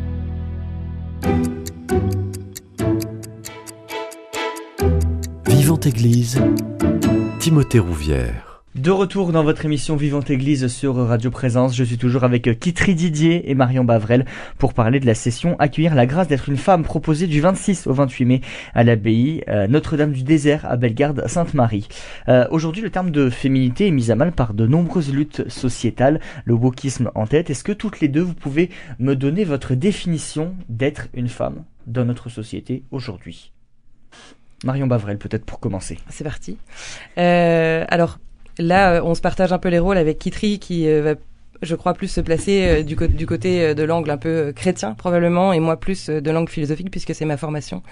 Timothée 7.40 7.80
Rouvière. 7.80 8.62
De 8.76 8.92
retour 8.92 9.32
dans 9.32 9.44
votre 9.44 9.66
émission 9.66 9.96
Vivante 9.96 10.30
Église 10.30 10.68
sur 10.68 10.96
Radio 10.96 11.32
Présence, 11.32 11.76
je 11.76 11.84
suis 11.84 11.98
toujours 11.98 12.24
avec 12.24 12.60
Kitri 12.60 12.94
Didier 12.94 13.50
et 13.50 13.56
Marion 13.56 13.84
Bavrel 13.84 14.26
pour 14.60 14.76
parler 14.76 15.00
de 15.00 15.08
la 15.08 15.16
session 15.16 15.56
Accueillir 15.58 15.96
la 15.96 16.06
grâce 16.06 16.28
d'être 16.28 16.50
une 16.50 16.58
femme 16.58 16.84
proposée 16.84 17.26
du 17.26 17.42
26 17.42 17.88
au 17.88 17.94
28 17.94 18.26
mai 18.26 18.42
à 18.76 18.84
l'abbaye 18.84 19.44
euh, 19.48 19.66
Notre-Dame 19.66 20.12
du 20.12 20.22
Désert 20.22 20.68
à 20.70 20.78
Bellegarde 20.78 21.24
Sainte-Marie. 21.26 21.88
Euh, 22.28 22.46
Aujourd'hui, 22.52 22.84
le 22.84 22.92
terme 22.92 23.10
de 23.10 23.32
féminité 23.32 23.88
est 23.88 23.92
mis 23.92 24.12
à 24.12 24.16
mal 24.16 24.34
par 24.34 24.54
de 24.54 24.68
nombreuses 24.68 25.12
luttes 25.12 25.50
sociétales, 25.50 26.22
le 26.46 26.54
wokisme 26.54 27.10
en 27.16 27.26
tête. 27.26 27.50
Est-ce 27.50 27.64
que 27.64 27.72
toutes 27.72 28.02
les 28.02 28.08
deux 28.08 28.22
vous 28.22 28.36
pouvez 28.36 28.70
me 29.00 29.16
donner 29.16 29.46
votre 29.46 29.74
définition 29.74 30.54
d'être 30.70 31.08
une 31.16 31.30
femme 31.30 31.64
dans 31.88 32.06
notre 32.06 32.30
société 32.30 32.84
aujourd'hui? 32.92 33.52
Marion 34.64 34.88
Bavrel, 34.88 35.18
peut-être 35.18 35.46
pour 35.46 35.60
commencer. 35.60 36.00
C'est 36.10 36.24
parti. 36.24 36.58
Euh, 37.18 37.86
alors 37.90 38.20
là, 38.58 38.94
euh, 38.94 39.02
on 39.04 39.16
se 39.16 39.22
partage 39.22 39.54
un 39.54 39.60
peu 39.60 39.70
les 39.70 39.80
rôles 39.80 39.98
avec 39.98 40.18
Kitri 40.20 40.60
qui 40.60 40.88
euh, 40.88 41.02
va, 41.02 41.14
je 41.62 41.76
crois, 41.76 41.94
plus 41.94 42.08
se 42.08 42.22
placer 42.22 42.84
du, 42.84 42.96
du 42.96 43.26
côté 43.26 43.76
de 43.76 43.84
l'angle 43.84 44.10
un 44.10 44.18
peu 44.18 44.52
chrétien 44.56 44.94
probablement, 44.94 45.54
et 45.54 45.60
moi 45.60 45.80
plus 45.80 46.10
de 46.10 46.32
l'angle 46.32 46.50
philosophique 46.50 46.92
puisque 46.92 47.14
c'est 47.14 47.26
ma 47.26 47.38
formation. 47.38 47.84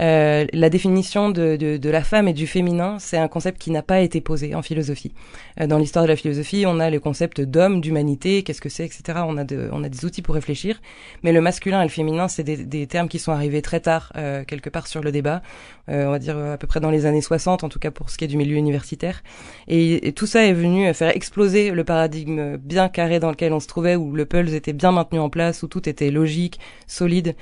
Euh, 0.00 0.46
la 0.52 0.70
définition 0.70 1.30
de, 1.30 1.56
de, 1.56 1.76
de 1.76 1.90
la 1.90 2.02
femme 2.02 2.28
et 2.28 2.32
du 2.32 2.46
féminin, 2.46 2.98
c'est 2.98 3.16
un 3.16 3.28
concept 3.28 3.60
qui 3.60 3.70
n'a 3.70 3.82
pas 3.82 4.00
été 4.00 4.20
posé 4.20 4.54
en 4.54 4.62
philosophie. 4.62 5.12
Euh, 5.60 5.66
dans 5.66 5.78
l'histoire 5.78 6.04
de 6.04 6.08
la 6.08 6.16
philosophie, 6.16 6.64
on 6.66 6.78
a 6.80 6.90
les 6.90 6.98
concepts 6.98 7.40
d'homme, 7.40 7.80
d'humanité, 7.80 8.42
qu'est-ce 8.42 8.60
que 8.60 8.68
c'est, 8.68 8.84
etc. 8.84 9.20
On 9.26 9.36
a, 9.36 9.44
de, 9.44 9.68
on 9.72 9.82
a 9.84 9.88
des 9.88 10.04
outils 10.04 10.22
pour 10.22 10.34
réfléchir, 10.34 10.80
mais 11.22 11.32
le 11.32 11.40
masculin 11.40 11.80
et 11.80 11.84
le 11.84 11.90
féminin, 11.90 12.28
c'est 12.28 12.44
des, 12.44 12.56
des 12.56 12.86
termes 12.86 13.08
qui 13.08 13.18
sont 13.18 13.32
arrivés 13.32 13.62
très 13.62 13.80
tard, 13.80 14.12
euh, 14.16 14.44
quelque 14.44 14.70
part 14.70 14.86
sur 14.86 15.02
le 15.02 15.12
débat. 15.12 15.42
Euh, 15.88 16.06
on 16.06 16.10
va 16.10 16.18
dire 16.18 16.38
à 16.38 16.56
peu 16.56 16.66
près 16.66 16.80
dans 16.80 16.90
les 16.90 17.06
années 17.06 17.20
60, 17.20 17.64
en 17.64 17.68
tout 17.68 17.78
cas 17.78 17.90
pour 17.90 18.10
ce 18.10 18.18
qui 18.18 18.24
est 18.24 18.28
du 18.28 18.36
milieu 18.36 18.56
universitaire. 18.56 19.22
Et, 19.68 20.12
tout 20.12 20.26
ça 20.26 20.44
est 20.44 20.52
venu 20.52 20.92
faire 20.92 21.14
exploser 21.16 21.70
le 21.70 21.84
paradigme 21.84 22.56
bien 22.56 22.88
carré 22.88 23.20
dans 23.20 23.30
lequel 23.30 23.52
on 23.52 23.60
se 23.60 23.66
trouvait, 23.66 23.96
où 23.96 24.14
le 24.14 24.24
puzzle 24.24 24.54
était 24.54 24.72
bien 24.72 24.92
maintenu 24.92 25.18
en 25.18 25.30
place, 25.30 25.62
où 25.62 25.68
tout 25.68 25.88
était 25.88 26.10
logique, 26.10 26.58
solide. 26.86 27.34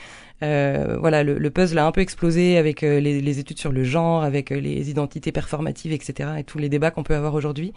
Euh, 0.42 0.96
voilà, 1.00 1.24
le, 1.24 1.38
le 1.38 1.50
puzzle 1.50 1.78
a 1.78 1.86
un 1.86 1.92
peu 1.92 2.00
explosé 2.00 2.58
avec 2.58 2.82
euh, 2.82 3.00
les, 3.00 3.20
les 3.20 3.38
études 3.38 3.58
sur 3.58 3.72
le 3.72 3.82
genre, 3.82 4.22
avec 4.22 4.52
euh, 4.52 4.60
les 4.60 4.90
identités 4.90 5.32
performatives, 5.32 5.92
etc. 5.92 6.30
et 6.38 6.44
tous 6.44 6.58
les 6.58 6.68
débats 6.68 6.90
qu'on 6.90 7.02
peut 7.02 7.16
avoir 7.16 7.34
aujourd'hui. 7.34 7.72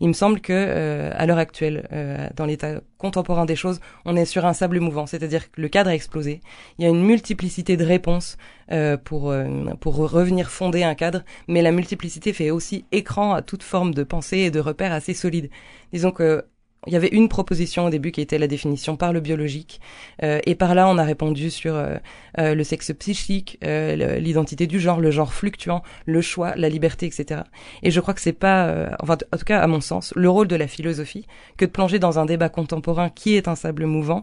Il 0.00 0.08
me 0.08 0.12
semble 0.12 0.40
que 0.40 1.12
à 1.12 1.26
l'heure 1.26 1.38
actuelle, 1.38 1.86
dans 2.34 2.44
l'état 2.44 2.80
contemporain 2.98 3.44
des 3.44 3.54
choses, 3.54 3.80
on 4.04 4.16
est 4.16 4.24
sur 4.24 4.46
un 4.46 4.52
sable 4.52 4.80
mouvant, 4.80 5.06
c'est-à-dire 5.06 5.50
que 5.50 5.60
le 5.60 5.68
cadre 5.68 5.90
a 5.90 5.94
explosé. 5.94 6.40
Il 6.78 6.84
y 6.84 6.86
a 6.86 6.90
une 6.90 7.04
multiplicité 7.04 7.76
de 7.76 7.84
réponses 7.84 8.36
euh, 8.70 8.96
pour 8.96 9.30
euh, 9.30 9.74
pour 9.80 9.96
revenir 9.96 10.50
fonder 10.50 10.82
un 10.82 10.94
cadre, 10.94 11.22
mais 11.46 11.60
la 11.62 11.72
multiplicité 11.72 12.32
fait 12.32 12.50
aussi 12.50 12.86
écran 12.90 13.34
à 13.34 13.42
toute 13.42 13.62
forme 13.62 13.92
de 13.92 14.02
pensée 14.02 14.38
et 14.38 14.50
de 14.50 14.60
repères 14.60 14.92
assez 14.92 15.14
solides. 15.14 15.50
Disons 15.92 16.10
que 16.10 16.44
il 16.86 16.92
y 16.92 16.96
avait 16.96 17.08
une 17.08 17.28
proposition 17.28 17.84
au 17.84 17.90
début 17.90 18.10
qui 18.10 18.20
était 18.20 18.38
la 18.38 18.48
définition 18.48 18.96
par 18.96 19.12
le 19.12 19.20
biologique, 19.20 19.80
euh, 20.22 20.40
et 20.46 20.56
par 20.56 20.74
là 20.74 20.88
on 20.88 20.98
a 20.98 21.04
répondu 21.04 21.50
sur 21.50 21.76
euh, 21.76 21.96
euh, 22.38 22.54
le 22.54 22.64
sexe 22.64 22.92
psychique, 22.98 23.58
euh, 23.64 24.18
l'identité 24.18 24.66
du 24.66 24.80
genre, 24.80 25.00
le 25.00 25.12
genre 25.12 25.32
fluctuant, 25.32 25.82
le 26.06 26.20
choix, 26.20 26.54
la 26.56 26.68
liberté, 26.68 27.06
etc. 27.06 27.42
Et 27.84 27.92
je 27.92 28.00
crois 28.00 28.14
que 28.14 28.20
c'est 28.20 28.32
pas, 28.32 28.88
enfin 29.00 29.16
en 29.32 29.36
tout 29.36 29.44
cas 29.44 29.60
à 29.60 29.66
mon 29.68 29.80
sens, 29.80 30.12
le 30.16 30.28
rôle 30.28 30.48
de 30.48 30.56
la 30.56 30.66
philosophie 30.66 31.26
que 31.56 31.64
de 31.64 31.70
plonger 31.70 32.00
dans 32.00 32.18
un 32.18 32.26
débat 32.26 32.48
contemporain 32.48 33.10
qui 33.10 33.36
est 33.36 33.46
un 33.46 33.54
sable 33.54 33.86
mouvant 33.86 34.22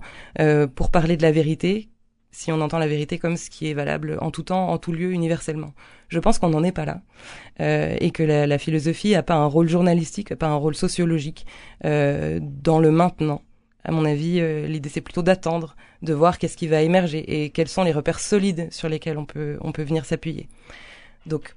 pour 0.76 0.92
parler 0.92 1.16
de 1.16 1.22
la 1.22 1.32
vérité, 1.32 1.90
si 2.32 2.52
on 2.52 2.62
entend 2.62 2.78
la 2.78 2.88
vérité 2.88 3.18
comme 3.18 3.38
ce 3.38 3.50
qui 3.50 3.70
est 3.70 3.74
valable 3.74 4.18
en 4.22 4.32
tout 4.32 4.44
temps, 4.44 4.70
en 4.70 4.78
tout 4.78 4.92
lieu, 4.92 5.12
universellement. 5.12 5.74
Je 6.10 6.20
pense 6.20 6.40
qu'on 6.40 6.50
n'en 6.50 6.64
est 6.64 6.72
pas 6.72 6.86
là, 6.86 7.02
euh, 7.60 7.96
et 8.00 8.12
que 8.12 8.24
la, 8.24 8.48
la 8.48 8.58
philosophie 8.58 9.16
a 9.16 9.24
pas 9.24 9.36
un 9.36 9.46
rôle 9.46 9.70
journalistique, 9.70 10.32
a 10.32 10.36
pas 10.36 10.48
un 10.48 10.56
rôle 10.56 10.76
sociologique 10.76 11.46
euh, 11.86 12.40
dans 12.42 12.80
le 12.80 12.92
maintenant. 12.92 13.42
À 13.84 13.92
mon 13.92 14.06
avis, 14.06 14.40
euh, 14.40 14.68
l'idée 14.68 14.90
c'est 14.90 15.02
plutôt 15.02 15.24
d'attendre, 15.24 15.76
de 16.02 16.14
voir 16.14 16.38
qu'est-ce 16.38 16.58
qui 16.58 16.68
va 16.68 16.82
émerger 16.82 17.44
et 17.44 17.50
quels 17.50 17.70
sont 17.70 17.84
les 17.84 17.92
repères 17.92 18.20
solides 18.20 18.68
sur 18.72 18.90
lesquels 18.90 19.18
on 19.18 19.26
peut 19.26 19.58
on 19.62 19.72
peut 19.72 19.84
venir 19.84 20.06
s'appuyer. 20.06 20.50
Donc, 21.26 21.56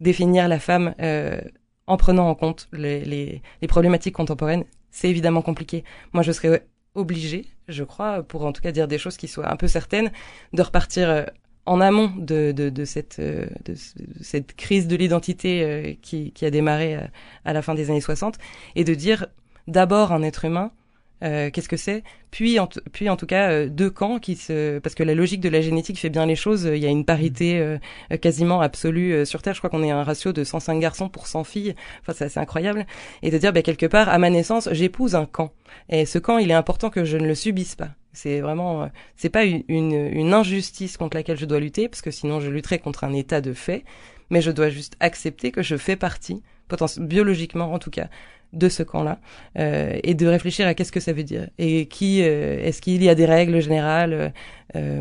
définir 0.00 0.48
la 0.48 0.58
femme 0.58 0.94
euh, 1.00 1.40
en 1.86 1.96
prenant 1.96 2.28
en 2.28 2.34
compte 2.34 2.68
les, 2.72 3.04
les, 3.04 3.42
les 3.60 3.68
problématiques 3.68 4.14
contemporaines, 4.14 4.64
c'est 4.90 5.10
évidemment 5.10 5.42
compliqué. 5.42 5.84
Moi, 6.12 6.22
je 6.22 6.32
serais 6.32 6.66
obligée, 6.94 7.46
je 7.68 7.84
crois, 7.84 8.22
pour 8.22 8.44
en 8.46 8.52
tout 8.52 8.62
cas 8.62 8.72
dire 8.72 8.88
des 8.88 8.98
choses 8.98 9.16
qui 9.16 9.28
soient 9.28 9.50
un 9.52 9.56
peu 9.56 9.68
certaines, 9.68 10.10
de 10.52 10.62
repartir 10.62 11.08
euh, 11.10 11.24
en 11.66 11.80
amont 11.80 12.12
de, 12.16 12.52
de, 12.52 12.68
de, 12.70 12.84
cette, 12.84 13.18
euh, 13.20 13.46
de, 13.64 13.74
ce- 13.74 13.98
de 13.98 14.22
cette 14.22 14.54
crise 14.54 14.86
de 14.86 14.96
l'identité 14.96 15.62
euh, 15.64 15.94
qui, 16.02 16.32
qui 16.32 16.44
a 16.46 16.50
démarré 16.50 16.98
à 17.44 17.52
la 17.52 17.62
fin 17.62 17.74
des 17.74 17.90
années 17.90 18.00
60, 18.00 18.36
et 18.76 18.84
de 18.84 18.94
dire 18.94 19.26
d'abord 19.66 20.12
un 20.12 20.22
être 20.22 20.44
humain, 20.44 20.72
euh, 21.24 21.50
qu'est-ce 21.50 21.68
que 21.68 21.76
c'est? 21.76 22.02
Puis 22.30 22.58
en, 22.60 22.68
puis 22.92 23.08
en 23.08 23.16
tout 23.16 23.26
cas 23.26 23.50
euh, 23.50 23.68
deux 23.68 23.90
camps 23.90 24.18
qui 24.18 24.36
se 24.36 24.78
parce 24.80 24.94
que 24.94 25.02
la 25.02 25.14
logique 25.14 25.40
de 25.40 25.48
la 25.48 25.60
génétique 25.60 25.98
fait 25.98 26.10
bien 26.10 26.26
les 26.26 26.36
choses 26.36 26.64
il 26.70 26.78
y 26.78 26.86
a 26.86 26.90
une 26.90 27.04
parité 27.04 27.58
euh, 27.58 27.78
euh, 28.12 28.16
quasiment 28.16 28.60
absolue 28.60 29.12
euh, 29.12 29.24
sur 29.24 29.40
terre. 29.42 29.54
Je 29.54 29.60
crois 29.60 29.70
qu'on 29.70 29.82
est 29.82 29.90
à 29.90 29.96
un 29.98 30.04
ratio 30.04 30.32
de 30.32 30.44
105 30.44 30.78
garçons 30.78 31.08
pour 31.08 31.26
100 31.26 31.44
filles. 31.44 31.74
Enfin 32.02 32.12
c'est 32.14 32.24
assez 32.26 32.40
incroyable. 32.40 32.86
Et 33.22 33.30
de 33.30 33.38
dire 33.38 33.52
bah, 33.52 33.62
quelque 33.62 33.86
part 33.86 34.08
à 34.08 34.18
ma 34.18 34.30
naissance 34.30 34.68
j'épouse 34.72 35.14
un 35.14 35.26
camp. 35.26 35.52
Et 35.88 36.06
ce 36.06 36.18
camp 36.18 36.38
il 36.38 36.50
est 36.50 36.54
important 36.54 36.90
que 36.90 37.04
je 37.04 37.16
ne 37.16 37.26
le 37.26 37.34
subisse 37.34 37.74
pas. 37.74 37.90
C'est 38.12 38.40
vraiment 38.40 38.82
euh, 38.82 38.86
c'est 39.16 39.30
pas 39.30 39.44
une, 39.44 39.62
une, 39.68 39.92
une 39.94 40.34
injustice 40.34 40.96
contre 40.96 41.16
laquelle 41.16 41.38
je 41.38 41.46
dois 41.46 41.58
lutter 41.60 41.88
parce 41.88 42.02
que 42.02 42.10
sinon 42.10 42.40
je 42.40 42.50
lutterais 42.50 42.78
contre 42.78 43.04
un 43.04 43.12
état 43.12 43.40
de 43.40 43.52
fait. 43.52 43.84
Mais 44.30 44.40
je 44.40 44.50
dois 44.50 44.68
juste 44.70 44.96
accepter 45.00 45.52
que 45.52 45.62
je 45.62 45.76
fais 45.76 45.96
partie 45.96 46.42
potenti- 46.68 47.00
biologiquement 47.00 47.72
en 47.72 47.78
tout 47.78 47.90
cas 47.90 48.08
de 48.54 48.68
ce 48.68 48.82
camp-là 48.82 49.18
euh, 49.58 49.98
et 50.02 50.14
de 50.14 50.26
réfléchir 50.26 50.66
à 50.66 50.74
qu'est-ce 50.74 50.92
que 50.92 51.00
ça 51.00 51.12
veut 51.12 51.24
dire 51.24 51.48
et 51.58 51.86
qui 51.86 52.22
euh, 52.22 52.62
est-ce 52.64 52.80
qu'il 52.80 53.02
y 53.02 53.08
a 53.08 53.14
des 53.14 53.26
règles 53.26 53.60
générales 53.60 54.32
euh, 54.76 55.00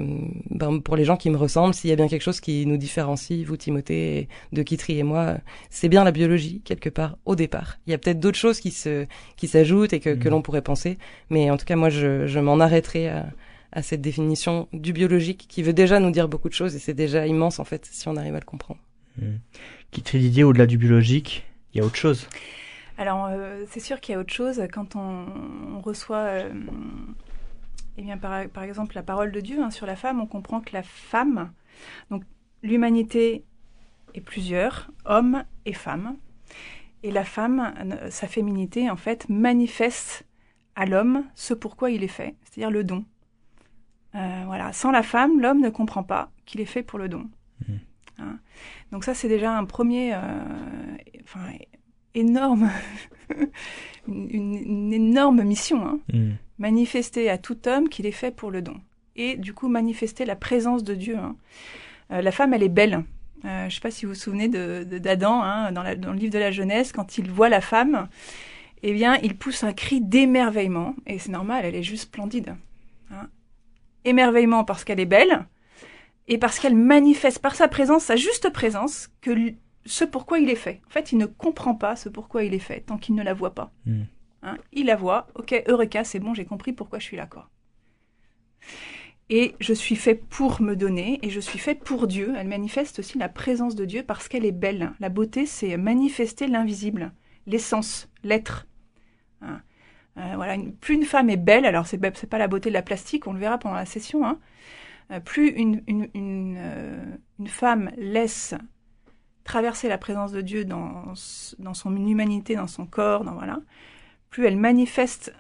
ben, 0.50 0.80
pour 0.80 0.96
les 0.96 1.06
gens 1.06 1.18
qui 1.18 1.30
me 1.30 1.38
ressemblent 1.38 1.74
s'il 1.74 1.90
y 1.90 1.94
a 1.94 1.96
bien 1.96 2.08
quelque 2.08 2.22
chose 2.22 2.40
qui 2.40 2.66
nous 2.66 2.78
différencie 2.78 3.46
vous 3.46 3.58
Timothée 3.58 4.28
de 4.52 4.62
Kitry 4.64 5.00
et 5.00 5.04
moi 5.04 5.38
c'est 5.70 5.90
bien 5.90 6.04
la 6.04 6.12
biologie 6.12 6.62
quelque 6.66 6.90
part 6.90 7.18
au 7.26 7.36
départ 7.36 7.78
il 7.88 7.92
y 7.92 7.94
a 7.94 7.98
peut-être 7.98 8.20
d'autres 8.20 8.38
choses 8.38 8.60
qui 8.60 8.72
se 8.72 9.06
qui 9.38 9.48
s'ajoutent 9.48 9.94
et 9.94 10.00
que, 10.00 10.10
que 10.12 10.26
Mhm. 10.28 10.32
l'on 10.32 10.42
pourrait 10.42 10.62
penser 10.62 10.98
mais 11.30 11.50
en 11.52 11.58
tout 11.58 11.66
cas 11.66 11.76
moi 11.76 11.90
je, 11.90 12.28
je 12.28 12.40
m'en 12.40 12.60
arrêterai 12.60 13.10
à, 13.10 13.28
à 13.72 13.82
cette 13.82 14.02
définition 14.02 14.68
du 14.74 14.94
biologique 14.94 15.46
qui 15.50 15.64
veut 15.64 15.74
déjà 15.74 16.00
nous 16.00 16.12
dire 16.12 16.28
beaucoup 16.28 16.50
de 16.50 16.54
choses 16.54 16.76
et 16.76 16.80
c'est 16.80 16.94
déjà 16.94 17.26
immense 17.28 17.60
en 17.60 17.66
fait 17.66 17.88
si 17.92 18.08
on 18.08 18.16
arrive 18.18 18.36
à 18.36 18.40
le 18.40 18.46
comprendre 18.46 18.80
Qui 19.92 20.02
te 20.02 20.18
Didier, 20.18 20.44
au-delà 20.44 20.66
du 20.66 20.78
biologique, 20.78 21.46
il 21.74 21.78
y 21.78 21.82
a 21.82 21.86
autre 21.86 21.96
chose. 21.96 22.28
Alors, 23.04 23.26
euh, 23.26 23.66
c'est 23.68 23.82
sûr 23.82 24.00
qu'il 24.00 24.14
y 24.14 24.16
a 24.16 24.22
autre 24.22 24.32
chose 24.32 24.66
quand 24.72 24.96
on, 24.96 25.26
on 25.76 25.82
reçoit, 25.82 26.20
euh, 26.20 26.54
eh 27.98 28.02
bien, 28.02 28.18
par, 28.18 28.48
par 28.48 28.64
exemple, 28.64 28.96
la 28.96 29.04
parole 29.04 29.34
de 29.34 29.42
Dieu 29.42 29.62
hein, 29.62 29.72
sur 29.72 29.86
la 29.86 29.98
femme. 29.98 30.22
On 30.22 30.26
comprend 30.26 30.62
que 30.62 30.72
la 30.72 30.84
femme, 30.84 31.52
donc 32.12 32.24
l'humanité 32.62 33.44
et 34.14 34.22
plusieurs, 34.22 34.90
hommes 35.04 35.44
et 35.66 35.74
femmes. 35.74 36.16
Et 37.04 37.12
la 37.12 37.26
femme, 37.26 37.74
euh, 37.92 38.10
sa 38.10 38.30
féminité, 38.30 38.90
en 38.90 38.96
fait, 38.96 39.28
manifeste 39.28 40.26
à 40.78 40.86
l'homme 40.86 41.26
ce 41.36 41.54
pourquoi 41.54 41.92
il 41.92 42.06
est 42.06 42.08
fait, 42.08 42.38
c'est-à-dire 42.44 42.72
le 42.72 42.86
don. 42.86 43.04
Euh, 44.16 44.44
voilà. 44.46 44.72
Sans 44.72 44.92
la 44.92 45.04
femme, 45.04 45.42
l'homme 45.42 45.60
ne 45.60 45.70
comprend 45.70 46.04
pas 46.04 46.32
qu'il 46.46 46.62
est 46.62 46.66
fait 46.66 46.84
pour 46.84 47.00
le 47.00 47.10
don. 47.10 47.30
Mhm. 47.68 47.80
Hein. 48.20 48.40
Donc 48.94 49.04
ça, 49.04 49.14
c'est 49.14 49.28
déjà 49.28 49.58
un 49.58 49.66
premier, 49.66 50.16
enfin, 51.22 51.42
énorme, 52.16 52.70
une, 54.08 54.56
une- 54.56 54.94
énorme 54.94 55.44
mission. 55.44 55.86
Hein. 55.86 56.00
Mm. 56.12 56.32
Manifester 56.60 57.30
à 57.30 57.38
tout 57.38 57.68
homme 57.68 57.90
qu'il 57.90 58.06
est 58.06 58.12
fait 58.12 58.32
pour 58.32 58.52
le 58.52 58.62
don. 58.62 58.76
Et 59.16 59.36
du 59.38 59.54
coup, 59.54 59.68
manifester 59.68 60.26
la 60.26 60.36
présence 60.36 60.84
de 60.84 60.96
Dieu. 60.96 61.18
hein. 61.18 61.36
Euh, 62.12 62.22
la 62.22 62.32
femme, 62.32 62.54
elle 62.54 62.64
est 62.64 62.70
belle. 62.70 63.04
Euh, 63.46 63.62
je 63.62 63.66
ne 63.66 63.70
sais 63.70 63.82
pas 63.82 63.92
si 63.92 64.06
vous 64.06 64.14
vous 64.14 64.20
souvenez 64.20 64.48
de 64.48 64.86
de- 64.90 64.98
d'Adam 65.00 65.42
hein, 65.44 65.72
dans, 65.72 65.84
dans 66.00 66.14
le 66.14 66.18
livre 66.20 66.34
de 66.34 66.40
la 66.40 66.52
Genèse, 66.52 66.92
quand 66.92 67.18
il 67.18 67.30
voit 67.30 67.50
la 67.50 67.62
femme, 67.62 68.08
eh 68.84 68.94
bien, 68.94 69.18
il 69.24 69.36
pousse 69.38 69.64
un 69.64 69.74
cri 69.74 70.00
d'émerveillement. 70.02 70.96
Et 71.08 71.20
c'est 71.20 71.32
normal, 71.32 71.66
elle 71.66 71.76
est 71.76 71.84
juste 71.84 72.04
splendide. 72.04 72.56
hein. 73.12 73.28
Émerveillement 74.06 74.64
parce 74.66 74.84
qu'elle 74.84 75.00
est 75.00 75.06
belle, 75.06 75.46
et 76.28 76.38
parce 76.38 76.60
qu'elle 76.60 76.76
manifeste 76.76 77.40
par 77.40 77.56
sa 77.56 77.68
présence, 77.70 78.04
sa 78.06 78.16
juste 78.18 78.50
présence, 78.52 79.10
que 79.22 79.54
ce 79.86 80.06
pourquoi 80.06 80.40
il 80.40 80.50
est 80.50 80.56
fait. 80.56 80.82
En 80.88 80.90
fait, 80.90 81.12
il 81.12 81.18
ne 81.18 81.26
comprend 81.26 81.76
pas 81.76 81.96
ce 81.96 82.10
pourquoi 82.10 82.44
il 82.44 82.54
est 82.54 82.60
fait 82.60 82.82
tant 82.82 82.98
qu'il 82.98 83.16
ne 83.16 83.24
la 83.24 83.34
voit 83.34 83.54
pas. 83.54 83.72
Mm. 83.86 84.04
Hein, 84.44 84.58
il 84.74 84.88
la 84.88 84.96
voit, 84.96 85.28
ok, 85.36 85.64
Eureka, 85.68 86.04
c'est 86.04 86.20
bon, 86.20 86.34
j'ai 86.34 86.46
compris 86.46 86.74
pourquoi 86.74 87.00
je 87.00 87.06
suis 87.06 87.18
là, 87.18 87.28
quoi. 87.28 87.50
Et 89.30 89.56
je 89.60 89.74
suis 89.74 89.96
fait 89.96 90.16
pour 90.16 90.62
me 90.62 90.76
donner, 90.76 91.20
et 91.22 91.30
je 91.30 91.40
suis 91.40 91.60
fait 91.60 91.76
pour 91.76 92.08
Dieu. 92.08 92.34
Elle 92.38 92.48
manifeste 92.48 93.00
aussi 93.00 93.18
la 93.18 93.30
présence 93.30 93.76
de 93.76 93.86
Dieu 93.86 94.04
parce 94.04 94.28
qu'elle 94.28 94.46
est 94.46 94.52
belle. 94.52 94.92
La 95.00 95.10
beauté, 95.10 95.46
c'est 95.46 95.78
manifester 95.78 96.48
l'invisible, 96.48 97.14
l'essence, 97.48 98.10
l'être. 98.24 98.68
Hein. 99.42 99.62
Euh, 100.18 100.34
voilà, 100.36 100.56
une- 100.56 100.76
plus 100.76 100.96
une 100.96 101.06
femme 101.06 101.30
est 101.30 101.38
belle, 101.38 101.66
alors 101.66 101.88
c'est 101.88 102.00
c'est 102.16 102.30
pas 102.30 102.38
la 102.38 102.48
beauté 102.48 102.70
de 102.70 102.74
la 102.74 102.84
plastique, 102.84 103.26
on 103.28 103.34
le 103.34 103.40
verra 103.40 103.58
pendant 103.58 103.76
la 103.76 103.86
session, 103.86 104.26
hein. 104.26 104.40
Euh, 105.12 105.20
plus 105.20 105.50
une, 105.50 105.82
une, 105.88 106.08
une, 106.14 106.56
euh, 106.58 107.04
une 107.40 107.48
femme 107.48 107.92
laisse 107.98 108.54
traverser 109.44 109.90
la 109.90 109.98
présence 109.98 110.32
de 110.32 110.42
Dieu 110.42 110.66
dans, 110.66 111.14
dans 111.60 111.74
son 111.74 111.96
humanité, 111.96 112.56
dans 112.56 112.68
son 112.68 112.86
corps, 112.86 113.24
dans 113.24 113.34
voilà, 113.34 113.60
plus 114.30 114.46
elle 114.46 114.58
manifeste 114.58 115.34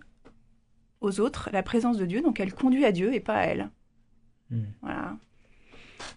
aux 1.01 1.19
autres 1.19 1.49
la 1.53 1.63
présence 1.63 1.97
de 1.97 2.05
Dieu, 2.05 2.21
donc 2.21 2.39
elle 2.39 2.53
conduit 2.53 2.85
à 2.85 2.91
Dieu 2.91 3.13
et 3.13 3.19
pas 3.19 3.35
à 3.35 3.43
elle. 3.43 3.69
Mm. 4.49 4.61
Voilà. 4.81 5.17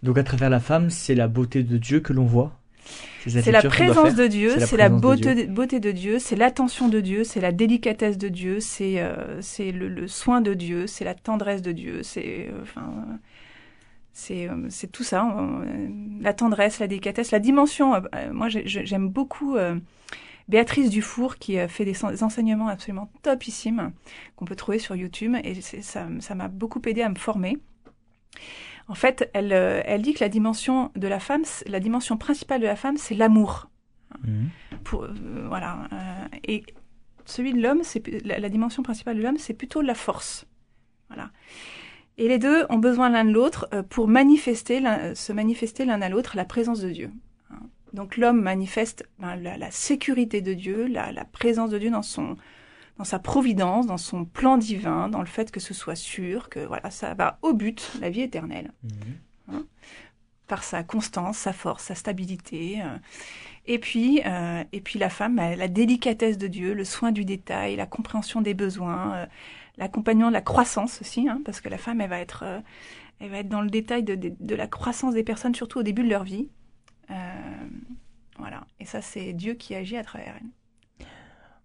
Donc 0.03 0.17
à 0.17 0.23
travers 0.23 0.49
la 0.49 0.59
femme, 0.59 0.89
c'est 0.89 1.15
la 1.15 1.27
beauté 1.27 1.63
de 1.63 1.77
Dieu 1.77 1.99
que 1.99 2.13
l'on 2.13 2.25
voit? 2.25 2.59
C'est 3.25 3.51
la 3.51 3.61
présence 3.61 4.15
de 4.15 4.27
Dieu, 4.27 4.59
C'est 4.59 4.77
la 4.77 4.87
beauté 4.87 5.35
de, 5.35 5.51
beauté 5.51 5.81
de 5.81 5.91
Dieu, 5.91 6.19
c'est 6.19 6.37
l'attention 6.37 6.87
de 6.87 7.01
Dieu, 7.01 7.25
c'est 7.25 7.41
la 7.41 7.51
délicatesse 7.51 8.17
de 8.17 8.29
Dieu, 8.29 8.61
c'est 8.61 9.01
euh, 9.01 9.41
le, 9.59 9.89
le 9.89 10.07
soin 10.07 10.39
de 10.39 10.53
Dieu, 10.53 10.87
c'est 10.87 11.03
la 11.03 11.13
tendresse 11.13 11.61
de 11.61 11.73
Dieu, 11.73 12.03
c'est 12.03 12.47
euh, 12.49 12.61
enfin 12.61 12.81
euh, 12.81 13.15
c'est 14.19 14.49
euh, 14.49 14.65
c'est 14.69 14.91
tout 14.91 15.03
ça, 15.03 15.23
euh, 15.37 15.87
la 16.19 16.33
tendresse, 16.33 16.79
la 16.79 16.87
délicatesse, 16.87 17.29
la 17.31 17.39
dimension. 17.39 17.93
euh, 17.95 18.01
moi, 18.33 18.49
j'ai- 18.49 18.67
j'ai- 18.67 18.83
j'aime 18.85 19.09
beaucoup 19.09 19.55
Béatrice 20.47 20.89
Dufour 20.89 21.35
qui 21.37 21.57
fait 21.67 21.85
des, 21.85 22.03
enseignements 22.23 22.67
absolument 22.69 23.11
topissimes 23.21 23.91
qu'on 24.35 24.45
peut 24.45 24.55
trouver 24.55 24.79
sur 24.79 24.95
YouTube 24.95 25.35
et 25.43 25.61
ça 25.61 26.07
ça 26.19 26.35
m'a 26.35 26.47
beaucoup 26.47 26.81
aidé 26.87 27.01
à 27.03 27.09
me 27.09 27.15
former. 27.15 27.57
En 28.87 28.95
fait, 28.95 29.29
elle, 29.33 29.51
elle 29.51 30.01
dit 30.01 30.13
que 30.13 30.23
la 30.23 30.29
dimension 30.29 30.91
de 30.95 31.07
la 31.07 31.19
femme, 31.19 31.43
la 31.67 31.79
dimension 31.79 32.17
principale 32.17 32.61
de 32.61 32.65
la 32.65 32.77
femme, 32.77 32.97
c'est 32.97 33.15
l'amour 33.15 33.69
pour 34.83 35.03
euh, 35.03 35.13
voilà 35.47 35.87
euh, 35.91 36.37
et 36.43 36.63
celui 37.25 37.53
de 37.53 37.61
l'homme 37.61 37.81
c'est 37.83 38.01
la, 38.25 38.39
la 38.39 38.49
dimension 38.49 38.81
principale 38.83 39.17
de 39.17 39.21
l'homme 39.21 39.37
c'est 39.37 39.53
plutôt 39.53 39.81
la 39.81 39.93
force 39.93 40.47
voilà 41.09 41.29
et 42.17 42.27
les 42.27 42.39
deux 42.39 42.65
ont 42.69 42.77
besoin 42.79 43.09
l'un 43.09 43.25
de 43.25 43.31
l'autre 43.31 43.67
euh, 43.73 43.83
pour 43.83 44.07
manifester 44.07 44.79
l'un- 44.79 45.13
se 45.15 45.31
manifester 45.33 45.85
l'un 45.85 46.01
à 46.01 46.09
l'autre 46.09 46.35
la 46.35 46.45
présence 46.45 46.79
de 46.81 46.89
Dieu 46.89 47.11
hein. 47.51 47.59
donc 47.93 48.17
l'homme 48.17 48.41
manifeste 48.41 49.05
ben, 49.19 49.35
la, 49.35 49.57
la 49.57 49.71
sécurité 49.71 50.41
de 50.41 50.53
Dieu 50.53 50.87
la, 50.87 51.11
la 51.11 51.25
présence 51.25 51.69
de 51.69 51.77
Dieu 51.77 51.89
dans 51.91 52.01
son 52.01 52.35
dans 52.97 53.03
sa 53.03 53.19
providence 53.19 53.85
dans 53.87 53.97
son 53.97 54.25
plan 54.25 54.57
divin 54.57 55.09
dans 55.09 55.19
le 55.21 55.27
fait 55.27 55.51
que 55.51 55.59
ce 55.59 55.73
soit 55.73 55.95
sûr 55.95 56.49
que 56.49 56.59
voilà 56.65 56.89
ça 56.89 57.13
va 57.13 57.37
au 57.43 57.53
but 57.53 57.91
la 58.01 58.09
vie 58.09 58.21
éternelle 58.21 58.71
Mhm. 58.83 59.63
par 60.47 60.63
sa 60.63 60.81
constance, 60.83 61.37
sa 61.37 61.51
force, 61.51 61.83
sa 61.83 61.95
stabilité. 61.95 62.77
euh. 62.81 62.97
Et 63.65 63.79
puis, 63.79 64.21
euh, 64.25 64.63
et 64.71 64.79
puis 64.79 64.97
la 64.97 65.09
femme, 65.09 65.35
la 65.35 65.67
délicatesse 65.67 66.37
de 66.37 66.47
Dieu, 66.47 66.73
le 66.73 66.85
soin 66.85 67.11
du 67.11 67.25
détail, 67.25 67.75
la 67.75 67.85
compréhension 67.85 68.39
des 68.41 68.53
besoins, 68.53 69.13
euh, 69.15 69.25
l'accompagnement 69.77 70.29
de 70.29 70.33
la 70.33 70.41
croissance 70.41 71.01
aussi, 71.01 71.27
hein, 71.27 71.41
parce 71.45 71.61
que 71.61 71.69
la 71.69 71.77
femme, 71.77 72.01
elle 72.01 72.09
va 72.09 72.19
être, 72.19 72.43
euh, 72.43 72.59
elle 73.19 73.29
va 73.29 73.37
être 73.39 73.49
dans 73.49 73.61
le 73.61 73.69
détail 73.69 74.03
de, 74.03 74.15
de, 74.15 74.33
de 74.39 74.55
la 74.55 74.67
croissance 74.67 75.13
des 75.13 75.23
personnes, 75.23 75.55
surtout 75.55 75.79
au 75.79 75.83
début 75.83 76.03
de 76.03 76.09
leur 76.09 76.23
vie. 76.23 76.49
Euh, 77.11 77.13
voilà. 78.37 78.65
Et 78.79 78.85
ça, 78.85 79.01
c'est 79.01 79.33
Dieu 79.33 79.53
qui 79.53 79.75
agit 79.75 79.97
à 79.97 80.03
travers 80.03 80.35
elle. 80.39 81.07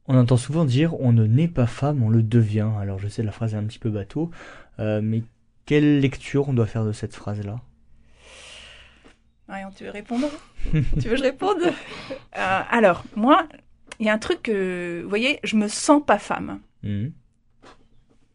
On 0.06 0.16
entend 0.16 0.36
souvent 0.36 0.64
dire 0.64 0.98
on 1.00 1.12
ne 1.12 1.26
naît 1.26 1.48
pas 1.48 1.66
femme, 1.66 2.02
on 2.02 2.10
le 2.10 2.22
devient. 2.22 2.70
Alors 2.80 2.98
je 2.98 3.06
sais 3.06 3.22
la 3.22 3.30
phrase 3.30 3.54
est 3.54 3.56
un 3.56 3.64
petit 3.64 3.78
peu 3.78 3.88
bateau, 3.88 4.32
euh, 4.80 5.00
mais 5.00 5.22
quelle 5.64 6.00
lecture 6.00 6.48
on 6.48 6.52
doit 6.52 6.66
faire 6.66 6.84
de 6.84 6.92
cette 6.92 7.14
phrase-là? 7.14 7.60
Marion, 9.46 9.70
tu 9.76 9.84
veux 9.84 9.90
répondre 9.90 10.26
Tu 10.72 11.08
veux 11.08 11.10
que 11.10 11.16
je 11.16 11.22
réponde? 11.22 11.62
Alors, 12.32 13.04
moi, 13.14 13.46
il 14.00 14.06
y 14.06 14.08
a 14.08 14.12
un 14.12 14.18
truc 14.18 14.42
que, 14.42 15.00
vous 15.02 15.08
voyez, 15.08 15.38
je 15.44 15.56
me 15.56 15.68
sens 15.68 16.02
pas 16.04 16.18
femme. 16.18 16.60
Mhm. 16.82 17.12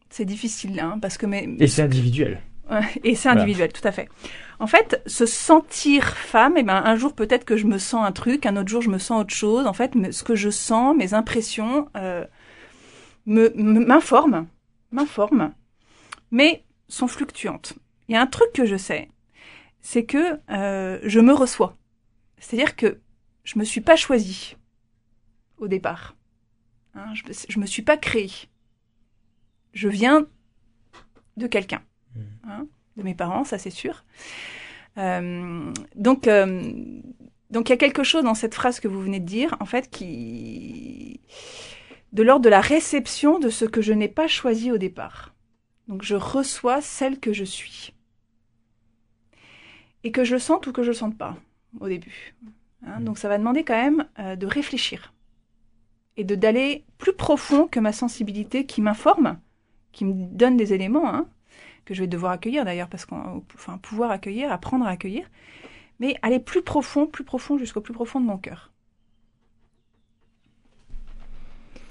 C'est 0.10 0.26
difficile, 0.26 0.80
hein, 0.80 0.98
parce 1.02 1.18
que 1.18 1.26
mes, 1.26 1.56
Et 1.60 1.68
c'est 1.68 1.82
individuel. 1.82 2.42
Et 3.04 3.16
c'est 3.16 3.30
Voilà. 3.30 3.42
individuel, 3.42 3.72
tout 3.72 3.86
à 3.88 3.92
fait. 3.92 4.10
En 4.60 4.68
fait, 4.68 5.02
se 5.06 5.26
sentir 5.26 6.16
femme, 6.18 6.56
eh 6.58 6.64
ben, 6.64 6.82
un 6.84 6.96
jour 6.98 7.14
peut-être 7.14 7.46
que 7.46 7.56
je 7.58 7.66
me 7.66 7.78
sens 7.78 8.06
un 8.06 8.12
truc, 8.12 8.46
un 8.46 8.58
autre 8.58 8.68
jour 8.70 8.82
je 8.82 8.90
me 8.90 8.98
sens 8.98 9.22
autre 9.22 9.34
chose. 9.34 9.66
En 9.68 9.74
fait, 9.74 9.94
ce 10.12 10.24
que 10.24 10.36
je 10.36 10.50
sens, 10.50 10.96
mes 10.96 11.14
impressions, 11.14 11.88
euh, 11.96 12.26
me 13.26 13.50
me- 13.56 13.86
m'informent, 13.86 14.48
m'informent, 14.92 15.54
mais 16.32 16.64
sont 16.90 17.08
fluctuantes. 17.08 17.74
Il 18.08 18.14
y 18.14 18.18
a 18.18 18.22
un 18.22 18.28
truc 18.28 18.52
que 18.54 18.66
je 18.66 18.76
sais, 18.78 19.10
c'est 19.82 20.06
que 20.06 20.40
euh, 20.50 21.00
je 21.04 21.20
me 21.20 21.34
reçois. 21.34 21.78
C'est-à-dire 22.40 22.76
que 22.76 23.00
je 23.44 23.60
me 23.60 23.64
suis 23.64 23.82
pas 23.82 23.96
choisie 23.96 24.56
au 25.58 25.68
départ. 25.68 26.16
Hein, 26.96 27.14
je, 27.14 27.24
je 27.48 27.60
me 27.60 27.66
suis 27.66 27.82
pas 27.82 27.98
créée. 27.98 28.32
Je 29.74 29.90
viens 29.90 30.28
de 31.38 31.48
quelqu'un 31.48 31.82
hein, 32.44 32.66
de 32.96 33.04
mes 33.04 33.14
parents, 33.14 33.44
ça 33.44 33.58
c'est 33.58 33.70
sûr. 33.70 34.04
Euh, 34.98 35.72
donc, 35.96 36.28
euh, 36.28 36.74
donc 37.52 37.70
il 37.70 37.72
y 37.72 37.74
a 37.74 37.78
quelque 37.78 38.04
chose 38.04 38.24
dans 38.24 38.34
cette 38.34 38.56
phrase 38.56 38.80
que 38.80 38.88
vous 38.88 39.02
venez 39.02 39.20
de 39.20 39.26
dire, 39.26 39.56
en 39.60 39.66
fait, 39.66 39.90
qui 39.90 41.22
de 42.14 42.24
l'ordre 42.24 42.44
de 42.44 42.50
la 42.50 42.62
réception 42.62 43.38
de 43.40 43.50
ce 43.50 43.66
que 43.66 43.82
je 43.82 43.94
n'ai 43.94 44.08
pas 44.08 44.28
choisi 44.28 44.72
au 44.72 44.78
départ. 44.78 45.36
Donc 45.88 46.04
je 46.04 46.16
reçois 46.16 46.82
celle 46.82 47.20
que 47.20 47.34
je 47.34 47.44
suis. 47.44 47.94
Et 50.04 50.12
que 50.12 50.24
je 50.24 50.34
le 50.34 50.40
sente 50.40 50.68
ou 50.68 50.72
que 50.72 50.84
je 50.84 50.90
le 50.90 50.94
sente 50.94 51.18
pas 51.18 51.38
au 51.80 51.88
début. 51.88 52.36
Hein, 52.86 53.02
donc 53.02 53.18
ça 53.18 53.28
va 53.28 53.38
demander 53.38 53.64
quand 53.64 53.82
même 53.82 54.08
euh, 54.20 54.36
de 54.36 54.48
réfléchir 54.48 55.14
et 56.16 56.24
de 56.24 56.36
d'aller 56.36 56.86
plus 56.98 57.14
profond 57.14 57.68
que 57.68 57.80
ma 57.80 57.92
sensibilité 57.92 58.66
qui 58.66 58.82
m'informe, 58.82 59.40
qui 59.98 60.06
me 60.06 60.14
donne 60.14 60.58
des 60.58 60.74
éléments, 60.74 61.12
hein, 61.12 61.26
que 61.84 61.96
je 61.96 62.02
vais 62.02 62.08
devoir 62.08 62.32
accueillir 62.32 62.66
d'ailleurs, 62.66 62.88
parce 62.88 63.06
qu'on, 63.06 63.44
enfin, 63.56 63.80
pouvoir 63.80 64.12
accueillir, 64.12 64.52
apprendre 64.52 64.86
à 64.86 64.90
accueillir, 64.90 65.26
mais 66.00 66.16
aller 66.22 66.40
plus 66.40 66.62
profond, 66.62 67.08
plus 67.08 67.24
profond, 67.24 67.58
jusqu'au 67.58 67.82
plus 67.82 67.94
profond 67.94 68.22
de 68.22 68.28
mon 68.28 68.38
cœur. 68.38 68.72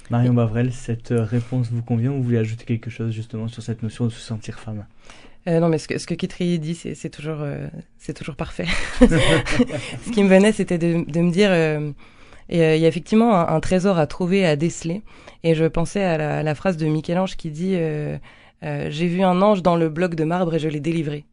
Marion 0.08 0.34
Bavrel, 0.34 0.72
cette 0.72 1.10
euh, 1.10 1.24
réponse 1.24 1.72
vous 1.72 1.82
convient 1.82 2.12
ou 2.12 2.18
vous 2.18 2.22
voulez 2.22 2.38
ajouter 2.38 2.64
quelque 2.64 2.90
chose 2.90 3.10
justement 3.10 3.48
sur 3.48 3.60
cette 3.60 3.82
notion 3.82 4.04
de 4.04 4.10
se 4.10 4.20
sentir 4.20 4.60
femme? 4.60 4.86
Euh, 5.48 5.58
non, 5.58 5.68
mais 5.68 5.78
ce 5.78 5.88
que, 5.88 5.98
ce 5.98 6.06
que 6.06 6.14
Kitri 6.14 6.60
dit, 6.60 6.76
c'est 6.76 6.94
c'est 6.94 7.10
toujours, 7.10 7.40
euh, 7.40 7.66
c'est 7.98 8.14
toujours 8.14 8.36
parfait. 8.36 8.66
ce 9.00 10.10
qui 10.12 10.22
me 10.22 10.28
venait, 10.28 10.52
c'était 10.52 10.78
de, 10.78 11.04
de 11.10 11.20
me 11.20 11.32
dire, 11.32 11.50
euh, 11.50 11.90
et, 12.48 12.62
euh, 12.62 12.76
il 12.76 12.82
y 12.82 12.84
a 12.84 12.88
effectivement 12.88 13.34
un, 13.34 13.48
un 13.54 13.60
trésor 13.60 13.98
à 13.98 14.06
trouver, 14.06 14.46
à 14.46 14.56
déceler. 14.56 15.02
Et 15.42 15.54
je 15.54 15.64
pensais 15.64 16.02
à 16.02 16.18
la, 16.18 16.42
la 16.42 16.54
phrase 16.54 16.76
de 16.76 16.86
Michel-Ange 16.86 17.36
qui 17.36 17.50
dit 17.50 17.74
euh, 17.74 18.18
euh, 18.64 18.88
J'ai 18.90 19.06
vu 19.06 19.22
un 19.22 19.40
ange 19.42 19.62
dans 19.62 19.76
le 19.76 19.88
bloc 19.88 20.14
de 20.14 20.24
marbre 20.24 20.54
et 20.54 20.58
je 20.58 20.68
l'ai 20.68 20.80
délivré. 20.80 21.24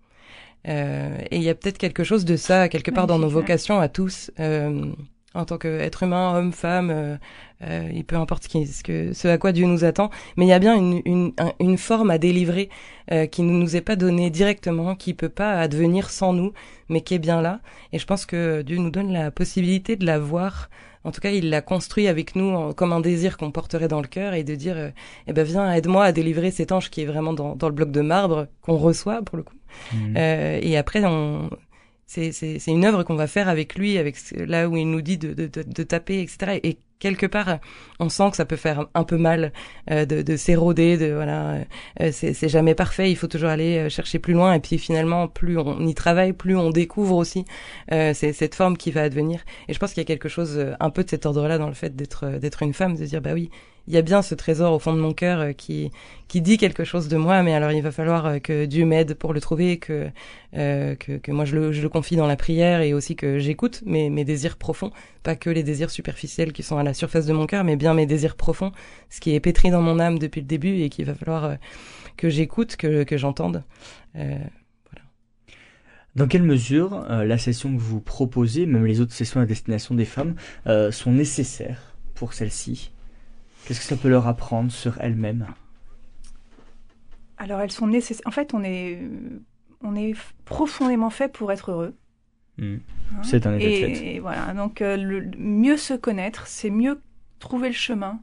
Euh, 0.67 1.17
et 1.29 1.37
il 1.37 1.43
y 1.43 1.49
a 1.49 1.55
peut-être 1.55 1.77
quelque 1.77 2.03
chose 2.03 2.25
de 2.25 2.35
ça, 2.35 2.69
quelque 2.69 2.91
part 2.91 3.07
dans 3.07 3.19
nos 3.19 3.27
vocations 3.27 3.79
à 3.79 3.89
tous, 3.89 4.31
euh, 4.39 4.85
en 5.33 5.45
tant 5.45 5.57
qu'être 5.57 6.03
humain, 6.03 6.37
homme, 6.37 6.53
femme, 6.53 6.89
euh, 6.89 7.17
euh, 7.63 7.89
et 7.93 8.03
peu 8.03 8.15
importe 8.15 8.43
ce, 8.43 8.49
qui, 8.49 8.65
ce, 8.67 8.83
que, 8.83 9.13
ce 9.13 9.27
à 9.27 9.37
quoi 9.37 9.51
Dieu 9.51 9.65
nous 9.65 9.83
attend. 9.83 10.09
Mais 10.37 10.45
il 10.45 10.49
y 10.49 10.53
a 10.53 10.59
bien 10.59 10.75
une, 10.75 11.01
une, 11.05 11.33
une 11.59 11.77
forme 11.77 12.11
à 12.11 12.17
délivrer 12.17 12.69
euh, 13.11 13.25
qui 13.25 13.41
ne 13.41 13.51
nous 13.51 13.75
est 13.75 13.81
pas 13.81 13.95
donnée 13.95 14.29
directement, 14.29 14.95
qui 14.95 15.13
peut 15.13 15.29
pas 15.29 15.59
advenir 15.59 16.09
sans 16.09 16.33
nous, 16.33 16.53
mais 16.87 17.01
qui 17.01 17.15
est 17.15 17.19
bien 17.19 17.41
là. 17.41 17.59
Et 17.91 17.99
je 17.99 18.05
pense 18.05 18.25
que 18.25 18.61
Dieu 18.61 18.77
nous 18.77 18.91
donne 18.91 19.11
la 19.11 19.31
possibilité 19.31 19.95
de 19.95 20.05
la 20.05 20.19
voir. 20.19 20.69
En 21.03 21.11
tout 21.11 21.19
cas, 21.19 21.31
il 21.31 21.49
l'a 21.49 21.61
construit 21.61 22.07
avec 22.07 22.35
nous 22.35 22.73
comme 22.73 22.93
un 22.93 23.01
désir 23.01 23.37
qu'on 23.37 23.51
porterait 23.51 23.87
dans 23.87 24.01
le 24.01 24.07
cœur 24.07 24.33
et 24.33 24.43
de 24.43 24.55
dire, 24.55 24.77
euh, 24.77 24.89
eh 25.27 25.33
ben 25.33 25.43
viens, 25.43 25.71
aide-moi 25.73 26.05
à 26.05 26.11
délivrer 26.11 26.51
cet 26.51 26.71
ange 26.71 26.89
qui 26.89 27.01
est 27.01 27.05
vraiment 27.05 27.33
dans, 27.33 27.55
dans 27.55 27.67
le 27.67 27.73
bloc 27.73 27.91
de 27.91 28.01
marbre 28.01 28.47
qu'on 28.61 28.77
reçoit 28.77 29.21
pour 29.21 29.37
le 29.37 29.43
coup. 29.43 29.55
Mmh. 29.91 30.15
Euh, 30.17 30.59
et 30.61 30.77
après, 30.77 31.03
on, 31.03 31.49
c'est 32.13 32.67
une 32.67 32.85
œuvre 32.85 33.03
qu'on 33.03 33.15
va 33.15 33.27
faire 33.27 33.49
avec 33.49 33.75
lui, 33.75 33.97
avec 33.97 34.17
là 34.35 34.69
où 34.69 34.77
il 34.77 34.89
nous 34.89 35.01
dit 35.01 35.17
de, 35.17 35.33
de, 35.33 35.47
de, 35.47 35.63
de, 35.63 35.83
taper, 35.83 36.21
etc. 36.21 36.59
Et 36.63 36.77
quelque 36.99 37.25
part, 37.25 37.59
on 37.99 38.07
sent 38.07 38.31
que 38.31 38.37
ça 38.37 38.45
peut 38.45 38.55
faire 38.55 38.87
un 38.93 39.03
peu 39.03 39.17
mal 39.17 39.51
euh, 39.91 40.05
de, 40.05 40.21
de 40.21 40.37
s'éroder, 40.37 40.97
de 40.97 41.11
voilà, 41.11 41.65
euh, 41.99 42.11
c'est 42.11 42.49
jamais 42.49 42.75
parfait. 42.75 43.11
Il 43.11 43.15
faut 43.17 43.27
toujours 43.27 43.49
aller 43.49 43.77
euh, 43.77 43.89
chercher 43.89 44.19
plus 44.19 44.33
loin. 44.33 44.53
Et 44.53 44.59
puis 44.59 44.77
finalement, 44.77 45.27
plus 45.27 45.57
on 45.57 45.85
y 45.85 45.93
travaille, 45.93 46.33
plus 46.33 46.55
on 46.55 46.69
découvre 46.69 47.17
aussi 47.17 47.45
euh, 47.91 48.13
cette 48.13 48.55
forme 48.55 48.77
qui 48.77 48.91
va 48.91 49.01
advenir. 49.01 49.41
Et 49.67 49.73
je 49.73 49.79
pense 49.79 49.93
qu'il 49.93 50.01
y 50.01 50.05
a 50.05 50.07
quelque 50.07 50.29
chose 50.29 50.57
euh, 50.57 50.73
un 50.79 50.89
peu 50.89 51.03
de 51.03 51.09
cet 51.09 51.25
ordre-là 51.25 51.57
dans 51.57 51.67
le 51.67 51.73
fait 51.73 51.95
d'être 51.95 52.39
d'être 52.39 52.63
une 52.63 52.73
femme, 52.73 52.95
de 52.95 53.05
dire 53.05 53.21
bah 53.21 53.33
oui, 53.33 53.49
il 53.87 53.93
y 53.93 53.97
a 53.97 54.01
bien 54.01 54.21
ce 54.21 54.33
trésor 54.33 54.73
au 54.73 54.79
fond 54.79 54.93
de 54.93 54.99
mon 54.99 55.13
cœur 55.13 55.39
euh, 55.39 55.51
qui 55.51 55.91
qui 56.27 56.41
dit 56.41 56.57
quelque 56.57 56.83
chose 56.83 57.09
de 57.09 57.17
moi, 57.17 57.43
mais 57.43 57.53
alors 57.53 57.71
il 57.71 57.81
va 57.81 57.91
falloir 57.91 58.25
euh, 58.25 58.39
que 58.39 58.65
Dieu 58.65 58.85
m'aide 58.85 59.13
pour 59.13 59.33
le 59.33 59.41
trouver, 59.41 59.77
que, 59.77 60.09
euh, 60.55 60.95
que 60.95 61.17
que 61.17 61.31
moi 61.31 61.45
je 61.45 61.55
le, 61.55 61.71
je 61.71 61.81
le 61.81 61.89
confie 61.89 62.15
dans 62.15 62.25
la 62.25 62.35
prière 62.35 62.81
et 62.81 62.93
aussi 62.93 63.15
que 63.15 63.39
j'écoute 63.39 63.83
mes 63.85 64.09
mes 64.09 64.23
désirs 64.23 64.57
profonds, 64.57 64.91
pas 65.21 65.35
que 65.35 65.49
les 65.49 65.63
désirs 65.63 65.91
superficiels 65.91 66.53
qui 66.53 66.63
sont 66.63 66.77
à 66.77 66.83
la 66.83 66.93
surface 66.93 67.25
de 67.25 67.33
mon 67.33 67.45
cœur, 67.45 67.63
mais 67.63 67.75
bien 67.75 67.93
mes 67.93 68.05
désirs 68.05 68.35
profonds, 68.35 68.71
ce 69.09 69.19
qui 69.19 69.35
est 69.35 69.39
pétri 69.39 69.69
dans 69.69 69.81
mon 69.81 69.99
âme 69.99 70.17
depuis 70.17 70.41
le 70.41 70.47
début 70.47 70.81
et 70.81 70.89
qu'il 70.89 71.05
va 71.05 71.15
falloir 71.15 71.57
que 72.15 72.29
j'écoute, 72.29 72.77
que 72.77 73.03
que 73.03 73.17
j'entende. 73.17 73.63
Dans 76.15 76.27
quelle 76.27 76.43
mesure 76.43 77.05
la 77.09 77.37
session 77.39 77.75
que 77.75 77.81
vous 77.81 77.99
proposez, 77.99 78.67
même 78.67 78.85
les 78.85 79.01
autres 79.01 79.13
sessions 79.13 79.41
à 79.41 79.45
destination 79.45 79.95
des 79.95 80.05
femmes, 80.05 80.35
sont 80.91 81.11
nécessaires 81.11 81.95
pour 82.13 82.33
celles-ci 82.33 82.92
Qu'est-ce 83.65 83.79
que 83.79 83.85
ça 83.85 83.95
peut 83.95 84.09
leur 84.09 84.27
apprendre 84.27 84.71
sur 84.71 84.99
elles-mêmes? 84.99 85.47
Alors 87.37 87.61
elles 87.61 87.71
sont 87.71 87.87
nécessaires. 87.87 88.27
En 88.27 88.31
fait, 88.31 88.53
on 88.53 88.63
est, 88.63 88.99
on 89.81 89.95
est 89.95 90.15
profondément 90.45 91.09
fait 91.09 91.31
pour 91.31 91.51
être 91.51 91.71
heureux. 91.71 91.95
Mmh. 92.57 92.75
Hein? 92.75 93.21
C'est 93.23 93.47
un 93.47 93.57
et, 93.57 94.15
et, 94.15 94.19
voilà. 94.19 94.53
Donc 94.53 94.81
euh, 94.81 94.97
le, 94.97 95.29
mieux 95.37 95.77
se 95.77 95.93
connaître, 95.93 96.47
c'est 96.47 96.69
mieux 96.69 97.01
trouver 97.39 97.69
le 97.69 97.73
chemin 97.73 98.19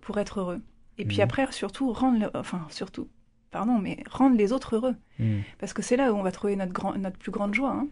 pour 0.00 0.18
être 0.18 0.40
heureux. 0.40 0.60
Et 0.98 1.04
mmh. 1.04 1.08
puis 1.08 1.22
après, 1.22 1.50
surtout 1.52 1.92
rendre, 1.92 2.20
le, 2.20 2.30
enfin 2.34 2.66
surtout, 2.70 3.08
pardon, 3.50 3.78
mais 3.78 4.02
rendre 4.10 4.36
les 4.36 4.52
autres 4.52 4.76
heureux, 4.76 4.94
mmh. 5.18 5.40
parce 5.58 5.72
que 5.72 5.82
c'est 5.82 5.96
là 5.96 6.12
où 6.12 6.16
on 6.16 6.22
va 6.22 6.32
trouver 6.32 6.56
notre 6.56 6.72
grand, 6.72 6.96
notre 6.96 7.18
plus 7.18 7.32
grande 7.32 7.54
joie. 7.54 7.72
Hein. 7.72 7.88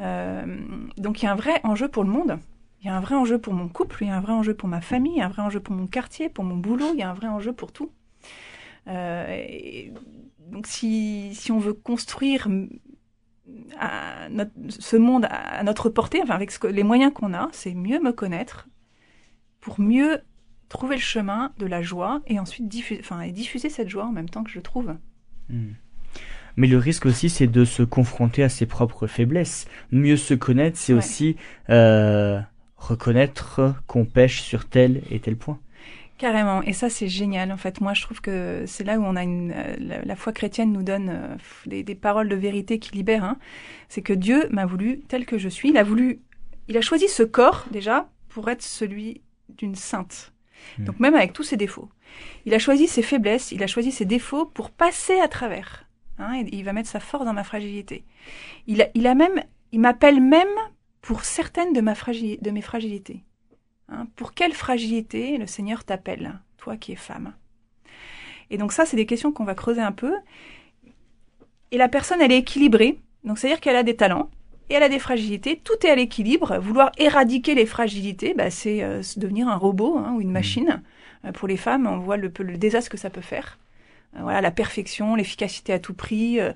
Euh, 0.00 0.60
donc 0.96 1.22
il 1.22 1.26
y 1.26 1.28
a 1.28 1.32
un 1.32 1.36
vrai 1.36 1.60
enjeu 1.64 1.88
pour 1.88 2.04
le 2.04 2.10
monde. 2.10 2.38
Il 2.80 2.86
y 2.86 2.90
a 2.90 2.96
un 2.96 3.00
vrai 3.00 3.14
enjeu 3.14 3.38
pour 3.38 3.54
mon 3.54 3.68
couple, 3.68 4.04
il 4.04 4.08
y 4.08 4.10
a 4.10 4.16
un 4.16 4.20
vrai 4.20 4.32
enjeu 4.32 4.54
pour 4.54 4.68
ma 4.68 4.80
famille, 4.80 5.14
il 5.14 5.18
y 5.18 5.22
a 5.22 5.26
un 5.26 5.30
vrai 5.30 5.42
enjeu 5.42 5.60
pour 5.60 5.74
mon 5.74 5.86
quartier, 5.86 6.28
pour 6.28 6.44
mon 6.44 6.56
boulot, 6.56 6.92
il 6.92 7.00
y 7.00 7.02
a 7.02 7.10
un 7.10 7.14
vrai 7.14 7.26
enjeu 7.26 7.52
pour 7.52 7.72
tout. 7.72 7.90
Euh, 8.86 9.26
et 9.28 9.92
donc 10.50 10.66
si, 10.66 11.34
si 11.34 11.50
on 11.52 11.58
veut 11.58 11.74
construire 11.74 12.48
à 13.78 14.28
notre, 14.30 14.52
ce 14.68 14.96
monde 14.96 15.26
à 15.30 15.62
notre 15.64 15.88
portée, 15.88 16.20
enfin 16.22 16.34
avec 16.34 16.50
ce 16.50 16.66
les 16.66 16.84
moyens 16.84 17.12
qu'on 17.12 17.34
a, 17.34 17.48
c'est 17.52 17.74
mieux 17.74 18.00
me 18.00 18.12
connaître 18.12 18.68
pour 19.60 19.80
mieux 19.80 20.20
trouver 20.68 20.96
le 20.96 21.02
chemin 21.02 21.52
de 21.58 21.66
la 21.66 21.82
joie 21.82 22.20
et 22.26 22.38
ensuite 22.38 22.68
diffuser, 22.68 23.00
enfin, 23.02 23.20
et 23.22 23.32
diffuser 23.32 23.70
cette 23.70 23.88
joie 23.88 24.04
en 24.04 24.12
même 24.12 24.28
temps 24.28 24.44
que 24.44 24.50
je 24.50 24.60
trouve. 24.60 24.96
Mmh. 25.48 25.70
Mais 26.56 26.66
le 26.66 26.78
risque 26.78 27.06
aussi, 27.06 27.30
c'est 27.30 27.46
de 27.46 27.64
se 27.64 27.82
confronter 27.82 28.42
à 28.42 28.48
ses 28.48 28.66
propres 28.66 29.06
faiblesses. 29.06 29.66
Mieux 29.92 30.16
se 30.16 30.34
connaître, 30.34 30.76
c'est 30.76 30.92
ouais. 30.92 30.98
aussi 30.98 31.36
euh, 31.70 32.40
reconnaître 32.78 33.74
qu'on 33.86 34.04
pêche 34.04 34.40
sur 34.40 34.66
tel 34.66 35.02
et 35.10 35.20
tel 35.20 35.36
point. 35.36 35.58
Carrément, 36.16 36.62
et 36.62 36.72
ça 36.72 36.90
c'est 36.90 37.06
génial. 37.06 37.52
En 37.52 37.56
fait, 37.56 37.80
moi 37.80 37.94
je 37.94 38.02
trouve 38.02 38.20
que 38.20 38.64
c'est 38.66 38.82
là 38.82 38.98
où 38.98 39.04
on 39.04 39.14
a 39.14 39.22
une 39.22 39.54
la, 39.78 40.02
la 40.04 40.16
foi 40.16 40.32
chrétienne 40.32 40.72
nous 40.72 40.82
donne 40.82 41.10
euh, 41.10 41.36
des, 41.66 41.84
des, 41.84 41.94
paroles 41.94 42.28
de 42.28 42.34
vérité 42.34 42.80
qui 42.80 42.92
libèrent. 42.96 43.22
Hein. 43.22 43.38
C'est 43.88 44.02
que 44.02 44.12
Dieu 44.12 44.48
m'a 44.50 44.66
voulu 44.66 45.00
tel 45.06 45.26
que 45.26 45.38
je 45.38 45.48
suis. 45.48 45.68
Il 45.68 45.78
a 45.78 45.84
voulu, 45.84 46.20
il 46.66 46.76
a 46.76 46.80
choisi 46.80 47.08
ce 47.08 47.22
corps 47.22 47.66
déjà 47.70 48.10
pour 48.28 48.48
être 48.48 48.62
celui 48.62 49.22
d'une 49.48 49.76
sainte. 49.76 50.32
Mmh. 50.78 50.84
Donc 50.84 50.98
même 50.98 51.14
avec 51.14 51.32
tous 51.32 51.44
ses 51.44 51.56
défauts, 51.56 51.88
il 52.46 52.54
a 52.54 52.58
choisi 52.58 52.88
ses 52.88 53.02
faiblesses, 53.02 53.52
il 53.52 53.62
a 53.62 53.68
choisi 53.68 53.92
ses 53.92 54.04
défauts 54.04 54.46
pour 54.46 54.72
passer 54.72 55.20
à 55.20 55.28
travers. 55.28 55.84
Hein, 56.18 56.42
et 56.42 56.48
il 56.52 56.64
va 56.64 56.72
mettre 56.72 56.88
sa 56.88 56.98
force 56.98 57.24
dans 57.24 57.32
ma 57.32 57.44
fragilité. 57.44 58.04
Il 58.66 58.82
a, 58.82 58.88
il 58.94 59.06
a 59.06 59.14
même, 59.14 59.40
il 59.70 59.78
m'appelle 59.78 60.20
même 60.20 60.48
pour 61.00 61.24
certaines 61.24 61.72
de, 61.72 61.80
ma 61.80 61.94
de 61.94 62.50
mes 62.50 62.62
fragilités. 62.62 63.24
Hein, 63.88 64.06
pour 64.16 64.34
quelle 64.34 64.52
fragilité 64.52 65.38
le 65.38 65.46
Seigneur 65.46 65.84
t'appelle, 65.84 66.40
toi 66.56 66.76
qui 66.76 66.92
es 66.92 66.96
femme? 66.96 67.34
Et 68.50 68.58
donc 68.58 68.72
ça, 68.72 68.86
c'est 68.86 68.96
des 68.96 69.06
questions 69.06 69.32
qu'on 69.32 69.44
va 69.44 69.54
creuser 69.54 69.80
un 69.80 69.92
peu. 69.92 70.14
Et 71.70 71.76
la 71.78 71.88
personne, 71.88 72.20
elle 72.20 72.32
est 72.32 72.38
équilibrée. 72.38 72.98
Donc 73.24 73.38
c'est-à-dire 73.38 73.60
qu'elle 73.60 73.76
a 73.76 73.82
des 73.82 73.96
talents 73.96 74.30
et 74.70 74.74
elle 74.74 74.82
a 74.82 74.88
des 74.88 74.98
fragilités. 74.98 75.60
Tout 75.62 75.86
est 75.86 75.90
à 75.90 75.94
l'équilibre. 75.94 76.58
Vouloir 76.58 76.92
éradiquer 76.98 77.54
les 77.54 77.66
fragilités, 77.66 78.34
bah, 78.34 78.50
c'est 78.50 78.82
euh, 78.82 79.02
devenir 79.16 79.48
un 79.48 79.56
robot 79.56 79.98
hein, 79.98 80.14
ou 80.14 80.20
une 80.20 80.30
machine. 80.30 80.82
Euh, 81.24 81.32
pour 81.32 81.48
les 81.48 81.56
femmes, 81.56 81.86
on 81.86 81.98
voit 81.98 82.16
le, 82.16 82.32
le 82.38 82.56
désastre 82.56 82.90
que 82.90 82.96
ça 82.96 83.10
peut 83.10 83.20
faire. 83.20 83.58
Euh, 84.16 84.20
voilà, 84.22 84.40
la 84.40 84.50
perfection, 84.50 85.14
l'efficacité 85.14 85.72
à 85.72 85.78
tout 85.78 85.94
prix, 85.94 86.40
euh, 86.40 86.52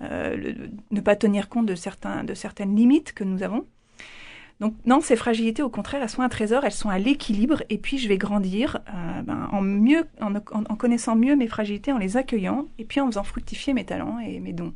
le, 0.00 0.70
ne 0.90 1.00
pas 1.00 1.16
tenir 1.16 1.48
compte 1.48 1.66
de, 1.66 1.74
certains, 1.74 2.24
de 2.24 2.34
certaines 2.34 2.74
limites 2.76 3.12
que 3.12 3.24
nous 3.24 3.42
avons. 3.42 3.66
Donc 4.60 4.74
non, 4.86 5.00
ces 5.00 5.16
fragilités, 5.16 5.62
au 5.62 5.68
contraire, 5.68 6.02
elles 6.02 6.08
sont 6.08 6.22
un 6.22 6.28
trésor, 6.28 6.64
elles 6.64 6.72
sont 6.72 6.88
à 6.88 6.98
l'équilibre, 6.98 7.62
et 7.68 7.76
puis 7.76 7.98
je 7.98 8.08
vais 8.08 8.16
grandir 8.16 8.78
euh, 8.88 9.22
ben, 9.22 9.48
en, 9.52 9.60
mieux, 9.60 10.06
en, 10.20 10.34
en, 10.34 10.76
connaissant 10.76 11.14
mieux 11.14 11.36
mes 11.36 11.46
fragilités, 11.46 11.92
en 11.92 11.98
les 11.98 12.16
accueillant, 12.16 12.66
et 12.78 12.84
puis 12.84 13.00
en 13.00 13.06
faisant 13.06 13.24
fructifier 13.24 13.74
mes 13.74 13.84
talents 13.84 14.18
et 14.18 14.40
mes 14.40 14.54
dons. 14.54 14.72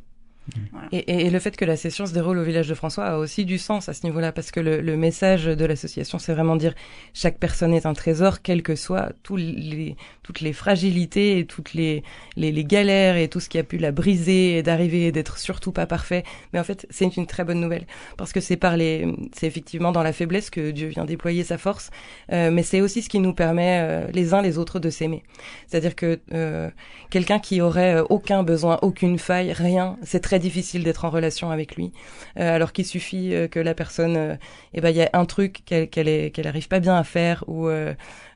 Voilà. 0.71 0.87
Et, 0.91 1.25
et, 1.25 1.29
le 1.29 1.39
fait 1.39 1.55
que 1.55 1.65
la 1.65 1.77
session 1.77 2.05
se 2.05 2.13
déroule 2.13 2.37
au 2.37 2.43
village 2.43 2.67
de 2.67 2.73
François 2.73 3.05
a 3.05 3.17
aussi 3.17 3.45
du 3.45 3.57
sens 3.57 3.89
à 3.89 3.93
ce 3.93 4.05
niveau-là, 4.05 4.31
parce 4.31 4.51
que 4.51 4.59
le, 4.59 4.81
le 4.81 4.97
message 4.97 5.45
de 5.45 5.65
l'association, 5.65 6.19
c'est 6.19 6.33
vraiment 6.33 6.55
dire 6.55 6.73
chaque 7.13 7.37
personne 7.37 7.73
est 7.73 7.85
un 7.85 7.93
trésor, 7.93 8.41
quelles 8.41 8.63
que 8.63 8.75
soient 8.75 9.11
tous 9.23 9.37
les, 9.37 9.95
toutes 10.23 10.41
les 10.41 10.53
fragilités 10.53 11.39
et 11.39 11.45
toutes 11.45 11.73
les, 11.73 12.03
les, 12.35 12.51
les, 12.51 12.63
galères 12.65 13.17
et 13.17 13.27
tout 13.27 13.39
ce 13.39 13.49
qui 13.49 13.57
a 13.57 13.63
pu 13.63 13.77
la 13.77 13.91
briser 13.91 14.57
et 14.57 14.63
d'arriver 14.63 15.07
et 15.07 15.11
d'être 15.11 15.37
surtout 15.37 15.71
pas 15.71 15.85
parfait. 15.85 16.23
Mais 16.53 16.59
en 16.59 16.63
fait, 16.63 16.87
c'est 16.89 17.15
une 17.17 17.27
très 17.27 17.43
bonne 17.43 17.59
nouvelle, 17.59 17.85
parce 18.17 18.33
que 18.33 18.39
c'est 18.39 18.57
par 18.57 18.77
les, 18.77 19.07
c'est 19.33 19.47
effectivement 19.47 19.91
dans 19.91 20.03
la 20.03 20.13
faiblesse 20.13 20.49
que 20.49 20.71
Dieu 20.71 20.87
vient 20.87 21.05
déployer 21.05 21.43
sa 21.43 21.57
force, 21.57 21.89
euh, 22.31 22.51
mais 22.51 22.63
c'est 22.63 22.81
aussi 22.81 23.01
ce 23.01 23.09
qui 23.09 23.19
nous 23.19 23.33
permet 23.33 23.79
euh, 23.81 24.07
les 24.13 24.33
uns 24.33 24.41
les 24.41 24.57
autres 24.57 24.79
de 24.79 24.89
s'aimer. 24.89 25.23
C'est-à-dire 25.67 25.95
que 25.95 26.19
euh, 26.33 26.69
quelqu'un 27.09 27.39
qui 27.39 27.61
aurait 27.61 27.99
aucun 28.09 28.43
besoin, 28.43 28.79
aucune 28.81 29.17
faille, 29.17 29.53
rien, 29.53 29.97
c'est 30.03 30.19
très 30.19 30.39
difficile 30.41 30.83
d'être 30.83 31.05
en 31.05 31.09
relation 31.09 31.51
avec 31.51 31.75
lui, 31.75 31.91
euh, 32.37 32.55
alors 32.55 32.73
qu'il 32.73 32.85
suffit 32.85 33.33
euh, 33.33 33.47
que 33.47 33.59
la 33.59 33.73
personne, 33.73 34.17
euh, 34.17 34.35
eh 34.73 34.81
ben 34.81 34.89
il 34.89 34.97
y 34.97 35.01
a 35.01 35.09
un 35.13 35.25
truc 35.25 35.61
qu'elle 35.65 35.89
qu'elle 35.89 36.31
qu'elle 36.31 36.47
arrive 36.47 36.67
pas 36.67 36.79
bien 36.79 36.95
à 36.95 37.03
faire 37.03 37.43
ou 37.47 37.67
euh, 37.67 37.93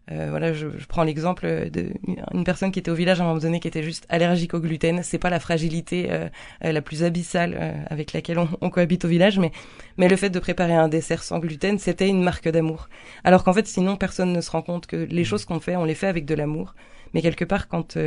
voilà, 0.08 0.54
je, 0.54 0.68
je 0.78 0.86
prends 0.86 1.04
l'exemple 1.04 1.72
d'une 1.72 2.44
personne 2.44 2.72
qui 2.72 2.78
était 2.78 2.92
au 2.92 2.96
village 2.96 3.20
à 3.20 3.24
un 3.24 3.28
moment 3.28 3.40
donné 3.40 3.60
qui 3.60 3.68
était 3.68 3.82
juste 3.82 4.06
allergique 4.08 4.54
au 4.54 4.60
gluten. 4.60 5.02
C'est 5.02 5.18
pas 5.18 5.32
la 5.32 5.40
fragilité 5.40 6.08
la 6.62 6.82
plus 6.84 7.04
abyssale 7.04 7.84
avec 7.90 8.14
laquelle 8.14 8.38
on, 8.38 8.48
on, 8.62 8.70
cohabite 8.70 9.04
au 9.06 9.08
village, 9.08 9.40
mais 9.40 9.52
mais 9.98 10.08
le 10.08 10.16
fait 10.16 10.30
de 10.30 10.38
préparer 10.38 10.76
un 10.76 10.90
dessert 10.90 11.24
sans 11.24 11.40
gluten, 11.40 11.80
c'était 11.80 12.08
une 12.08 12.22
marque 12.22 12.48
d'amour. 12.48 12.88
Alors 13.24 13.44
qu'en 13.44 13.54
fait, 13.54 13.66
sinon 13.66 13.96
personne 13.96 14.32
ne 14.32 14.42
se 14.42 14.52
rend 14.52 14.62
compte 14.62 14.86
que 14.86 14.96
les 14.96 15.24
choses 15.24 15.44
qu'on 15.44 15.60
fait, 15.60 15.76
on 15.76 15.86
les 15.86 15.96
fait 15.96 16.08
avec 16.08 16.26
de 16.26 16.36
l'amour. 16.36 16.76
Mais 17.16 17.24
quelque 17.24 17.46
part, 17.46 17.68
quand 17.68 17.98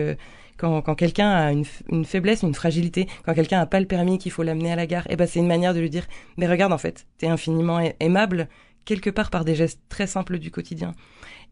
quand, 0.59 0.95
quelqu'un 0.95 1.31
a 1.31 1.53
une, 1.53 2.05
faiblesse, 2.05 2.43
une 2.43 2.55
fragilité, 2.55 3.07
quand 3.25 3.35
quelqu'un 3.35 3.61
a 3.61 3.67
pas 3.67 3.81
le 3.81 3.87
permis, 3.87 4.19
qu'il 4.19 4.33
faut 4.33 4.43
l'amener 4.43 4.73
à 4.73 4.77
la 4.77 4.87
gare, 4.87 5.07
eh 5.09 5.17
ben 5.17 5.27
c'est 5.27 5.39
une 5.39 5.47
manière 5.47 5.73
de 5.73 5.81
lui 5.81 5.91
dire, 5.91 6.07
mais 6.37 6.47
regarde 6.47 6.73
en 6.73 6.79
fait, 6.79 7.07
t'es 7.17 7.29
infiniment 7.29 7.81
aimable 8.01 8.49
quelque 8.85 9.11
part 9.11 9.31
par 9.31 9.45
des 9.45 9.55
gestes 9.55 9.81
très 9.89 10.07
simples 10.07 10.39
du 10.39 10.51
quotidien. 10.51 10.95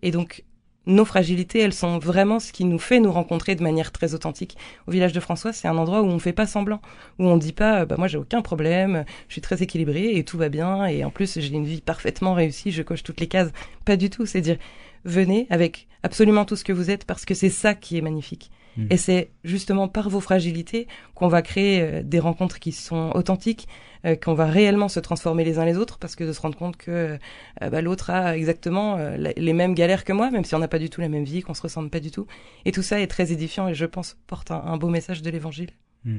Et 0.03 0.11
donc 0.11 0.45
nos 0.87 1.05
fragilités, 1.05 1.61
elles 1.61 1.73
sont 1.73 1.99
vraiment 1.99 2.39
ce 2.39 2.53
qui 2.53 2.65
nous 2.65 2.79
fait 2.79 3.01
nous 3.01 3.11
rencontrer 3.11 3.57
de 3.57 3.63
manière 3.63 3.91
très 3.91 4.15
authentique. 4.15 4.57
Au 4.87 4.93
village 4.93 5.13
de 5.13 5.19
François, 5.19 5.53
c'est 5.53 5.67
un 5.67 5.77
endroit 5.77 6.03
où 6.03 6.07
on 6.07 6.21
fait 6.21 6.33
pas 6.33 6.47
semblant, 6.47 6.81
où 7.19 7.27
on 7.27 7.37
dit 7.37 7.53
pas, 7.53 7.85
bah 7.87 7.97
moi 7.99 8.07
j'ai 8.07 8.19
aucun 8.19 8.41
problème, 8.41 9.05
je 9.29 9.35
suis 9.35 9.41
très 9.41 9.63
équilibré 9.63 10.17
et 10.17 10.25
tout 10.25 10.39
va 10.39 10.49
bien 10.49 10.87
et 10.87 11.05
en 11.05 11.11
plus 11.11 11.41
j'ai 11.41 11.55
une 11.55 11.65
vie 11.65 11.81
parfaitement 11.81 12.35
réussie, 12.35 12.71
je 12.71 12.83
coche 12.83 13.03
toutes 13.03 13.21
les 13.21 13.27
cases. 13.27 13.51
Pas 13.85 13.97
du 13.97 14.11
tout, 14.11 14.27
c'est 14.27 14.41
dire 14.41 14.59
venez 15.05 15.47
avec 15.51 15.89
absolument 16.03 16.45
tout 16.45 16.57
ce 16.57 16.65
que 16.65 16.73
vous 16.73 16.91
êtes 16.91 17.05
parce 17.05 17.25
que 17.25 17.35
c'est 17.35 17.51
ça 17.51 17.75
qui 17.75 17.99
est 17.99 18.03
magnifique. 18.03 18.51
Mm. 18.77 18.87
Et 18.91 18.97
c'est 18.97 19.31
justement 19.45 19.89
par 19.89 20.09
vos 20.09 20.21
fragilités 20.21 20.87
qu'on 21.15 21.29
va 21.29 21.43
créer 21.43 21.81
euh, 21.81 22.03
des 22.03 22.19
rencontres 22.19 22.59
qui 22.59 22.73
sont 22.73 23.11
authentiques, 23.15 23.69
euh, 24.05 24.17
qu'on 24.17 24.35
va 24.35 24.47
réellement 24.47 24.89
se 24.89 25.01
transformer 25.01 25.45
les 25.45 25.59
uns 25.59 25.65
les 25.65 25.77
autres, 25.77 25.99
parce 25.99 26.17
que 26.17 26.25
de 26.25 26.33
se 26.33 26.41
rendre 26.41 26.57
compte 26.57 26.77
que 26.77 27.19
euh, 27.63 27.71
bah, 27.71 27.81
l'autre 27.81 28.11
a 28.11 28.37
exactement 28.37 28.99
les 29.17 29.53
mêmes 29.53 29.75
galères 29.75 30.05
que 30.05 30.13
moi, 30.13 30.31
même 30.31 30.45
si 30.45 30.55
on 30.55 30.59
n'a 30.59 30.69
pas 30.69 30.79
du 30.79 30.91
tout 30.91 31.01
la 31.01 31.09
même 31.09 31.25
vie, 31.25 31.43
qu'on 31.43 31.55
se 31.55 31.63
ressemble 31.63 31.91
pas 31.91 32.01
du 32.01 32.11
tout. 32.11 32.27
Et 32.65 32.73
tout 32.73 32.83
ça 32.83 33.01
est 33.01 33.07
très 33.07 33.33
édifiant 33.33 33.69
et 33.69 33.75
je 33.75 33.87
pense 33.87 34.17
porte 34.27 34.51
un, 34.51 34.77
beau 34.77 34.89
message 34.89 35.23
de 35.23 35.31
l'Évangile. 35.31 35.71
Mm. 36.05 36.19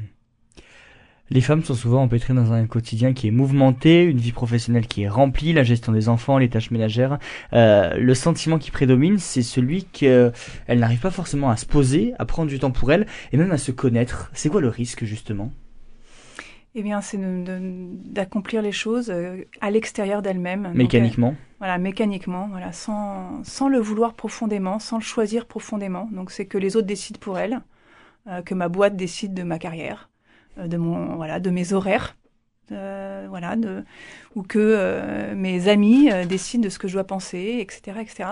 Les 1.29 1.41
femmes 1.41 1.63
sont 1.63 1.73
souvent 1.73 2.03
empêtrées 2.03 2.33
dans 2.33 2.53
un 2.53 2.65
quotidien 2.67 3.13
qui 3.13 3.27
est 3.27 3.31
mouvementé, 3.31 4.03
une 4.03 4.17
vie 4.17 4.31
professionnelle 4.31 4.87
qui 4.87 5.03
est 5.03 5.09
remplie, 5.09 5.51
la 5.51 5.63
gestion 5.63 5.91
des 5.91 6.07
enfants, 6.07 6.37
les 6.37 6.49
tâches 6.49 6.71
ménagères. 6.71 7.19
Euh, 7.53 7.97
le 7.97 8.13
sentiment 8.15 8.57
qui 8.57 8.71
prédomine, 8.71 9.17
c'est 9.17 9.41
celui 9.41 9.83
qu'elle 9.83 10.33
n'arrive 10.69 11.01
pas 11.01 11.11
forcément 11.11 11.49
à 11.49 11.57
se 11.57 11.65
poser, 11.65 12.13
à 12.17 12.25
prendre 12.25 12.49
du 12.49 12.59
temps 12.59 12.71
pour 12.71 12.91
elle, 12.91 13.07
et 13.33 13.37
même 13.37 13.51
à 13.51 13.57
se 13.57 13.71
connaître. 13.71 14.31
C'est 14.33 14.49
quoi 14.49 14.61
le 14.61 14.69
risque 14.69 15.03
justement? 15.03 15.51
Eh 16.75 16.83
bien, 16.83 17.01
c'est 17.01 17.19
d'accomplir 17.19 18.61
les 18.61 18.71
choses 18.71 19.09
euh, 19.09 19.43
à 19.61 19.71
l'extérieur 19.71 20.21
d'elle-même. 20.21 20.71
Mécaniquement. 20.75 21.29
Euh, 21.29 21.55
voilà, 21.57 21.79
mécaniquement, 21.79 22.47
voilà, 22.51 22.71
sans, 22.71 23.43
sans 23.43 23.67
le 23.67 23.79
vouloir 23.79 24.13
profondément, 24.13 24.77
sans 24.77 24.97
le 24.97 25.03
choisir 25.03 25.47
profondément. 25.47 26.07
Donc, 26.11 26.29
c'est 26.29 26.45
que 26.45 26.59
les 26.59 26.75
autres 26.75 26.85
décident 26.85 27.19
pour 27.19 27.39
elle, 27.39 27.61
euh, 28.27 28.43
que 28.43 28.53
ma 28.53 28.69
boîte 28.69 28.95
décide 28.95 29.33
de 29.33 29.41
ma 29.41 29.57
carrière, 29.57 30.09
euh, 30.11 30.16
de 30.57 30.77
mon 30.77 31.15
voilà 31.15 31.39
de 31.39 31.49
mes 31.49 31.73
horaires 31.73 32.15
euh, 32.71 33.27
voilà 33.29 33.55
de, 33.55 33.85
ou 34.35 34.43
que 34.43 34.59
euh, 34.59 35.35
mes 35.35 35.67
amis 35.69 36.09
décident 36.27 36.63
de 36.63 36.69
ce 36.69 36.79
que 36.79 36.87
je 36.87 36.93
dois 36.93 37.05
penser 37.05 37.57
etc 37.59 37.99
etc 38.01 38.29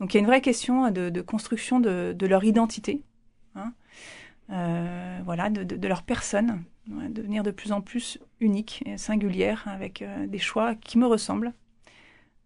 donc 0.00 0.12
il 0.12 0.16
y 0.16 0.18
a 0.18 0.20
une 0.20 0.26
vraie 0.26 0.42
question 0.42 0.90
de, 0.90 1.20
construction 1.20 1.80
de, 1.80 2.26
leur 2.26 2.44
identité 2.44 3.02
hein, 3.54 3.72
voilà 5.24 5.50
de, 5.50 5.88
leur 5.88 6.02
personne 6.02 6.62
devenir 6.86 7.42
de 7.42 7.50
plus 7.50 7.72
en 7.72 7.80
plus 7.80 8.18
unique 8.40 8.82
et 8.86 8.98
singulière 8.98 9.64
avec 9.66 10.04
des 10.26 10.38
choix 10.38 10.74
qui 10.74 10.98
me 10.98 11.06
ressemblent. 11.06 11.52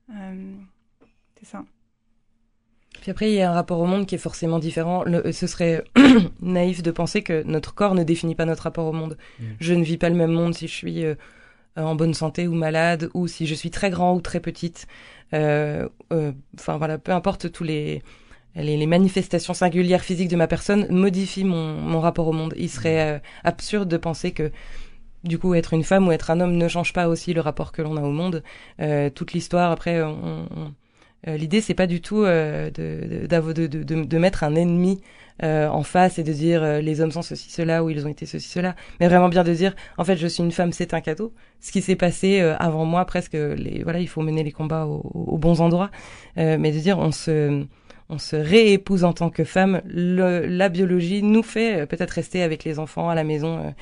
C'est 0.09 1.47
ça 1.47 1.65
puis 3.01 3.11
après, 3.11 3.31
il 3.31 3.35
y 3.35 3.43
a 3.43 3.51
un 3.51 3.55
rapport 3.55 3.81
au 3.81 3.87
monde 3.87 4.07
qui 4.07 4.15
est 4.15 4.19
forcément 4.19 4.59
différent. 4.59 5.05
Le, 5.05 5.33
ce 5.33 5.47
serait 5.47 5.85
naïf 6.41 6.83
de 6.83 6.91
penser 6.91 7.23
que 7.23 7.43
notre 7.45 7.75
corps 7.75 7.95
ne 7.95 8.03
définit 8.03 8.35
pas 8.35 8.45
notre 8.45 8.63
rapport 8.63 8.87
au 8.87 8.93
monde. 8.93 9.19
Mm. 9.39 9.45
Je 9.61 9.75
ne 9.75 9.85
vis 9.85 9.99
pas 9.99 10.09
le 10.09 10.15
même 10.15 10.33
monde 10.33 10.55
si 10.55 10.69
je 10.69 10.73
suis 10.73 11.05
euh, 11.05 11.15
en 11.77 11.95
bonne 11.95 12.15
santé 12.15 12.47
ou 12.49 12.55
malade, 12.55 13.11
ou 13.15 13.27
si 13.27 13.47
je 13.47 13.55
suis 13.55 13.71
très 13.71 13.91
grand 13.91 14.15
ou 14.15 14.21
très 14.21 14.41
petite. 14.41 14.87
Euh, 15.33 15.89
euh, 16.13 16.33
enfin 16.59 16.77
voilà, 16.77 16.99
peu 16.99 17.13
importe 17.13 17.51
tous 17.51 17.65
les, 17.65 18.03
les, 18.55 18.77
les, 18.77 18.87
manifestations 18.87 19.55
singulières 19.55 20.03
physiques 20.03 20.29
de 20.29 20.37
ma 20.37 20.47
personne 20.47 20.87
modifient 20.91 21.45
mon, 21.45 21.75
mon 21.75 22.01
rapport 22.01 22.29
au 22.29 22.33
monde. 22.33 22.55
Il 22.57 22.71
serait 22.71 23.21
absurde 23.43 23.89
de 23.89 23.97
penser 23.97 24.33
que 24.33 24.53
du 25.25 25.39
coup, 25.39 25.55
être 25.55 25.73
une 25.73 25.85
femme 25.85 26.07
ou 26.07 26.13
être 26.13 26.31
un 26.31 26.41
homme 26.41 26.57
ne 26.57 26.69
change 26.69 26.93
pas 26.93 27.09
aussi 27.09 27.33
le 27.33 27.41
rapport 27.41 27.73
que 27.73 27.83
l'on 27.83 27.97
a 27.97 28.03
au 28.03 28.13
monde. 28.13 28.43
toute 29.15 29.33
l'histoire, 29.33 29.71
après, 29.73 30.03
on, 30.03 30.47
on 30.55 30.65
euh, 30.67 30.69
l'idée, 31.27 31.61
c'est 31.61 31.75
pas 31.75 31.87
du 31.87 32.01
tout 32.01 32.23
euh, 32.23 32.71
de, 32.71 33.27
de, 33.27 33.67
de, 33.67 34.05
de, 34.05 34.19
mettre 34.19 34.45
un 34.45 34.55
ennemi 34.55 35.01
euh, 35.43 35.69
en 35.69 35.83
face 35.83 36.19
et 36.19 36.23
de 36.23 36.33
dire 36.33 36.63
les 36.83 37.01
hommes 37.01 37.11
sont 37.11 37.23
ceci, 37.23 37.51
cela 37.51 37.83
ou 37.83 37.91
ils 37.91 38.07
ont 38.07 38.11
été 38.11 38.27
ceci, 38.27 38.49
cela, 38.49 38.77
mais 39.01 39.09
vraiment 39.09 39.29
bien 39.29 39.43
de 39.45 39.53
dire 39.53 39.75
en 39.99 40.05
fait 40.05 40.17
je 40.17 40.27
suis 40.27 40.43
une 40.43 40.53
femme, 40.53 40.73
c'est 40.73 40.95
un 40.95 41.01
cadeau. 41.01 41.33
Ce 41.61 41.73
qui 41.73 41.83
s'est 41.83 41.97
passé 41.97 42.41
avant 42.41 42.85
moi, 42.85 43.05
presque, 43.07 43.33
les, 43.33 43.83
voilà, 43.83 44.01
il 44.01 44.09
faut 44.09 44.23
mener 44.23 44.43
les 44.43 44.53
combats 44.53 44.87
aux, 44.87 45.39
bons 45.39 45.61
endroits, 45.61 45.91
mais 46.37 46.73
de 46.73 46.79
dire 46.79 46.99
on 46.99 47.11
se 47.11 47.65
on 48.11 48.19
se 48.19 48.37
réépouse 48.37 49.03
en 49.03 49.15
tant 49.15 49.31
que 49.31 49.45
femme. 49.45 49.81
Le, 49.87 50.45
la 50.45 50.69
biologie 50.69 51.23
nous 51.23 51.43
fait 51.43 51.87
peut-être 51.87 52.11
rester 52.11 52.43
avec 52.43 52.65
les 52.65 52.79
enfants 52.79 53.09
à 53.09 53.15
la 53.15 53.25
maison 53.25 53.75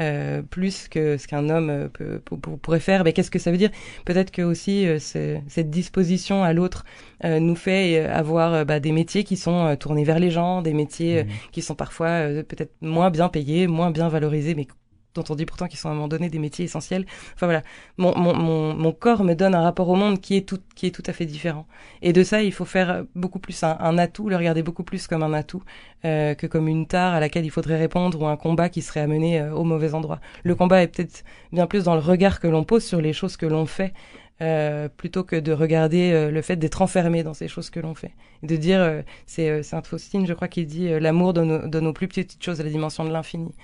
euh, 0.00 0.42
plus 0.42 0.88
que 0.88 1.16
ce 1.16 1.28
qu'un 1.28 1.48
homme 1.48 1.70
euh, 1.70 1.88
peut, 1.88 2.20
pourrait 2.20 2.80
faire. 2.80 3.04
Mais 3.04 3.12
qu'est-ce 3.12 3.30
que 3.30 3.38
ça 3.38 3.50
veut 3.50 3.56
dire? 3.56 3.70
Peut-être 4.04 4.30
que 4.30 4.42
aussi 4.42 4.86
euh, 4.86 4.98
cette 4.98 5.70
disposition 5.70 6.42
à 6.42 6.52
l'autre 6.52 6.84
nous 7.22 7.56
fait 7.56 8.04
avoir 8.04 8.66
bah, 8.66 8.80
des 8.80 8.92
métiers 8.92 9.24
qui 9.24 9.38
sont 9.38 9.74
tournés 9.76 10.04
vers 10.04 10.18
les 10.18 10.30
gens, 10.30 10.60
des 10.60 10.74
métiers 10.74 11.24
mmh. 11.24 11.28
qui 11.52 11.62
sont 11.62 11.74
parfois 11.74 12.20
peut-être 12.46 12.72
moins 12.82 13.10
bien 13.10 13.30
payés, 13.30 13.66
moins 13.66 13.90
bien 13.90 14.10
valorisés, 14.10 14.54
mais 14.54 14.66
dont 15.14 15.24
on 15.28 15.34
dit 15.34 15.46
pourtant 15.46 15.66
qu'ils 15.66 15.78
sont 15.78 15.88
à 15.88 15.92
un 15.92 15.94
moment 15.94 16.08
donné 16.08 16.28
des 16.28 16.38
métiers 16.38 16.64
essentiels. 16.64 17.06
Enfin 17.34 17.46
voilà, 17.46 17.62
mon, 17.96 18.16
mon, 18.18 18.34
mon, 18.34 18.74
mon, 18.74 18.92
corps 18.92 19.24
me 19.24 19.34
donne 19.34 19.54
un 19.54 19.62
rapport 19.62 19.88
au 19.88 19.96
monde 19.96 20.20
qui 20.20 20.36
est 20.36 20.48
tout 20.48 20.60
qui 20.74 20.86
est 20.86 20.90
tout 20.90 21.02
à 21.06 21.12
fait 21.12 21.26
différent. 21.26 21.66
Et 22.02 22.12
de 22.12 22.22
ça, 22.22 22.42
il 22.42 22.52
faut 22.52 22.64
faire 22.64 23.04
beaucoup 23.14 23.38
plus 23.38 23.62
un, 23.62 23.76
un 23.80 23.98
atout, 23.98 24.28
le 24.28 24.36
regarder 24.36 24.62
beaucoup 24.62 24.84
plus 24.84 25.06
comme 25.06 25.22
un 25.22 25.32
atout 25.32 25.62
euh, 26.04 26.34
que 26.34 26.46
comme 26.46 26.68
une 26.68 26.86
tare 26.86 27.14
à 27.14 27.20
laquelle 27.20 27.46
il 27.46 27.50
faudrait 27.50 27.78
répondre 27.78 28.20
ou 28.20 28.26
un 28.26 28.36
combat 28.36 28.68
qui 28.68 28.82
serait 28.82 29.00
amené 29.00 29.40
euh, 29.40 29.54
au 29.54 29.64
mauvais 29.64 29.94
endroit. 29.94 30.20
Le 30.42 30.54
combat 30.54 30.82
est 30.82 30.88
peut-être 30.88 31.24
bien 31.52 31.66
plus 31.66 31.84
dans 31.84 31.94
le 31.94 32.00
regard 32.00 32.40
que 32.40 32.46
l'on 32.46 32.64
pose 32.64 32.84
sur 32.84 33.00
les 33.00 33.12
choses 33.12 33.36
que 33.36 33.46
l'on 33.46 33.64
fait 33.66 33.94
euh, 34.42 34.88
plutôt 34.88 35.22
que 35.22 35.36
de 35.36 35.52
regarder 35.52 36.10
euh, 36.12 36.30
le 36.30 36.42
fait 36.42 36.56
d'être 36.56 36.82
enfermé 36.82 37.22
dans 37.22 37.34
ces 37.34 37.46
choses 37.46 37.70
que 37.70 37.78
l'on 37.78 37.94
fait. 37.94 38.12
Et 38.42 38.48
de 38.48 38.56
dire, 38.56 38.80
euh, 38.80 39.02
c'est 39.26 39.62
Sainte 39.62 39.86
Faustine, 39.86 40.26
je 40.26 40.34
crois, 40.34 40.48
qui 40.48 40.66
dit 40.66 40.88
l'amour 40.98 41.32
donne, 41.32 41.70
donne, 41.70 41.92
plus 41.92 42.08
petites 42.08 42.42
choses 42.42 42.60
à 42.60 42.64
la 42.64 42.70
dimension 42.70 43.04
de 43.04 43.12
l'infini. 43.12 43.54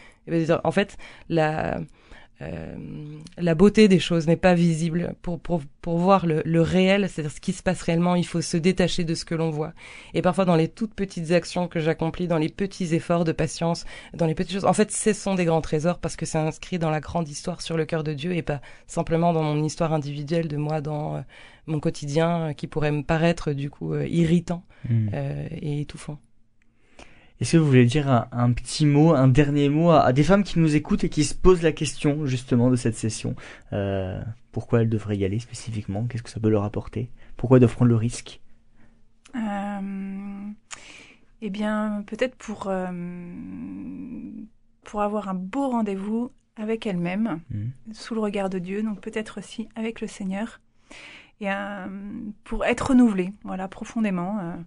En 0.62 0.70
fait, 0.70 0.96
la, 1.28 1.80
euh, 2.42 2.74
la 3.36 3.54
beauté 3.54 3.88
des 3.88 3.98
choses 3.98 4.26
n'est 4.26 4.36
pas 4.36 4.54
visible. 4.54 5.14
Pour, 5.22 5.38
pour, 5.40 5.62
pour 5.82 5.98
voir 5.98 6.26
le, 6.26 6.42
le 6.44 6.62
réel, 6.62 7.08
c'est-à-dire 7.08 7.32
ce 7.32 7.40
qui 7.40 7.52
se 7.52 7.62
passe 7.62 7.82
réellement, 7.82 8.14
il 8.14 8.26
faut 8.26 8.40
se 8.40 8.56
détacher 8.56 9.04
de 9.04 9.14
ce 9.14 9.24
que 9.24 9.34
l'on 9.34 9.50
voit. 9.50 9.72
Et 10.14 10.22
parfois, 10.22 10.44
dans 10.44 10.56
les 10.56 10.68
toutes 10.68 10.94
petites 10.94 11.32
actions 11.32 11.68
que 11.68 11.80
j'accomplis, 11.80 12.28
dans 12.28 12.38
les 12.38 12.48
petits 12.48 12.94
efforts 12.94 13.24
de 13.24 13.32
patience, 13.32 13.84
dans 14.14 14.26
les 14.26 14.34
petites 14.34 14.54
choses, 14.54 14.64
en 14.64 14.72
fait, 14.72 14.90
ce 14.90 15.12
sont 15.12 15.34
des 15.34 15.44
grands 15.44 15.60
trésors 15.60 15.98
parce 15.98 16.16
que 16.16 16.26
c'est 16.26 16.38
inscrit 16.38 16.78
dans 16.78 16.90
la 16.90 17.00
grande 17.00 17.28
histoire 17.28 17.60
sur 17.60 17.76
le 17.76 17.84
cœur 17.84 18.04
de 18.04 18.14
Dieu 18.14 18.34
et 18.34 18.42
pas 18.42 18.60
simplement 18.86 19.32
dans 19.32 19.42
mon 19.42 19.62
histoire 19.62 19.92
individuelle 19.92 20.48
de 20.48 20.56
moi, 20.56 20.80
dans 20.80 21.16
euh, 21.16 21.20
mon 21.66 21.80
quotidien 21.80 22.54
qui 22.54 22.66
pourrait 22.66 22.92
me 22.92 23.02
paraître 23.02 23.52
du 23.52 23.70
coup 23.70 23.92
euh, 23.92 24.06
irritant 24.08 24.64
mmh. 24.88 25.08
et 25.60 25.80
étouffant. 25.82 26.18
Est-ce 27.40 27.52
que 27.52 27.56
vous 27.56 27.66
voulez 27.66 27.86
dire 27.86 28.28
un, 28.32 28.52
petit 28.52 28.84
mot, 28.84 29.14
un 29.14 29.26
dernier 29.26 29.70
mot 29.70 29.90
à, 29.90 30.12
des 30.12 30.22
femmes 30.22 30.44
qui 30.44 30.58
nous 30.58 30.76
écoutent 30.76 31.04
et 31.04 31.08
qui 31.08 31.24
se 31.24 31.34
posent 31.34 31.62
la 31.62 31.72
question 31.72 32.26
justement 32.26 32.70
de 32.70 32.76
cette 32.76 32.96
session? 32.96 33.34
Euh, 33.72 34.22
Pourquoi 34.52 34.82
elles 34.82 34.90
devraient 34.90 35.16
y 35.16 35.24
aller 35.24 35.38
spécifiquement? 35.38 36.04
Qu'est-ce 36.06 36.22
que 36.22 36.28
ça 36.28 36.38
peut 36.38 36.50
leur 36.50 36.64
apporter? 36.64 37.10
Pourquoi 37.38 37.56
elles 37.56 37.62
doivent 37.62 37.74
prendre 37.74 37.88
le 37.88 37.96
risque? 37.96 38.42
Euh, 39.34 40.50
Eh 41.40 41.48
bien, 41.48 42.04
peut-être 42.06 42.36
pour, 42.36 42.66
euh, 42.66 42.90
pour 44.84 45.00
avoir 45.00 45.30
un 45.30 45.34
beau 45.34 45.70
rendez-vous 45.70 46.32
avec 46.56 46.86
elles-mêmes, 46.86 47.40
mmh. 47.48 47.92
sous 47.92 48.14
le 48.14 48.20
regard 48.20 48.50
de 48.50 48.58
Dieu, 48.58 48.82
donc 48.82 49.00
peut-être 49.00 49.38
aussi 49.38 49.66
avec 49.76 50.02
le 50.02 50.08
Seigneur, 50.08 50.60
et 51.40 51.48
pour 52.44 52.66
être 52.66 52.88
renouvelées, 52.88 53.32
voilà, 53.44 53.66
profondément. 53.66 54.58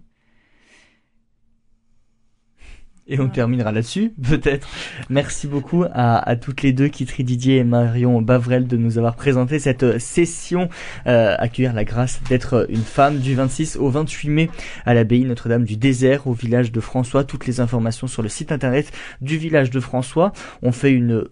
Et 3.06 3.20
on 3.20 3.28
terminera 3.28 3.70
là-dessus, 3.70 4.14
peut-être. 4.22 4.66
Merci 5.10 5.46
beaucoup 5.46 5.84
à, 5.92 6.18
à, 6.18 6.36
toutes 6.36 6.62
les 6.62 6.72
deux, 6.72 6.88
Kitri 6.88 7.22
Didier 7.22 7.58
et 7.58 7.64
Marion 7.64 8.22
Bavrel, 8.22 8.66
de 8.66 8.76
nous 8.76 8.96
avoir 8.96 9.14
présenté 9.14 9.58
cette 9.58 9.98
session, 9.98 10.68
euh, 11.06 11.34
accueillir 11.38 11.74
la 11.74 11.84
grâce 11.84 12.22
d'être 12.28 12.66
une 12.70 12.82
femme 12.82 13.18
du 13.18 13.34
26 13.34 13.76
au 13.76 13.90
28 13.90 14.28
mai 14.30 14.50
à 14.86 14.94
l'abbaye 14.94 15.24
Notre-Dame 15.24 15.64
du 15.64 15.76
Désert, 15.76 16.26
au 16.26 16.32
village 16.32 16.72
de 16.72 16.80
François. 16.80 17.24
Toutes 17.24 17.46
les 17.46 17.60
informations 17.60 18.06
sur 18.06 18.22
le 18.22 18.28
site 18.28 18.52
internet 18.52 18.90
du 19.20 19.36
village 19.36 19.70
de 19.70 19.80
François. 19.80 20.32
On 20.62 20.72
fait 20.72 20.92
une 20.92 21.24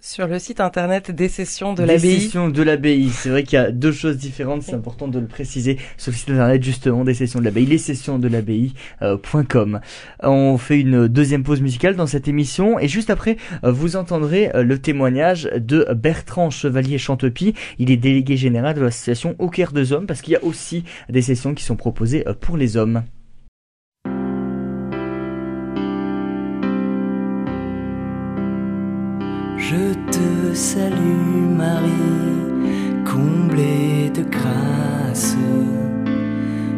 sur 0.00 0.28
le 0.28 0.38
site 0.38 0.60
internet 0.60 1.10
des 1.10 1.28
sessions 1.28 1.74
de 1.74 1.82
l'abbaye. 1.82 2.14
Des 2.16 2.20
sessions 2.20 2.48
de 2.48 2.62
l'abbaye. 2.62 3.10
C'est 3.10 3.30
vrai 3.30 3.42
qu'il 3.42 3.58
y 3.58 3.62
a 3.62 3.72
deux 3.72 3.92
choses 3.92 4.16
différentes. 4.16 4.62
C'est 4.62 4.74
important 4.74 5.08
de 5.08 5.18
le 5.18 5.26
préciser 5.26 5.78
sur 5.96 6.12
le 6.12 6.16
site 6.16 6.30
internet 6.30 6.62
justement 6.62 7.04
des 7.04 7.14
sessions 7.14 7.40
de 7.40 7.44
l'abbaye. 7.44 7.66
Les 7.66 7.78
sessions 7.78 8.18
de 8.18 8.28
l'abbaye.com. 8.28 9.80
Euh, 10.22 10.28
On 10.28 10.56
fait 10.58 10.80
une 10.80 11.08
deuxième 11.08 11.42
pause 11.42 11.60
musicale 11.60 11.96
dans 11.96 12.06
cette 12.06 12.28
émission 12.28 12.78
et 12.78 12.88
juste 12.88 13.10
après, 13.10 13.36
euh, 13.64 13.72
vous 13.72 13.96
entendrez 13.96 14.54
euh, 14.54 14.62
le 14.62 14.78
témoignage 14.78 15.50
de 15.54 15.86
Bertrand 15.94 16.50
Chevalier 16.50 16.98
Chantepie. 16.98 17.54
Il 17.78 17.90
est 17.90 17.96
délégué 17.96 18.36
général 18.36 18.74
de 18.74 18.82
l'association 18.82 19.34
Au 19.38 19.50
Caire 19.50 19.72
deux 19.72 19.92
Hommes 19.92 20.06
parce 20.06 20.22
qu'il 20.22 20.32
y 20.32 20.36
a 20.36 20.44
aussi 20.44 20.84
des 21.08 21.22
sessions 21.22 21.54
qui 21.54 21.64
sont 21.64 21.76
proposées 21.76 22.24
pour 22.40 22.56
les 22.56 22.76
hommes. 22.76 23.02
Je 29.70 29.92
te 30.10 30.54
salue 30.54 31.54
Marie, 31.54 31.90
comblée 33.04 34.10
de 34.14 34.22
grâce. 34.22 35.36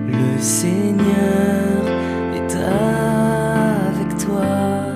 Le 0.09 0.41
Seigneur 0.41 1.87
est 2.35 2.53
avec 2.57 4.19
toi. 4.19 4.89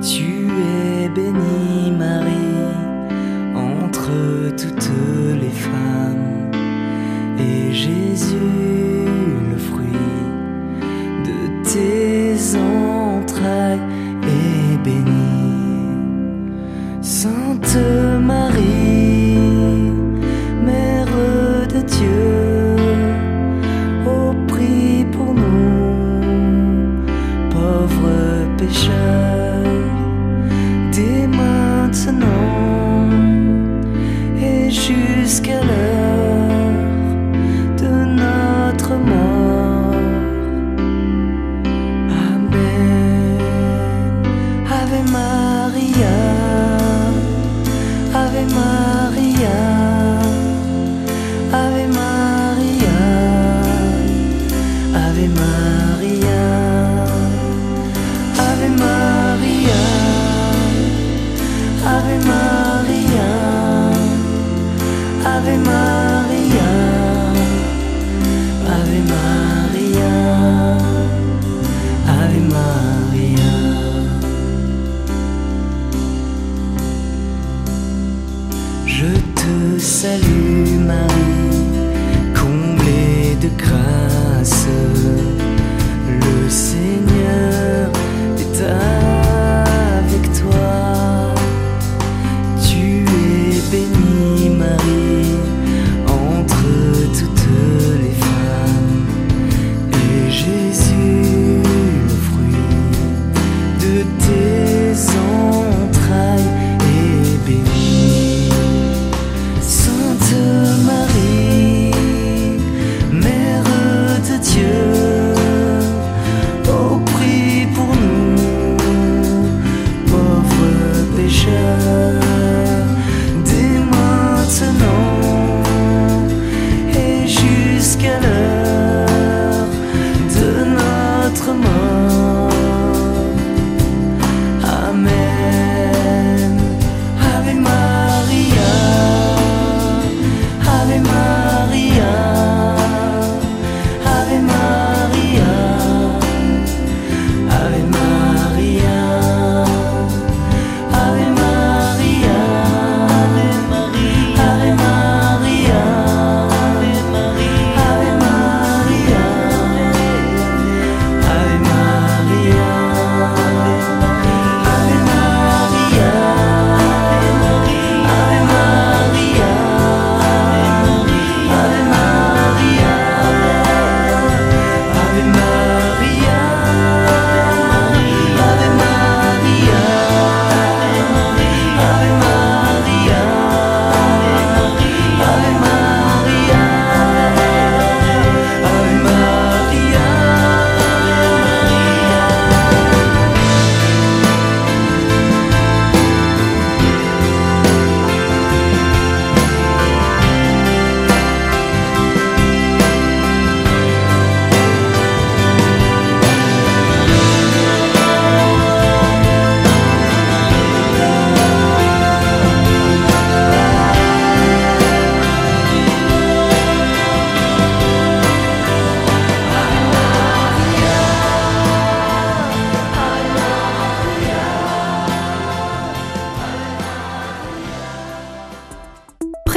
Tu 0.00 0.48
es 0.48 1.10
bénie 1.10 1.92
Marie 1.98 2.72
entre 3.54 4.10
toutes 4.56 4.92
les 5.42 5.50
femmes. 5.50 6.52
Et 7.38 7.70
Jésus, 7.70 9.04
le 9.52 9.58
fruit 9.58 10.08
de 11.22 11.62
tes 11.70 12.56
enfants 12.56 12.79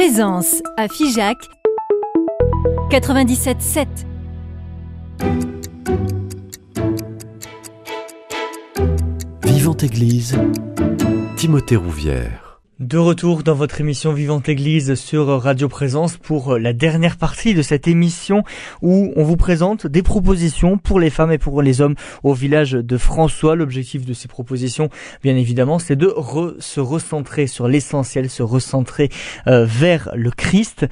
Présence 0.06 0.62
à 0.76 0.86
Figeac 0.86 1.38
97.7. 2.90 3.86
Vivante 9.44 9.82
Église, 9.82 10.36
Timothée 11.38 11.76
Rouvière. 11.76 12.43
De 12.80 12.98
retour 12.98 13.44
dans 13.44 13.54
votre 13.54 13.80
émission 13.80 14.12
Vivante 14.12 14.48
Église 14.48 14.96
sur 14.96 15.28
Radio 15.40 15.68
Présence 15.68 16.16
pour 16.16 16.58
la 16.58 16.72
dernière 16.72 17.16
partie 17.16 17.54
de 17.54 17.62
cette 17.62 17.86
émission 17.86 18.42
où 18.82 19.12
on 19.14 19.22
vous 19.22 19.36
présente 19.36 19.86
des 19.86 20.02
propositions 20.02 20.76
pour 20.76 20.98
les 20.98 21.10
femmes 21.10 21.30
et 21.30 21.38
pour 21.38 21.62
les 21.62 21.80
hommes 21.80 21.94
au 22.24 22.34
village 22.34 22.72
de 22.72 22.98
François. 22.98 23.54
L'objectif 23.54 24.04
de 24.04 24.12
ces 24.12 24.26
propositions, 24.26 24.88
bien 25.22 25.36
évidemment, 25.36 25.78
c'est 25.78 25.94
de 25.94 26.08
re- 26.08 26.60
se 26.60 26.80
recentrer 26.80 27.46
sur 27.46 27.68
l'essentiel, 27.68 28.28
se 28.28 28.42
recentrer 28.42 29.08
euh, 29.46 29.64
vers 29.64 30.10
le 30.16 30.32
Christ. 30.32 30.86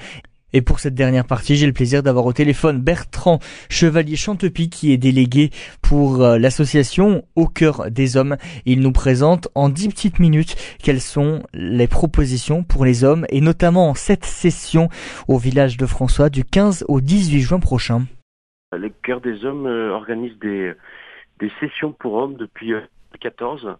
Et 0.52 0.62
pour 0.62 0.80
cette 0.80 0.94
dernière 0.94 1.26
partie, 1.26 1.56
j'ai 1.56 1.66
le 1.66 1.72
plaisir 1.72 2.02
d'avoir 2.02 2.26
au 2.26 2.32
téléphone 2.32 2.80
Bertrand 2.80 3.38
Chevalier 3.70 4.16
Chantepie 4.16 4.68
qui 4.68 4.92
est 4.92 4.98
délégué 4.98 5.50
pour 5.80 6.22
euh, 6.22 6.38
l'association 6.38 7.24
Au 7.36 7.46
cœur 7.46 7.90
des 7.90 8.16
hommes. 8.16 8.36
Il 8.66 8.80
nous 8.80 8.92
présente 8.92 9.48
en 9.54 9.68
dix 9.68 9.88
petites 9.88 10.18
minutes 10.18 10.56
quelles 10.82 11.00
sont 11.00 11.42
les 11.54 11.86
propositions 11.86 12.64
pour 12.64 12.84
les 12.84 13.04
hommes 13.04 13.26
et 13.30 13.40
notamment 13.40 13.88
en 13.88 13.94
cette 13.94 14.24
session 14.24 14.88
au 15.28 15.38
village 15.38 15.76
de 15.76 15.86
François 15.86 16.28
du 16.28 16.44
15 16.44 16.84
au 16.88 17.00
18 17.00 17.40
juin 17.40 17.60
prochain. 17.60 18.02
Le 18.72 18.90
Cœur 19.02 19.20
des 19.20 19.44
Hommes 19.44 19.66
euh, 19.66 19.90
organise 19.90 20.38
des, 20.38 20.72
des 21.40 21.50
sessions 21.60 21.92
pour 21.92 22.14
hommes 22.14 22.36
depuis 22.36 22.72
euh, 22.72 22.80
2014. 23.22 23.76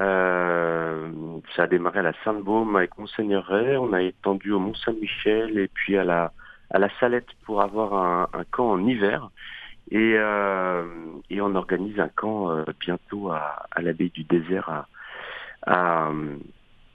Euh, 0.00 1.08
ça 1.56 1.64
a 1.64 1.66
démarré 1.66 2.00
à 2.00 2.02
la 2.02 2.12
Sainte-Baume 2.24 2.76
avec 2.76 2.96
Monseigneur 2.98 3.44
Ray, 3.46 3.76
on 3.76 3.92
a 3.92 4.02
étendu 4.02 4.52
au 4.52 4.60
Mont-Saint-Michel 4.60 5.58
et 5.58 5.68
puis 5.68 5.96
à 5.96 6.04
la, 6.04 6.32
à 6.70 6.78
la 6.78 6.88
Salette 7.00 7.28
pour 7.44 7.62
avoir 7.62 7.94
un, 7.94 8.44
camp 8.50 8.70
en 8.70 8.86
hiver. 8.86 9.30
Et, 9.90 10.14
euh, 10.16 10.84
et 11.30 11.40
on 11.40 11.54
organise 11.54 11.98
un 11.98 12.08
camp 12.08 12.50
euh, 12.50 12.64
bientôt 12.78 13.30
à, 13.30 13.66
à 13.70 13.80
l'abbaye 13.80 14.10
du 14.10 14.22
désert 14.22 14.84
à, 15.66 16.10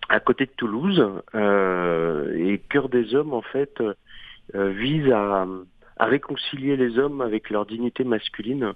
à, 0.09 0.19
côté 0.19 0.45
de 0.45 0.51
Toulouse. 0.51 1.03
Euh, 1.35 2.33
et 2.37 2.59
Cœur 2.69 2.87
des 2.87 3.15
Hommes, 3.15 3.33
en 3.33 3.41
fait, 3.41 3.81
vise 4.53 5.11
à, 5.11 5.45
à 5.97 6.05
réconcilier 6.05 6.77
les 6.77 6.99
hommes 6.99 7.21
avec 7.21 7.49
leur 7.49 7.65
dignité 7.65 8.03
masculine, 8.03 8.73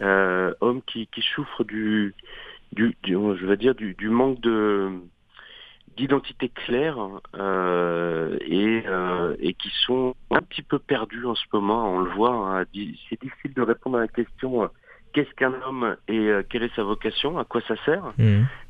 hommes 0.00 0.82
qui, 0.86 1.06
qui 1.06 1.22
souffrent 1.22 1.64
du, 1.64 2.14
du, 2.74 2.96
du- 3.02 3.14
je 3.14 3.46
veux 3.46 3.56
dire, 3.56 3.74
du, 3.74 3.94
du 3.94 4.08
manque 4.08 4.40
de 4.40 4.90
d'identité 5.96 6.48
claire 6.48 6.98
euh, 7.36 8.36
et, 8.40 8.82
euh, 8.88 9.36
et 9.38 9.54
qui 9.54 9.70
sont 9.86 10.16
un 10.32 10.40
petit 10.42 10.62
peu 10.62 10.80
perdus 10.80 11.24
en 11.24 11.36
ce 11.36 11.44
moment. 11.52 11.88
On 11.88 12.00
le 12.00 12.10
voit, 12.10 12.34
hein, 12.34 12.64
c'est 13.08 13.20
difficile 13.22 13.54
de 13.54 13.62
répondre 13.62 13.98
à 13.98 14.00
la 14.00 14.08
question 14.08 14.64
euh, 14.64 14.66
qu'est-ce 15.12 15.30
qu'un 15.34 15.54
homme 15.64 15.94
et 16.08 16.30
quelle 16.50 16.64
est 16.64 16.74
sa 16.74 16.82
vocation, 16.82 17.38
à 17.38 17.44
quoi 17.44 17.60
ça 17.68 17.76
sert. 17.84 18.12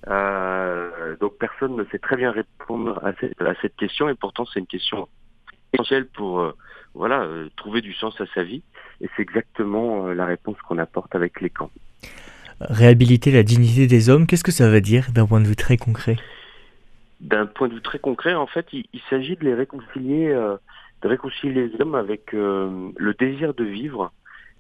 Euh, 0.09 1.17
donc 1.17 1.39
personne 1.39 1.77
ne 1.77 1.85
sait 1.87 1.99
très 1.99 2.17
bien 2.17 2.31
répondre 2.31 3.01
à 3.03 3.15
cette, 3.19 3.41
à 3.41 3.55
cette 3.63 3.77
question 3.77 4.11
et 4.11 4.15
pourtant 4.15 4.45
c'est 4.45 4.61
une 4.61 4.67
question 4.67 5.09
essentielle 5.73 6.07
pour 6.09 6.53
voilà 6.93 7.27
trouver 7.57 7.81
du 7.81 7.95
sens 7.95 8.21
à 8.21 8.27
sa 8.35 8.43
vie 8.45 8.63
et 9.01 9.09
c'est 9.17 9.23
exactement 9.23 10.09
la 10.09 10.27
réponse 10.27 10.59
qu'on 10.69 10.77
apporte 10.77 11.15
avec 11.15 11.41
les 11.41 11.49
camps. 11.51 11.71
Réhabiliter 12.61 13.33
la 13.33 13.43
dignité 13.43 13.87
des 13.87 14.09
hommes, 14.09 14.27
qu'est-ce 14.27 14.45
que 14.45 14.53
ça 14.53 14.69
veut 14.69 14.81
dire 14.81 15.09
d'un 15.13 15.27
point 15.27 15.41
de 15.41 15.47
vue 15.47 15.57
très 15.57 15.77
concret? 15.77 16.17
D'un 17.21 17.47
point 17.47 17.69
de 17.69 17.75
vue 17.75 17.83
très 17.83 17.99
concret, 17.99 18.35
en 18.35 18.47
fait, 18.47 18.67
il, 18.73 19.01
s'agit 19.11 19.37
de 19.37 19.45
les 19.45 19.55
réconcilier, 19.55 20.29
euh, 20.29 20.57
de 21.03 21.09
réconcilier 21.09 21.69
les 21.69 21.81
hommes 21.81 21.95
avec 21.95 22.33
euh, 22.33 22.91
le 22.97 23.15
désir 23.15 23.55
de 23.55 23.65
vivre, 23.65 24.13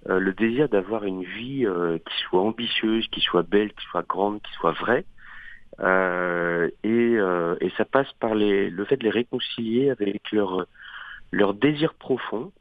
euh, 0.08 0.18
le 0.18 0.32
désir 0.32 0.68
d'avoir 0.68 1.04
une 1.04 1.22
vie 1.22 1.66
qui 2.06 2.22
soit 2.28 2.40
ambitieuse, 2.40 3.06
qui 3.12 3.20
soit 3.20 3.42
belle, 3.42 3.72
qui 3.72 3.84
soit 3.90 4.06
grande, 4.06 4.42
qui 4.42 4.52
soit 4.54 4.72
vraie. 4.72 5.04
Et, 6.82 7.70
ça 7.76 7.84
passe 7.84 8.12
par 8.20 8.34
le 8.34 8.84
fait 8.84 8.96
de 8.96 9.04
les 9.04 9.10
réconcilier 9.10 9.90
avec 9.90 10.22
leur 10.32 11.54
désir 11.54 11.94
profond 11.94 12.52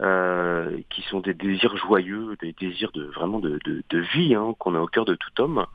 euh, 0.00 0.78
qui 0.90 1.02
sont 1.02 1.20
des 1.20 1.34
désirs 1.34 1.76
joyeux, 1.76 2.36
des 2.40 2.54
désirs 2.58 2.92
de 2.92 3.04
vraiment 3.04 3.40
de, 3.40 3.58
de, 3.64 3.82
de 3.90 3.98
vie 4.14 4.34
hein, 4.34 4.54
qu'on 4.58 4.74
a 4.74 4.80
au 4.80 4.86
cœur 4.86 5.04
de 5.04 5.14
tout 5.14 5.40
homme, 5.40 5.66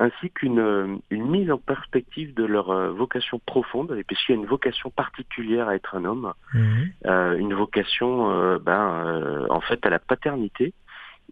ainsi 0.00 0.30
qu'une 0.30 1.00
une 1.10 1.26
mise 1.30 1.52
en 1.52 1.58
perspective 1.58 2.34
de 2.34 2.44
leur 2.44 2.70
euh, 2.70 2.90
vocation 2.90 3.40
profonde, 3.46 3.94
et 3.96 4.02
puisqu'il 4.02 4.32
y 4.32 4.34
a 4.34 4.40
une 4.40 4.46
vocation 4.46 4.90
particulière 4.90 5.68
à 5.68 5.76
être 5.76 5.94
un 5.94 6.04
homme, 6.04 6.32
Mhm. 6.52 6.90
euh, 7.06 7.36
une 7.38 7.54
vocation 7.54 8.30
euh, 8.30 8.58
ben, 8.58 9.04
euh, 9.06 9.46
en 9.50 9.60
fait 9.60 9.86
à 9.86 9.90
la 9.90 10.00
paternité, 10.00 10.74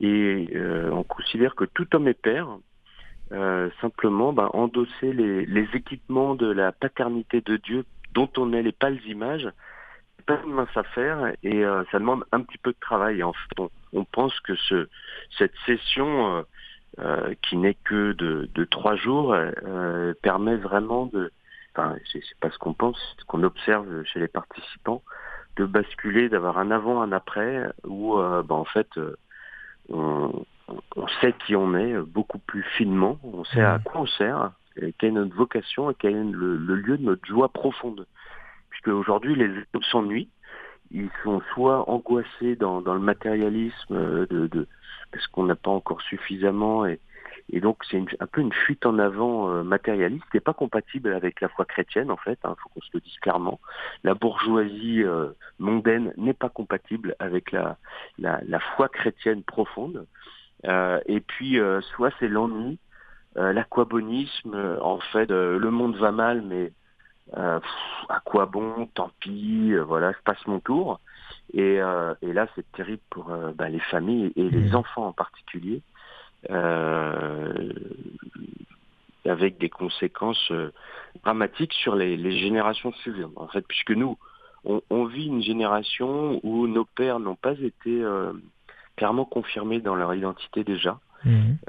et 0.00 0.48
euh, 0.54 0.90
on 0.92 1.02
considère 1.02 1.54
que 1.56 1.64
tout 1.64 1.88
homme 1.94 2.06
est 2.06 2.14
père, 2.20 2.46
euh, 3.32 3.68
simplement 3.80 4.32
ben, 4.32 4.48
endosser 4.52 5.12
les, 5.12 5.44
les 5.46 5.68
équipements 5.74 6.34
de 6.36 6.46
la 6.46 6.70
paternité 6.70 7.40
de 7.40 7.56
Dieu 7.56 7.84
dont 8.14 8.28
on 8.36 8.52
est 8.52 8.62
les 8.62 8.72
pâles 8.72 9.00
images, 9.06 9.48
c'est 10.22 10.34
pas 10.36 10.42
une 10.44 10.52
mince 10.52 10.76
affaire 10.76 11.32
et 11.42 11.64
euh, 11.64 11.84
ça 11.90 11.98
demande 11.98 12.24
un 12.32 12.40
petit 12.40 12.58
peu 12.58 12.70
de 12.72 12.80
travail. 12.80 13.22
En 13.22 13.32
fait, 13.32 13.58
on, 13.58 13.70
on 13.92 14.04
pense 14.04 14.38
que 14.40 14.54
ce, 14.54 14.88
cette 15.38 15.54
session 15.66 16.36
euh, 16.36 16.42
euh, 17.00 17.34
qui 17.42 17.56
n'est 17.56 17.76
que 17.84 18.12
de, 18.12 18.48
de 18.54 18.64
trois 18.64 18.96
jours 18.96 19.34
euh, 19.34 20.14
permet 20.22 20.56
vraiment 20.56 21.06
de, 21.06 21.32
enfin 21.74 21.96
c'est 22.12 22.22
pas 22.40 22.50
ce 22.50 22.58
qu'on 22.58 22.74
pense, 22.74 22.98
c'est 23.10 23.22
ce 23.22 23.26
qu'on 23.26 23.42
observe 23.42 24.04
chez 24.04 24.20
les 24.20 24.28
participants, 24.28 25.02
de 25.56 25.64
basculer, 25.64 26.28
d'avoir 26.28 26.58
un 26.58 26.70
avant, 26.70 27.02
un 27.02 27.12
après, 27.12 27.66
où 27.84 28.16
ben, 28.16 28.54
en 28.54 28.64
fait 28.64 28.88
on, 29.88 30.44
on 30.96 31.08
sait 31.20 31.34
qui 31.46 31.56
on 31.56 31.74
est 31.74 31.96
beaucoup 31.98 32.38
plus 32.38 32.62
finement, 32.76 33.18
on 33.22 33.44
sait 33.44 33.62
à 33.62 33.78
quoi 33.78 34.02
on 34.02 34.06
sert, 34.06 34.52
et 34.76 34.92
quelle 34.92 35.10
est 35.10 35.12
notre 35.12 35.34
vocation 35.34 35.90
et 35.90 35.94
quel 35.98 36.16
est 36.16 36.24
le, 36.24 36.56
le 36.56 36.74
lieu 36.74 36.98
de 36.98 37.04
notre 37.04 37.26
joie 37.26 37.48
profonde. 37.48 38.06
Puisque 38.82 38.96
aujourd'hui 38.96 39.34
les 39.34 39.48
hommes 39.74 39.82
s'ennuient, 39.82 40.28
ils 40.90 41.10
sont 41.22 41.40
soit 41.54 41.88
angoissés 41.88 42.56
dans, 42.56 42.80
le 42.80 42.98
matérialisme 42.98 43.94
euh, 43.94 44.26
de, 44.28 44.46
de 44.48 44.68
parce 45.10 45.26
qu'on 45.28 45.44
n'a 45.44 45.56
pas 45.56 45.70
encore 45.70 46.00
suffisamment 46.02 46.86
et, 46.86 46.98
et 47.50 47.60
donc 47.60 47.78
c'est 47.90 48.02
un 48.20 48.26
peu 48.26 48.40
une 48.40 48.52
fuite 48.52 48.86
en 48.86 48.98
avant 48.98 49.50
euh, 49.50 49.62
matérialiste 49.62 50.24
qui 50.30 50.36
n'est 50.36 50.40
pas 50.40 50.54
compatible 50.54 51.12
avec 51.12 51.40
la 51.40 51.48
foi 51.48 51.64
chrétienne 51.64 52.10
en 52.10 52.16
fait, 52.16 52.38
il 52.44 52.54
faut 52.62 52.68
qu'on 52.70 52.80
se 52.80 52.90
le 52.94 53.00
dise 53.00 53.18
clairement. 53.20 53.60
La 54.04 54.14
bourgeoisie 54.14 55.02
euh, 55.02 55.30
mondaine 55.58 56.12
n'est 56.16 56.34
pas 56.34 56.48
compatible 56.48 57.14
avec 57.18 57.52
la, 57.52 57.76
la, 58.18 58.40
la 58.46 58.60
foi 58.60 58.88
chrétienne 58.88 59.42
profonde. 59.42 60.06
Euh, 60.64 61.00
et 61.06 61.20
puis 61.20 61.58
soit 61.80 62.12
c'est 62.20 62.28
l'ennui, 62.28 62.78
l'aquabonisme, 63.34 64.78
en 64.80 64.98
fait 64.98 65.30
le 65.30 65.70
monde 65.70 65.96
va 65.96 66.12
mal 66.12 66.42
mais 66.42 66.72
euh, 67.36 67.60
pff, 67.60 67.70
à 68.08 68.20
quoi 68.20 68.46
bon, 68.46 68.86
tant 68.94 69.10
pis, 69.20 69.72
euh, 69.72 69.82
voilà, 69.84 70.12
je 70.12 70.18
passe 70.24 70.44
mon 70.46 70.60
tour. 70.60 71.00
Et, 71.54 71.80
euh, 71.80 72.14
et 72.22 72.32
là, 72.32 72.46
c'est 72.54 72.70
terrible 72.72 73.02
pour 73.10 73.30
bah, 73.54 73.68
les 73.68 73.80
familles 73.80 74.32
et 74.36 74.48
les 74.48 74.68
Mhm. 74.70 74.74
enfants 74.76 75.06
en 75.06 75.12
particulier, 75.12 75.82
avec 79.24 79.58
des 79.58 79.68
conséquences 79.70 80.52
dramatiques 81.22 81.72
sur 81.74 81.94
les, 81.94 82.16
les 82.16 82.38
générations 82.38 82.92
suivantes. 82.94 83.32
En 83.36 83.48
fait, 83.48 83.64
puisque 83.66 83.92
nous, 83.92 84.18
on, 84.64 84.82
on 84.90 85.04
vit 85.04 85.26
une 85.26 85.42
génération 85.42 86.40
où 86.42 86.66
nos 86.66 86.84
pères 86.84 87.20
n'ont 87.20 87.36
pas 87.36 87.52
été 87.52 88.02
clairement 88.96 89.24
confirmés 89.24 89.80
dans 89.80 89.94
leur 89.94 90.14
identité 90.14 90.64
déjà. 90.64 90.98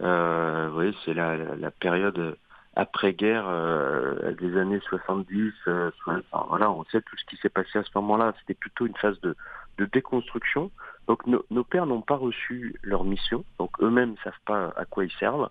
Euh, 0.01 0.67
vous 0.69 0.73
voyez, 0.73 0.93
c'est 1.05 1.13
la, 1.13 1.37
la, 1.37 1.55
la 1.55 1.71
période 1.71 2.35
après-guerre 2.75 3.45
euh, 3.47 4.33
des 4.33 4.57
années 4.57 4.79
70. 4.89 5.53
euh, 5.67 5.91
voilà, 6.31 6.71
on 6.71 6.83
sait 6.85 7.01
tout 7.01 7.17
ce 7.17 7.25
qui 7.25 7.37
s'est 7.37 7.49
passé 7.49 7.79
à 7.79 7.83
ce 7.83 7.89
moment-là. 7.95 8.33
C'était 8.39 8.55
plutôt 8.55 8.85
une 8.85 8.95
phase 8.95 9.19
de, 9.21 9.35
de 9.77 9.85
déconstruction. 9.85 10.71
Donc 11.07 11.25
nos, 11.27 11.45
nos 11.51 11.63
pères 11.63 11.85
n'ont 11.85 12.01
pas 12.01 12.15
reçu 12.15 12.75
leur 12.81 13.03
mission, 13.03 13.43
donc 13.59 13.71
eux-mêmes 13.81 14.11
ne 14.11 14.17
savent 14.23 14.33
pas 14.45 14.73
à 14.75 14.85
quoi 14.85 15.05
ils 15.05 15.11
servent. 15.13 15.49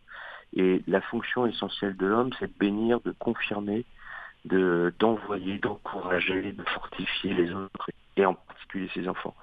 Et 0.55 0.83
la 0.87 1.01
fonction 1.01 1.47
essentielle 1.47 1.97
de 1.97 2.07
l'homme, 2.07 2.31
c'est 2.39 2.47
de 2.47 2.59
bénir, 2.59 3.01
de 3.01 3.13
confirmer, 3.13 3.85
de 4.45 4.93
d'envoyer, 4.99 5.59
d'encourager, 5.59 6.53
de 6.53 6.63
fortifier 6.65 7.35
les 7.35 7.53
autres, 7.53 7.91
et 8.17 8.27
en 8.27 8.35
particulier 8.35 8.91
ses 8.95 9.09
enfants. 9.09 9.35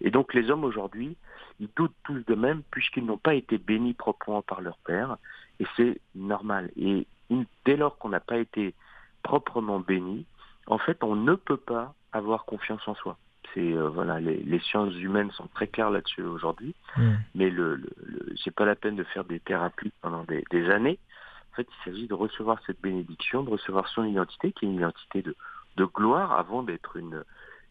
Et 0.00 0.10
donc 0.10 0.34
les 0.34 0.50
hommes 0.50 0.64
aujourd'hui, 0.64 1.16
ils 1.60 1.68
doutent 1.76 1.94
tous 2.04 2.18
d'eux-mêmes 2.26 2.62
puisqu'ils 2.70 3.04
n'ont 3.04 3.18
pas 3.18 3.34
été 3.34 3.58
bénis 3.58 3.94
proprement 3.94 4.42
par 4.42 4.60
leur 4.60 4.78
père, 4.78 5.18
et 5.60 5.66
c'est 5.76 6.00
normal. 6.14 6.70
Et 6.76 7.06
une- 7.30 7.46
dès 7.64 7.76
lors 7.76 7.98
qu'on 7.98 8.08
n'a 8.10 8.20
pas 8.20 8.38
été 8.38 8.74
proprement 9.22 9.80
béni, 9.80 10.26
en 10.66 10.78
fait, 10.78 11.02
on 11.02 11.16
ne 11.16 11.34
peut 11.34 11.56
pas 11.56 11.94
avoir 12.12 12.44
confiance 12.44 12.86
en 12.88 12.94
soi. 12.94 13.16
C'est 13.54 13.72
euh, 13.72 13.88
voilà, 13.88 14.20
les, 14.20 14.36
les 14.42 14.58
sciences 14.60 14.94
humaines 14.96 15.30
sont 15.32 15.46
très 15.48 15.66
claires 15.68 15.90
là-dessus 15.90 16.22
aujourd'hui 16.22 16.74
Mhm. 16.96 17.18
mais 17.34 17.50
le, 17.50 17.76
le, 17.76 17.90
le- 18.04 18.34
c'est 18.42 18.54
pas 18.54 18.64
la 18.64 18.74
peine 18.74 18.96
de 18.96 19.04
faire 19.04 19.24
des 19.24 19.40
thérapies 19.40 19.92
pendant 20.02 20.24
des, 20.24 20.44
des 20.50 20.68
années. 20.70 20.98
En 21.52 21.56
fait, 21.56 21.68
il 21.70 21.84
s'agit 21.90 22.06
de 22.06 22.14
recevoir 22.14 22.58
cette 22.66 22.80
bénédiction, 22.82 23.42
de 23.42 23.50
recevoir 23.50 23.88
son 23.88 24.04
identité, 24.04 24.52
qui 24.52 24.64
est 24.64 24.68
une 24.68 24.74
identité 24.76 25.22
de, 25.22 25.34
de 25.76 25.84
gloire, 25.86 26.32
avant 26.32 26.62
d'être 26.62 26.96
une, 26.96 27.22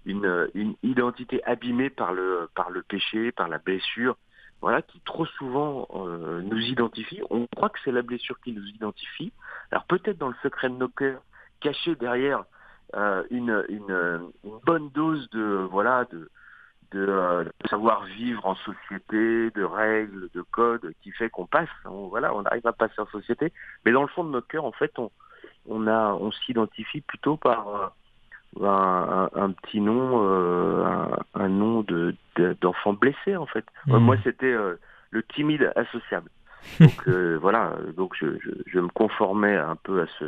une, 0.05 0.47
une 0.55 0.75
identité 0.81 1.43
abîmée 1.43 1.89
par 1.91 2.13
le, 2.13 2.49
par 2.55 2.71
le 2.71 2.81
péché, 2.81 3.31
par 3.31 3.47
la 3.47 3.59
blessure, 3.59 4.17
voilà, 4.65 4.81
qui 4.81 4.99
trop 5.01 5.27
souvent 5.27 5.87
euh, 5.93 6.41
nous 6.41 6.59
identifie. 6.59 7.21
On 7.29 7.45
croit 7.45 7.69
que 7.69 7.77
c'est 7.85 7.91
la 7.91 8.01
blessure 8.01 8.39
qui 8.39 8.51
nous 8.51 8.65
identifie. 8.65 9.31
Alors 9.69 9.83
peut-être 9.85 10.17
dans 10.17 10.29
le 10.29 10.35
secret 10.41 10.69
de 10.69 10.73
nos 10.73 10.87
cœurs, 10.87 11.21
caché 11.59 11.93
derrière 11.93 12.45
euh, 12.95 13.21
une, 13.29 13.63
une, 13.69 14.31
bonne 14.65 14.89
dose 14.89 15.29
de 15.29 15.67
voilà 15.69 16.07
euh, 16.95 17.43
de 17.43 17.51
savoir 17.69 18.05
vivre 18.05 18.43
en 18.43 18.55
société, 18.55 19.51
de 19.51 19.63
règles, 19.63 20.29
de 20.33 20.41
codes 20.41 20.93
qui 21.03 21.11
fait 21.11 21.29
qu'on 21.29 21.45
passe, 21.45 21.69
on, 21.85 22.07
voilà, 22.07 22.33
on 22.33 22.43
arrive 22.45 22.65
à 22.65 22.73
passer 22.73 22.99
en 22.99 23.05
société. 23.05 23.53
Mais 23.85 23.91
dans 23.91 24.01
le 24.01 24.07
fond 24.07 24.23
de 24.23 24.31
notre 24.31 24.47
cœur, 24.47 24.65
en 24.65 24.71
fait, 24.71 24.97
on, 24.97 25.11
on 25.67 25.85
a, 25.85 26.13
on 26.13 26.31
s'identifie 26.31 27.01
plutôt 27.01 27.37
par 27.37 27.93
un, 28.61 29.29
un- 29.33 29.41
un 29.43 29.51
petit 29.51 29.81
nom, 29.81 30.21
euh, 30.23 30.83
un, 30.85 31.17
un 31.33 31.49
nom 31.49 31.81
de 31.81 32.15
de- 32.37 32.55
d'enfant 32.61 32.93
blessé, 32.93 33.35
en 33.35 33.45
fait. 33.45 33.65
Euh, 33.89 33.93
Mhm. 33.93 34.03
Moi, 34.03 34.17
c'était 34.23 34.51
euh, 34.53 34.75
le 35.11 35.23
timide 35.23 35.71
associable. 35.75 36.29
Donc 36.79 37.07
euh, 37.07 37.37
voilà, 37.41 37.75
donc 37.95 38.13
je, 38.19 38.27
je, 38.41 38.51
je 38.67 38.79
me 38.79 38.89
conformais 38.89 39.55
un 39.55 39.75
peu 39.77 40.01
à 40.01 40.07
ce, 40.19 40.25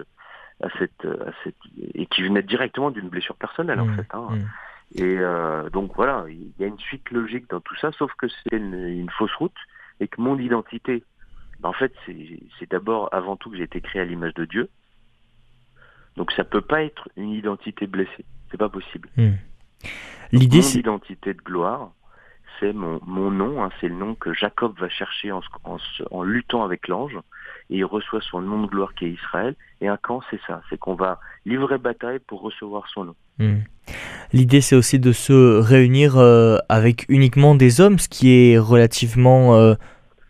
à 0.63 0.69
cette, 0.79 1.03
à 1.05 1.31
cette, 1.43 1.55
et 1.93 2.05
qui 2.05 2.23
venait 2.23 2.43
directement 2.43 2.91
d'une 2.91 3.09
blessure 3.09 3.35
personnelle, 3.35 3.79
en 3.81 3.85
Mhm. 3.87 3.95
fait. 3.95 4.07
hein. 4.11 4.27
Mhm. 4.31 4.47
Et 4.95 5.17
donc 5.73 5.91
voilà, 5.95 6.23
il 6.29 6.53
y 6.59 6.63
a 6.63 6.67
une 6.67 6.79
suite 6.79 7.11
logique 7.11 7.49
dans 7.49 7.59
tout 7.59 7.75
ça, 7.75 7.91
sauf 7.91 8.13
que 8.17 8.27
c'est 8.29 8.55
une, 8.55 8.73
une 8.73 9.09
fausse 9.09 9.33
route 9.35 9.51
et 9.99 10.07
que 10.07 10.21
mon 10.21 10.37
identité, 10.39 11.03
ben, 11.59 11.69
en 11.69 11.73
fait, 11.73 11.93
c'est 12.05 12.69
d'abord, 12.71 13.09
avant 13.11 13.35
tout, 13.35 13.49
que 13.51 13.57
j'ai 13.57 13.63
été 13.63 13.81
créé 13.81 14.01
à 14.01 14.05
l'image 14.05 14.33
de 14.35 14.45
Dieu. 14.45 14.69
Donc 16.17 16.31
ça 16.33 16.43
peut 16.43 16.61
pas 16.61 16.83
être 16.83 17.07
une 17.15 17.29
identité 17.29 17.87
blessée, 17.87 18.25
c'est 18.51 18.57
pas 18.57 18.69
possible. 18.69 19.07
Mhm. 19.17 19.37
L'idée, 20.31 20.57
Mon 20.57 20.63
c'est. 20.63 20.79
identité 20.79 21.33
de 21.33 21.41
gloire, 21.41 21.91
c'est 22.59 22.73
mon, 22.73 22.99
mon 23.05 23.29
nom, 23.29 23.63
hein, 23.63 23.69
c'est 23.79 23.87
le 23.87 23.95
nom 23.95 24.15
que 24.15 24.33
Jacob 24.33 24.73
va 24.79 24.89
chercher 24.89 25.31
en, 25.31 25.41
en, 25.63 26.23
luttant 26.23 26.63
avec 26.63 26.87
l'ange, 26.87 27.15
et 27.69 27.77
il 27.77 27.85
reçoit 27.85 28.19
son 28.21 28.41
nom 28.41 28.63
de 28.63 28.67
gloire 28.67 28.95
qui 28.95 29.05
est 29.05 29.11
Israël. 29.11 29.55
Et 29.79 29.87
un 29.87 29.97
camp, 29.97 30.21
c'est 30.31 30.39
ça, 30.47 30.61
c'est 30.69 30.77
qu'on 30.79 30.95
va 30.95 31.19
livrer 31.45 31.77
bataille 31.77 32.19
pour 32.19 32.41
recevoir 32.41 32.87
son 32.91 33.05
nom. 33.05 33.15
Mhm. 33.37 33.63
L'idée, 34.33 34.61
c'est 34.61 34.75
aussi 34.75 34.99
de 34.99 35.11
se 35.11 35.59
réunir 35.59 36.17
euh, 36.17 36.57
avec 36.67 37.05
uniquement 37.09 37.53
des 37.53 37.79
hommes, 37.79 37.99
ce 37.99 38.09
qui 38.09 38.31
est 38.31 38.57
relativement 38.57 39.55
euh, 39.55 39.75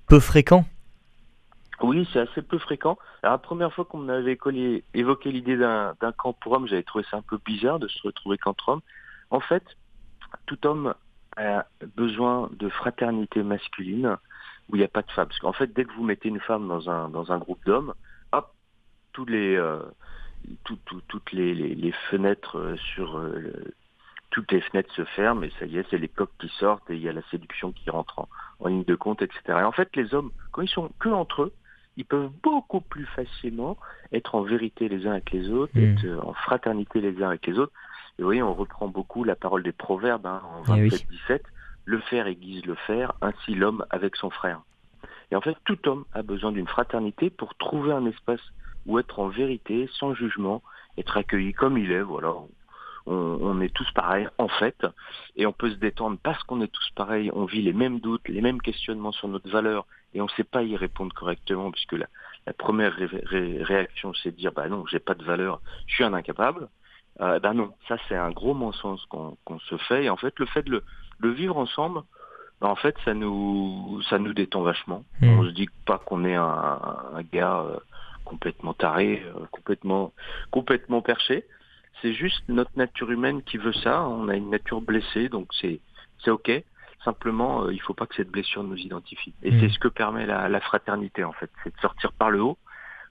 peu 0.07 0.19
fréquent. 0.19 0.65
Oui, 1.81 2.07
c'est 2.11 2.19
assez 2.19 2.41
peu 2.41 2.57
fréquent. 2.57 2.97
La 3.21 3.37
première 3.37 3.71
fois 3.73 3.85
qu'on 3.85 3.99
m'avait 3.99 4.37
évoqué 4.93 5.31
l'idée 5.31 5.57
d'un 5.57 5.93
camp 6.17 6.33
pour 6.33 6.53
hommes, 6.53 6.67
j'avais 6.67 6.83
trouvé 6.83 7.05
ça 7.09 7.17
un 7.17 7.21
peu 7.21 7.39
bizarre 7.45 7.79
de 7.79 7.87
se 7.87 8.01
retrouver 8.01 8.37
qu'entre 8.37 8.69
hommes. 8.69 8.81
En 9.29 9.39
fait, 9.39 9.63
tout 10.47 10.65
homme 10.65 10.95
a 11.35 11.65
besoin 11.95 12.49
de 12.53 12.67
fraternité 12.69 13.43
masculine 13.43 14.17
où 14.69 14.75
il 14.75 14.79
n'y 14.79 14.85
a 14.85 14.89
pas 14.89 15.03
de 15.03 15.11
femme. 15.11 15.27
Parce 15.27 15.39
qu'en 15.39 15.53
fait, 15.53 15.71
dès 15.73 15.85
que 15.85 15.93
vous 15.93 16.03
mettez 16.03 16.29
une 16.29 16.39
femme 16.39 16.67
dans 16.67 16.89
un, 16.89 17.37
groupe 17.37 17.63
d'hommes, 17.65 17.93
hop, 18.31 18.51
euh, 19.19 19.81
tout- 20.63 20.79
tout- 20.85 21.01
toutes 21.07 21.31
les, 21.31 21.91
fenêtres 22.09 22.57
euh, 22.57 22.77
sur... 22.95 23.17
euh, 23.17 23.53
toutes 24.29 24.51
les 24.51 24.61
fenêtres 24.61 24.93
se 24.93 25.05
ferment 25.05 25.43
et 25.43 25.51
ça 25.57 25.65
y 25.65 25.77
est, 25.77 25.85
c'est 25.89 25.97
les 25.97 26.09
coques 26.09 26.33
qui 26.39 26.49
sortent 26.49 26.89
et 26.89 26.95
il 26.95 27.01
y 27.01 27.07
a 27.07 27.13
la 27.13 27.21
séduction 27.31 27.71
qui 27.71 27.89
rentre 27.89 28.19
en, 28.19 28.29
en 28.59 28.67
ligne 28.67 28.83
de 28.83 28.95
compte, 28.95 29.21
etc. 29.21 29.41
Et 29.47 29.63
en 29.63 29.71
fait, 29.71 29.95
les 29.95 30.13
hommes, 30.13 30.31
quand 30.51 30.61
ils 30.61 30.69
sont 30.69 30.91
que 30.99 31.09
entre 31.09 31.43
eux, 31.43 31.53
ils 31.97 32.05
peuvent 32.05 32.29
beaucoup 32.43 32.81
plus 32.81 33.05
facilement 33.07 33.75
être 34.13 34.35
en 34.35 34.41
vérité 34.43 34.87
les 34.87 35.05
uns 35.07 35.11
avec 35.11 35.31
les 35.31 35.49
autres, 35.49 35.73
Mm. 35.75 35.83
être 35.83 36.05
euh, 36.05 36.19
en 36.21 36.33
fraternité 36.33 37.01
les 37.01 37.21
uns 37.21 37.27
avec 37.29 37.45
les 37.47 37.57
autres. 37.59 37.73
Et 38.17 38.21
vous 38.21 38.27
voyez, 38.27 38.43
on 38.43 38.53
reprend 38.53 38.87
beaucoup 38.87 39.23
la 39.23 39.35
parole 39.35 39.63
des 39.63 39.71
proverbes 39.71 40.25
hein, 40.25 40.41
en 40.67 40.75
Eh 40.75 40.83
oui. 40.83 40.89
27-17. 40.89 41.41
Le 41.85 41.99
fer 41.99 42.27
aiguise 42.27 42.65
le 42.65 42.75
fer, 42.75 43.13
ainsi 43.21 43.55
l'homme 43.55 43.85
avec 43.89 44.15
son 44.15 44.29
frère. 44.29 44.61
Et 45.31 45.35
en 45.35 45.41
fait, 45.41 45.55
tout 45.65 45.77
homme 45.89 46.05
a 46.13 46.21
besoin 46.21 46.51
d'une 46.51 46.67
fraternité 46.67 47.29
pour 47.29 47.55
trouver 47.55 47.91
un 47.91 48.05
espace 48.05 48.41
où 48.85 48.97
être 48.99 49.19
en 49.19 49.27
vérité, 49.27 49.89
sans 49.99 50.13
jugement, 50.13 50.61
être 50.97 51.17
accueilli 51.17 51.53
comme 51.53 51.77
il 51.77 51.91
est, 51.91 52.01
voilà. 52.01 52.33
on, 53.05 53.13
on 53.41 53.61
est 53.61 53.73
tous 53.73 53.89
pareils 53.91 54.27
en 54.37 54.47
fait, 54.47 54.85
et 55.35 55.45
on 55.45 55.53
peut 55.53 55.69
se 55.69 55.75
détendre 55.75 56.17
parce 56.23 56.41
qu'on 56.43 56.61
est 56.61 56.71
tous 56.71 56.89
pareils, 56.95 57.29
on 57.33 57.45
vit 57.45 57.61
les 57.61 57.73
mêmes 57.73 57.99
doutes, 57.99 58.27
les 58.27 58.41
mêmes 58.41 58.61
questionnements 58.61 59.11
sur 59.11 59.27
notre 59.27 59.49
valeur, 59.49 59.85
et 60.17 60.21
on 60.21 60.25
ne 60.25 60.29
sait 60.31 60.43
pas 60.43 60.63
y 60.63 60.75
répondre 60.75 61.13
correctement, 61.13 61.69
puisque 61.71 61.93
la, 61.93 62.07
la 62.47 62.53
première 62.53 62.93
ré- 62.95 63.05
ré- 63.05 63.61
réaction 63.61 64.13
c'est 64.15 64.31
de 64.31 64.35
dire 64.35 64.51
bah 64.51 64.67
non, 64.67 64.83
j'ai 64.87 64.99
pas 64.99 65.13
de 65.13 65.23
valeur, 65.23 65.61
je 65.85 65.93
suis 65.93 66.03
un 66.03 66.13
incapable. 66.13 66.69
Euh, 67.21 67.39
ben 67.39 67.53
non, 67.53 67.71
ça 67.87 67.97
c'est 68.09 68.15
un 68.15 68.31
gros 68.31 68.55
mensonge 68.55 69.01
qu'on 69.09 69.59
se 69.59 69.77
fait, 69.77 70.05
et 70.05 70.09
en 70.09 70.17
fait 70.17 70.33
le 70.39 70.47
fait 70.47 70.63
de 70.63 70.71
le, 70.71 70.83
de 71.19 71.29
vivre 71.29 71.57
ensemble, 71.57 72.01
ben, 72.59 72.67
en 72.67 72.75
fait 72.75 72.95
ça 73.05 73.13
nous 73.13 74.01
ça 74.09 74.17
nous 74.17 74.33
détend 74.33 74.63
vachement. 74.63 75.03
Mm. 75.21 75.39
On 75.39 75.45
se 75.45 75.51
dit 75.51 75.69
pas 75.85 75.99
qu'on 75.99 76.25
est 76.25 76.35
un, 76.35 76.79
un 77.13 77.23
gars 77.31 77.59
euh, 77.59 77.77
complètement 78.25 78.73
taré, 78.73 79.23
euh, 79.23 79.45
complètement 79.51 80.13
complètement 80.49 81.03
perché. 81.03 81.45
C'est 82.01 82.13
juste 82.13 82.43
notre 82.47 82.71
nature 82.75 83.11
humaine 83.11 83.43
qui 83.43 83.57
veut 83.57 83.73
ça. 83.73 84.01
On 84.07 84.29
a 84.29 84.35
une 84.35 84.49
nature 84.49 84.81
blessée, 84.81 85.29
donc 85.29 85.47
c'est 85.59 85.79
c'est 86.23 86.31
ok. 86.31 86.63
Simplement, 87.03 87.63
euh, 87.63 87.73
il 87.73 87.81
faut 87.81 87.93
pas 87.93 88.05
que 88.05 88.15
cette 88.15 88.29
blessure 88.29 88.63
nous 88.63 88.77
identifie. 88.77 89.33
Et 89.43 89.51
Mm. 89.51 89.59
c'est 89.59 89.69
ce 89.69 89.79
que 89.79 89.87
permet 89.87 90.25
la, 90.25 90.49
la 90.49 90.59
fraternité 90.59 91.23
en 91.23 91.33
fait, 91.33 91.49
c'est 91.63 91.73
de 91.75 91.79
sortir 91.79 92.11
par 92.13 92.29
le 92.29 92.41
haut, 92.41 92.57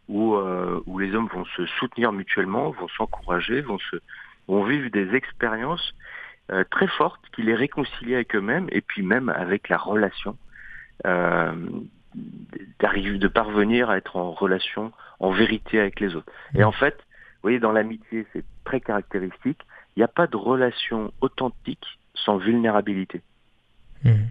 où 0.08 0.34
euh, 0.34 0.80
où 0.86 0.98
les 0.98 1.14
hommes 1.14 1.28
vont 1.28 1.44
se 1.56 1.66
soutenir 1.78 2.12
mutuellement, 2.12 2.70
vont 2.70 2.88
s'encourager, 2.88 3.60
vont 3.62 3.78
se 3.78 3.96
vont 4.48 4.64
vivre 4.64 4.90
des 4.90 5.14
expériences 5.14 5.94
euh, 6.52 6.64
très 6.70 6.86
fortes 6.86 7.22
qui 7.34 7.42
les 7.42 7.54
réconcilient 7.54 8.14
avec 8.14 8.34
eux-mêmes 8.36 8.68
et 8.70 8.80
puis 8.80 9.02
même 9.02 9.28
avec 9.28 9.68
la 9.68 9.78
relation. 9.78 10.36
Euh, 11.06 11.52
d'arriver 12.78 13.18
de 13.18 13.28
parvenir 13.28 13.90
à 13.90 13.98
être 13.98 14.16
en 14.16 14.32
relation 14.32 14.92
en 15.20 15.30
vérité 15.30 15.78
avec 15.78 16.00
les 16.00 16.14
autres. 16.14 16.32
Et 16.54 16.64
en 16.64 16.72
fait, 16.72 16.94
vous 16.96 17.42
voyez, 17.42 17.58
dans 17.58 17.72
l'amitié, 17.72 18.26
c'est 18.32 18.44
très 18.64 18.80
caractéristique. 18.80 19.60
Il 19.94 20.00
n'y 20.00 20.04
a 20.04 20.08
pas 20.08 20.26
de 20.26 20.36
relation 20.36 21.12
authentique 21.20 21.98
sans 22.14 22.38
vulnérabilité. 22.38 23.22
Mhm. 24.04 24.28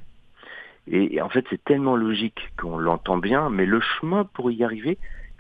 Et, 0.88 1.20
en 1.22 1.30
fait, 1.30 1.46
c'est 1.50 1.64
tellement 1.64 1.96
logique 1.96 2.52
qu'on 2.60 2.78
l'entend 2.78 3.18
bien, 3.18 3.50
mais 3.50 3.66
le 3.66 3.82
chemin 3.82 4.24
pour 4.24 4.52
y 4.52 4.64
arriver, 4.64 5.00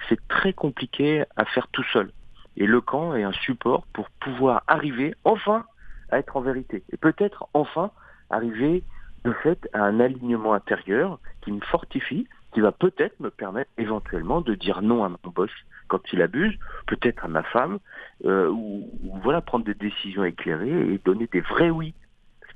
c'est 0.09 0.19
très 0.27 0.53
compliqué 0.53 1.23
à 1.35 1.45
faire 1.45 1.67
tout 1.67 1.85
seul. 1.93 2.11
Et 2.57 2.65
le 2.65 2.81
camp 2.81 3.15
est 3.15 3.23
un 3.23 3.31
support 3.31 3.85
pour 3.93 4.09
pouvoir 4.09 4.63
arriver 4.67 5.13
enfin 5.23 5.65
à 6.09 6.19
être 6.19 6.37
en 6.37 6.41
vérité. 6.41 6.83
Et 6.91 6.97
peut-être 6.97 7.47
enfin 7.53 7.91
arriver 8.29 8.83
de 9.23 9.33
fait 9.33 9.69
à 9.73 9.83
un 9.83 9.99
alignement 9.99 10.53
intérieur 10.53 11.19
qui 11.41 11.51
me 11.51 11.61
fortifie, 11.61 12.27
qui 12.53 12.61
va 12.61 12.71
peut-être 12.71 13.19
me 13.19 13.29
permettre 13.29 13.69
éventuellement 13.77 14.41
de 14.41 14.55
dire 14.55 14.81
non 14.81 15.03
à 15.03 15.09
mon 15.09 15.31
boss 15.31 15.51
quand 15.87 16.01
il 16.13 16.21
abuse, 16.21 16.57
peut-être 16.87 17.25
à 17.25 17.27
ma 17.27 17.43
femme, 17.43 17.79
euh, 18.25 18.49
ou 18.49 18.89
voilà 19.21 19.41
prendre 19.41 19.65
des 19.65 19.73
décisions 19.73 20.23
éclairées 20.23 20.93
et 20.93 20.99
donner 21.03 21.27
des 21.31 21.41
vrais 21.41 21.69
oui. 21.69 21.93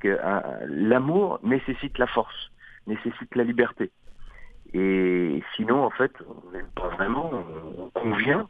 Parce 0.01 0.15
que 0.15 0.19
euh, 0.21 0.65
l'amour 0.67 1.39
nécessite 1.43 1.97
la 1.97 2.07
force, 2.07 2.51
nécessite 2.87 3.35
la 3.35 3.43
liberté. 3.43 3.91
Et 4.73 5.43
sinon, 5.55 5.83
en 5.83 5.89
fait, 5.89 6.11
on 6.27 6.51
n'aime 6.51 6.69
pas 6.75 6.89
vraiment, 6.89 7.31
on, 7.33 7.83
on 7.83 7.89
convient, 7.89 8.47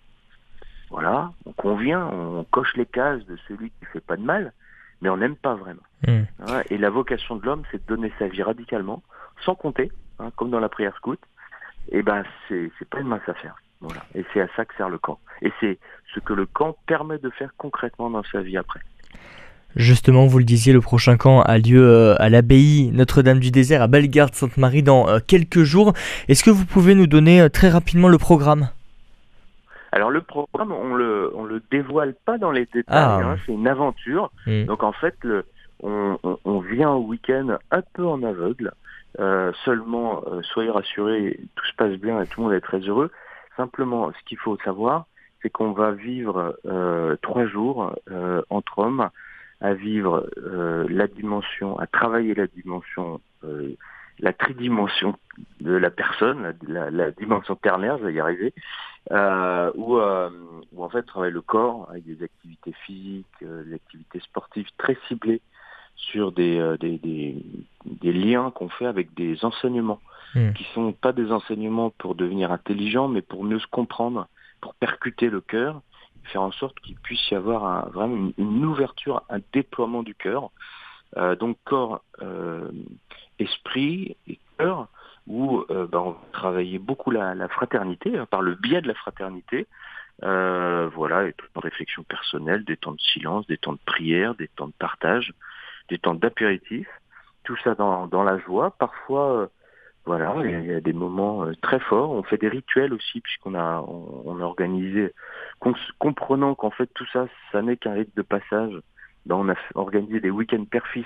voilà, 0.89 1.31
on 1.45 1.53
convient, 1.53 2.05
on 2.07 2.43
coche 2.43 2.75
les 2.75 2.85
cases 2.85 3.25
de 3.25 3.37
celui 3.47 3.71
qui 3.71 3.85
fait 3.93 4.01
pas 4.01 4.17
de 4.17 4.23
mal, 4.23 4.53
mais 5.01 5.09
on 5.09 5.17
n'aime 5.17 5.35
pas 5.35 5.55
vraiment. 5.55 5.81
Hein, 6.07 6.61
et 6.69 6.77
la 6.77 6.89
vocation 6.89 7.35
de 7.37 7.45
l'homme, 7.45 7.63
c'est 7.71 7.81
de 7.81 7.87
donner 7.87 8.11
sa 8.19 8.27
vie 8.27 8.43
radicalement, 8.43 9.01
sans 9.45 9.55
compter, 9.55 9.91
hein, 10.19 10.31
comme 10.35 10.49
dans 10.49 10.59
la 10.59 10.69
prière 10.69 10.95
scout. 10.97 11.19
Et 11.89 12.03
ben, 12.03 12.23
c'est 12.47 12.71
c'est 12.77 12.87
pas 12.87 12.99
une 12.99 13.07
mince 13.07 13.27
affaire. 13.27 13.55
Voilà. 13.81 14.01
Et 14.13 14.25
c'est 14.33 14.41
à 14.41 14.47
ça 14.55 14.65
que 14.65 14.75
sert 14.75 14.89
le 14.89 14.97
camp. 14.97 15.19
Et 15.41 15.51
c'est 15.59 15.79
ce 16.13 16.19
que 16.19 16.33
le 16.33 16.45
camp 16.45 16.75
permet 16.85 17.17
de 17.17 17.29
faire 17.29 17.51
concrètement 17.57 18.09
dans 18.09 18.23
sa 18.23 18.41
vie 18.41 18.57
après. 18.57 18.81
Justement, 19.75 20.25
vous 20.25 20.39
le 20.39 20.43
disiez, 20.45 20.73
le 20.73 20.81
prochain 20.81 21.15
camp 21.15 21.41
a 21.41 21.57
lieu 21.57 21.81
euh, 21.81 22.15
à 22.19 22.29
l'abbaye 22.29 22.89
Notre-Dame 22.91 23.39
du 23.39 23.51
Désert 23.51 23.81
à 23.81 23.87
Bellegarde-Sainte-Marie 23.87 24.83
dans 24.83 25.07
euh, 25.07 25.19
quelques 25.25 25.61
jours. 25.63 25.93
Est-ce 26.27 26.43
que 26.43 26.49
vous 26.49 26.65
pouvez 26.65 26.95
nous 26.95 27.07
donner 27.07 27.39
euh, 27.41 27.49
très 27.49 27.69
rapidement 27.69 28.07
le 28.09 28.17
programme? 28.17 28.69
Alors 29.91 30.09
le 30.11 30.21
programme, 30.21 30.71
on 30.71 30.93
le 30.95 31.31
on 31.35 31.45
le 31.45 31.61
dévoile 31.71 32.13
pas 32.25 32.37
dans 32.37 32.51
les 32.51 32.65
détails. 32.65 32.83
Ah. 32.89 33.19
hein, 33.23 33.37
c'est 33.45 33.53
une 33.53 33.67
aventure. 33.67 34.31
Mm. 34.47 34.65
Donc 34.65 34.83
en 34.83 34.91
fait, 34.91 35.15
le, 35.21 35.45
on, 35.81 36.17
on- 36.23 36.37
on 36.45 36.59
vient 36.59 36.91
au 36.91 37.01
week-end 37.05 37.57
un 37.71 37.81
peu 37.93 38.05
en 38.05 38.21
aveugle. 38.23 38.71
Euh, 39.19 39.51
seulement, 39.65 40.21
euh, 40.31 40.41
soyez 40.43 40.69
rassurés, 40.69 41.39
tout 41.55 41.65
se 41.65 41.75
passe 41.75 41.93
bien 41.99 42.21
et 42.21 42.27
tout 42.27 42.41
le 42.41 42.47
monde 42.47 42.55
est 42.55 42.61
très 42.61 42.79
heureux. 42.79 43.11
Simplement, 43.57 44.11
ce 44.11 44.27
qu'il 44.27 44.37
faut 44.37 44.57
savoir, 44.63 45.05
c'est 45.41 45.49
qu'on 45.49 45.71
va 45.71 45.91
vivre 45.91 46.55
euh, 46.65 47.15
trois 47.23 47.45
jours 47.47 47.93
entre 48.49 48.79
hommes 48.79 49.09
à 49.61 49.73
vivre 49.73 50.29
euh, 50.37 50.87
la 50.89 51.07
dimension, 51.07 51.77
à 51.79 51.87
travailler 51.87 52.33
la 52.33 52.47
dimension, 52.47 53.21
euh, 53.43 53.75
la 54.19 54.33
tridimension 54.33 55.15
de 55.61 55.73
la 55.73 55.89
personne, 55.89 56.53
la, 56.67 57.11
dimension 57.11 57.55
ternaire, 57.55 57.97
je 57.97 58.05
vais 58.05 58.13
y 58.13 58.19
arriver, 58.19 58.53
euh, 59.11 59.71
où, 59.75 59.97
euh, 59.97 60.29
où 60.73 60.83
en 60.83 60.89
fait 60.89 61.03
travaille 61.03 61.31
le 61.31 61.41
corps 61.41 61.87
avec 61.89 62.05
des 62.05 62.23
activités 62.23 62.73
physiques, 62.85 63.25
euh, 63.43 63.63
des 63.63 63.75
activités 63.75 64.19
sportives 64.19 64.67
très 64.77 64.97
ciblées 65.07 65.41
sur 65.95 66.31
des, 66.31 66.59
euh, 66.59 66.77
des, 66.77 66.97
des, 66.97 67.35
des 67.85 68.13
liens 68.13 68.51
qu'on 68.51 68.69
fait 68.69 68.85
avec 68.85 69.13
des 69.13 69.43
enseignements 69.43 69.99
Mm. 70.35 70.53
qui 70.53 70.63
sont 70.75 70.91
pas 70.91 71.11
des 71.11 71.31
enseignements 71.31 71.89
pour 71.89 72.15
devenir 72.15 72.51
intelligent, 72.51 73.07
mais 73.07 73.21
pour 73.21 73.43
mieux 73.43 73.59
se 73.59 73.67
comprendre, 73.67 74.27
pour 74.61 74.75
percuter 74.75 75.29
le 75.29 75.41
cœur, 75.41 75.81
faire 76.31 76.41
en 76.41 76.51
sorte 76.51 76.79
qu'il 76.79 76.95
puisse 76.95 77.29
y 77.31 77.35
avoir 77.35 77.65
un- 77.65 77.89
vraiment 77.93 78.15
une, 78.15 78.33
une 78.37 78.65
ouverture, 78.65 79.23
un 79.29 79.39
déploiement 79.53 80.03
du 80.03 80.15
cœur. 80.15 80.49
Euh, 81.17 81.35
donc 81.35 81.57
corps, 81.65 82.01
euh, 82.21 82.69
esprit 83.39 84.15
et 84.27 84.39
cœur, 84.57 84.87
où 85.27 85.63
euh, 85.69 85.87
ben, 85.87 85.99
on 85.99 86.11
va 86.11 86.19
travailler 86.31 86.79
beaucoup 86.79 87.11
la, 87.11 87.35
la 87.35 87.47
fraternité, 87.47 88.17
hein, 88.17 88.27
par 88.29 88.41
le 88.41 88.55
biais 88.55 88.81
de 88.81 88.87
la 88.87 88.93
fraternité. 88.95 89.67
Euh, 90.23 90.89
voilà, 90.93 91.27
et 91.27 91.33
tout 91.33 91.47
en 91.55 91.61
réflexion 91.61 92.03
personnelle, 92.03 92.65
des 92.65 92.75
temps 92.75 92.91
de 92.91 92.99
silence, 92.99 93.47
des 93.47 93.57
temps 93.57 93.71
de 93.71 93.85
prière, 93.85 94.35
des 94.35 94.49
temps 94.49 94.67
de 94.67 94.73
partage, 94.77 95.33
des 95.87 95.97
temps 95.97 96.13
d'apéritif, 96.13 96.87
tout 97.45 97.55
ça 97.63 97.73
dans, 97.75 98.05
dans 98.07 98.23
la 98.23 98.37
joie. 98.37 98.71
Parfois, 98.77 99.31
euh, 99.31 99.47
voilà, 100.05 100.33
il 100.43 100.65
y 100.65 100.73
a- 100.73 100.81
des 100.81 100.93
moments 100.93 101.43
euh, 101.45 101.53
très 101.61 101.79
forts. 101.79 102.11
On 102.11 102.23
fait 102.23 102.37
des 102.37 102.47
rituels 102.49 102.93
aussi, 102.93 103.21
puisqu'on 103.21 103.53
a, 103.55 103.83
on, 103.87 104.23
on 104.25 104.39
a 104.39 104.43
organisé, 104.43 105.13
comprenant 105.99 106.55
qu'en 106.55 106.71
fait 106.71 106.89
tout 106.93 107.05
ça, 107.11 107.27
ça 107.51 107.61
n'est 107.61 107.77
qu'un 107.77 107.93
rite 107.93 108.15
de 108.15 108.21
passage. 108.21 108.73
Ben, 109.25 109.35
on 109.35 109.49
a 109.49 109.55
organisé 109.75 110.19
des 110.19 110.29
week-ends 110.31 110.65
père-fils 110.69 111.05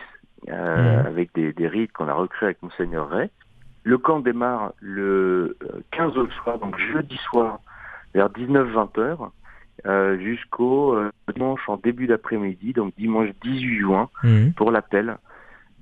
euh, 0.49 0.99
Mhm. 1.01 1.05
avec 1.07 1.33
des, 1.33 1.53
des 1.53 1.67
rites 1.67 1.91
qu'on 1.93 2.07
a 2.07 2.13
recréés 2.13 2.47
avec 2.47 2.61
Monseigneur 2.61 3.09
Ray. 3.09 3.29
Le 3.83 3.97
camp 3.97 4.19
démarre 4.19 4.73
le 4.79 5.57
euh, 5.63 5.81
15 5.91 6.17
au 6.17 6.27
soir, 6.29 6.59
donc 6.59 6.77
jeudi 6.77 7.17
soir, 7.29 7.59
vers 8.13 8.29
19-20 8.29 8.99
heures, 8.99 9.31
euh, 9.85 10.17
jusqu'au 10.19 10.93
euh, 10.95 11.11
dimanche 11.33 11.67
en 11.67 11.77
début 11.77 12.07
d'après-midi, 12.07 12.73
donc 12.73 12.93
dimanche 12.97 13.29
18 13.41 13.79
juin, 13.79 14.09
Mhm. 14.23 14.53
pour 14.53 14.71
l'appel 14.71 15.17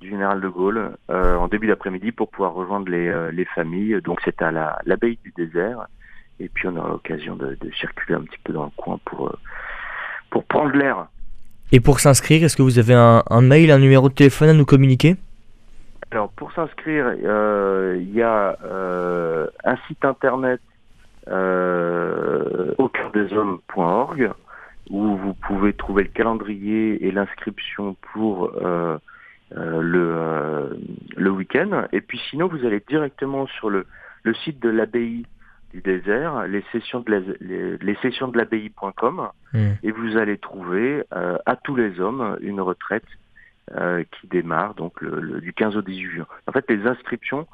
du 0.02 0.10
général 0.10 0.40
de 0.40 0.48
Gaulle 0.48 0.90
euh, 1.10 1.36
en 1.36 1.48
début 1.48 1.68
d'après-midi 1.68 2.12
pour 2.12 2.28
pouvoir 2.28 2.52
rejoindre 2.52 2.90
les, 2.90 3.08
euh, 3.08 3.30
les 3.30 3.44
familles. 3.46 4.00
Donc 4.04 4.20
c'est 4.24 4.42
à 4.42 4.50
la- 4.50 4.78
l'abbaye 4.84 5.18
du 5.24 5.32
désert. 5.36 5.86
Et 6.40 6.48
puis 6.48 6.66
on 6.68 6.76
aura 6.76 6.88
l'occasion 6.90 7.36
de, 7.36 7.56
de 7.60 7.70
circuler 7.72 8.14
un 8.16 8.22
petit 8.22 8.38
peu 8.44 8.52
dans 8.52 8.64
le 8.64 8.70
coin 8.76 8.98
pour, 9.04 9.28
euh, 9.28 9.38
pour 10.30 10.44
prendre 10.44 10.72
l'air. 10.76 11.06
Et 11.70 11.80
pour 11.80 12.00
s'inscrire, 12.00 12.44
est-ce 12.44 12.56
que 12.56 12.62
vous 12.62 12.78
avez 12.78 12.94
un, 12.94 13.22
un 13.30 13.40
mail, 13.40 13.70
un 13.70 13.78
numéro 13.78 14.08
de 14.08 14.14
téléphone 14.14 14.48
à 14.50 14.52
nous 14.54 14.66
communiquer? 14.66 15.16
Alors 16.10 16.28
pour 16.30 16.52
s'inscrire, 16.52 17.14
il 17.14 18.12
y 18.12 18.20
a 18.22 18.56
un 19.64 19.76
site 19.88 20.04
internet 20.04 20.60
au 22.78 22.88
cœur 22.88 23.10
des 23.12 23.32
hommes.org 23.32 24.30
où 24.90 25.16
vous 25.16 25.34
pouvez 25.46 25.72
trouver 25.72 26.02
le 26.02 26.08
calendrier 26.10 27.06
et 27.06 27.12
l'inscription 27.12 27.96
pour 28.12 28.52
le, 29.56 30.12
euh, 30.16 30.68
le 31.16 31.30
week-end. 31.30 31.86
Et 31.92 32.00
puis 32.00 32.18
sinon, 32.30 32.48
vous 32.48 32.64
allez 32.64 32.82
directement 32.88 33.46
sur 33.46 33.70
le, 33.70 33.86
le 34.24 34.34
site 34.34 34.60
de 34.62 34.68
l'abbaye 34.70 35.26
du 35.72 35.80
désert, 35.80 36.46
les 36.46 36.62
sessions 36.70 37.00
de 37.00 37.10
la- 37.10 37.34
les, 37.40 37.78
les 37.78 37.94
sessions 37.96 38.28
de 38.28 38.36
l'abbaye.com, 38.36 39.28
Mhm. 39.54 39.76
et 39.82 39.90
vous 39.90 40.16
allez 40.18 40.36
trouver 40.38 41.02
euh, 41.14 41.38
à 41.46 41.56
tous 41.56 41.76
les 41.76 41.98
hommes 42.00 42.36
une 42.40 42.60
retraite 42.60 43.06
euh, 43.76 44.02
qui 44.20 44.26
démarre 44.26 44.74
donc 44.74 45.00
le, 45.00 45.20
le- 45.20 45.40
du 45.40 45.52
15 45.54 45.76
au 45.76 45.82
18 45.82 46.10
juin. 46.10 46.26
En 46.46 46.52
fait, 46.52 46.68
les 46.68 46.86
inscriptions 46.86 47.46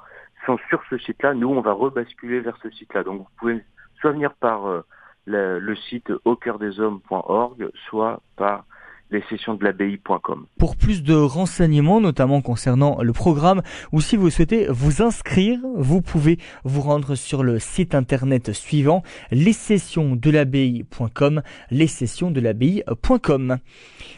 sont 0.46 0.58
sur 0.68 0.82
ce 0.90 0.98
site-là. 0.98 1.34
Nous, 1.34 1.48
on 1.48 1.60
va 1.60 1.72
rebasculer 1.72 2.40
vers 2.40 2.56
ce 2.62 2.70
site-là. 2.70 3.04
Donc, 3.04 3.18
vous 3.20 3.28
pouvez 3.38 3.60
soit 4.00 4.12
venir 4.12 4.32
par 4.34 4.66
euh, 4.66 4.80
le, 5.26 5.58
le 5.60 5.76
site 5.76 6.10
au 6.24 6.34
cœur 6.34 6.58
des 6.58 6.80
hommes.org, 6.80 7.68
soit 7.88 8.20
par 8.36 8.64
les 9.10 9.22
sessions 9.30 9.54
de 9.54 9.64
l'abbaye.com. 9.64 10.46
Pour 10.58 10.76
plus 10.76 11.02
de 11.02 11.14
renseignements, 11.14 12.00
notamment 12.00 12.40
concernant 12.40 13.02
le 13.02 13.12
programme, 13.12 13.62
ou 13.92 14.00
si 14.00 14.16
vous 14.16 14.30
souhaitez 14.30 14.66
vous 14.68 15.02
inscrire, 15.02 15.58
vous 15.76 16.02
pouvez 16.02 16.38
vous 16.64 16.80
rendre 16.80 17.14
sur 17.14 17.42
le 17.42 17.58
site 17.58 17.94
internet 17.94 18.52
suivant, 18.52 19.02
l'abbaye.com, 19.30 21.42
l'abbaye.com. 21.70 23.58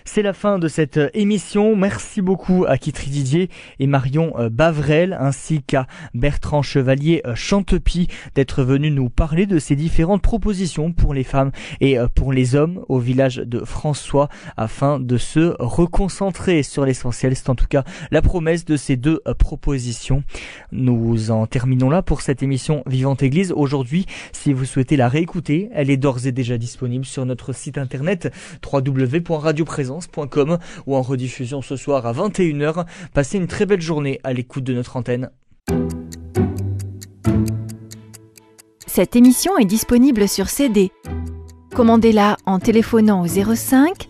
C'est 0.05 0.22
la 0.22 0.32
fin 0.32 0.59
de 0.59 0.68
cette 0.68 1.01
émission. 1.14 1.76
Merci 1.76 2.22
beaucoup 2.22 2.64
à 2.66 2.78
Kitri 2.78 3.11
Didier 3.11 3.51
et 3.78 3.86
Marion 3.86 4.32
euh, 4.38 4.49
Bavrel, 4.49 5.16
ainsi 5.18 5.62
qu'à 5.62 5.86
Bertrand 6.14 6.62
Chevalier 6.62 7.22
euh, 7.26 7.34
Chantepie 7.34 8.09
d'être 8.34 8.62
venus 8.62 8.93
nous 8.93 9.09
parler 9.09 9.47
de 9.47 9.59
ces 9.59 9.76
différentes 9.76 10.22
propositions 10.22 10.93
pour 10.93 11.14
les 11.14 11.24
femmes 11.24 11.53
et 11.80 11.99
euh, 11.99 12.09
pour 12.09 12.32
les 12.32 12.55
hommes 12.55 12.84
au 12.88 12.99
village 12.99 13.36
de 13.36 13.64
François 13.64 14.28
de 15.00 15.18
se 15.18 15.54
reconcentrer 15.58 16.62
sur 16.62 16.84
l'essentiel. 16.84 17.36
C'est 17.36 17.50
en 17.50 17.54
tout 17.54 17.66
cas 17.68 17.84
la 18.10 18.22
promesse 18.22 18.64
de 18.64 18.76
ces 18.76 18.96
deux 18.96 19.20
propositions. 19.38 20.22
Nous 20.72 21.30
en 21.30 21.46
terminons 21.46 21.90
là 21.90 22.02
pour 22.02 22.22
cette 22.22 22.42
émission 22.42 22.82
Vivante 22.86 23.22
Église. 23.22 23.52
Aujourd'hui, 23.54 24.06
si 24.32 24.52
vous 24.52 24.64
souhaitez 24.64 24.96
la 24.96 25.08
réécouter, 25.08 25.68
elle 25.72 25.90
est 25.90 25.96
d'ores 25.96 26.26
et 26.26 26.32
déjà 26.32 26.56
disponible 26.58 27.04
sur 27.04 27.26
notre 27.26 27.52
site 27.52 27.78
internet 27.78 28.32
www.radioprésence.com 28.64 30.58
ou 30.86 30.96
en 30.96 31.02
rediffusion 31.02 31.62
ce 31.62 31.76
soir 31.76 32.06
à 32.06 32.12
21h. 32.12 32.86
Passez 33.12 33.38
une 33.38 33.46
très 33.46 33.66
belle 33.66 33.82
journée 33.82 34.18
à 34.24 34.32
l'écoute 34.32 34.64
de 34.64 34.72
notre 34.74 34.96
antenne. 34.96 35.30
Cette 38.86 39.14
émission 39.14 39.56
est 39.56 39.66
disponible 39.66 40.28
sur 40.28 40.48
CD. 40.48 40.90
Commandez-la 41.74 42.36
en 42.44 42.58
téléphonant 42.58 43.22
au 43.22 43.26
05 43.26 44.09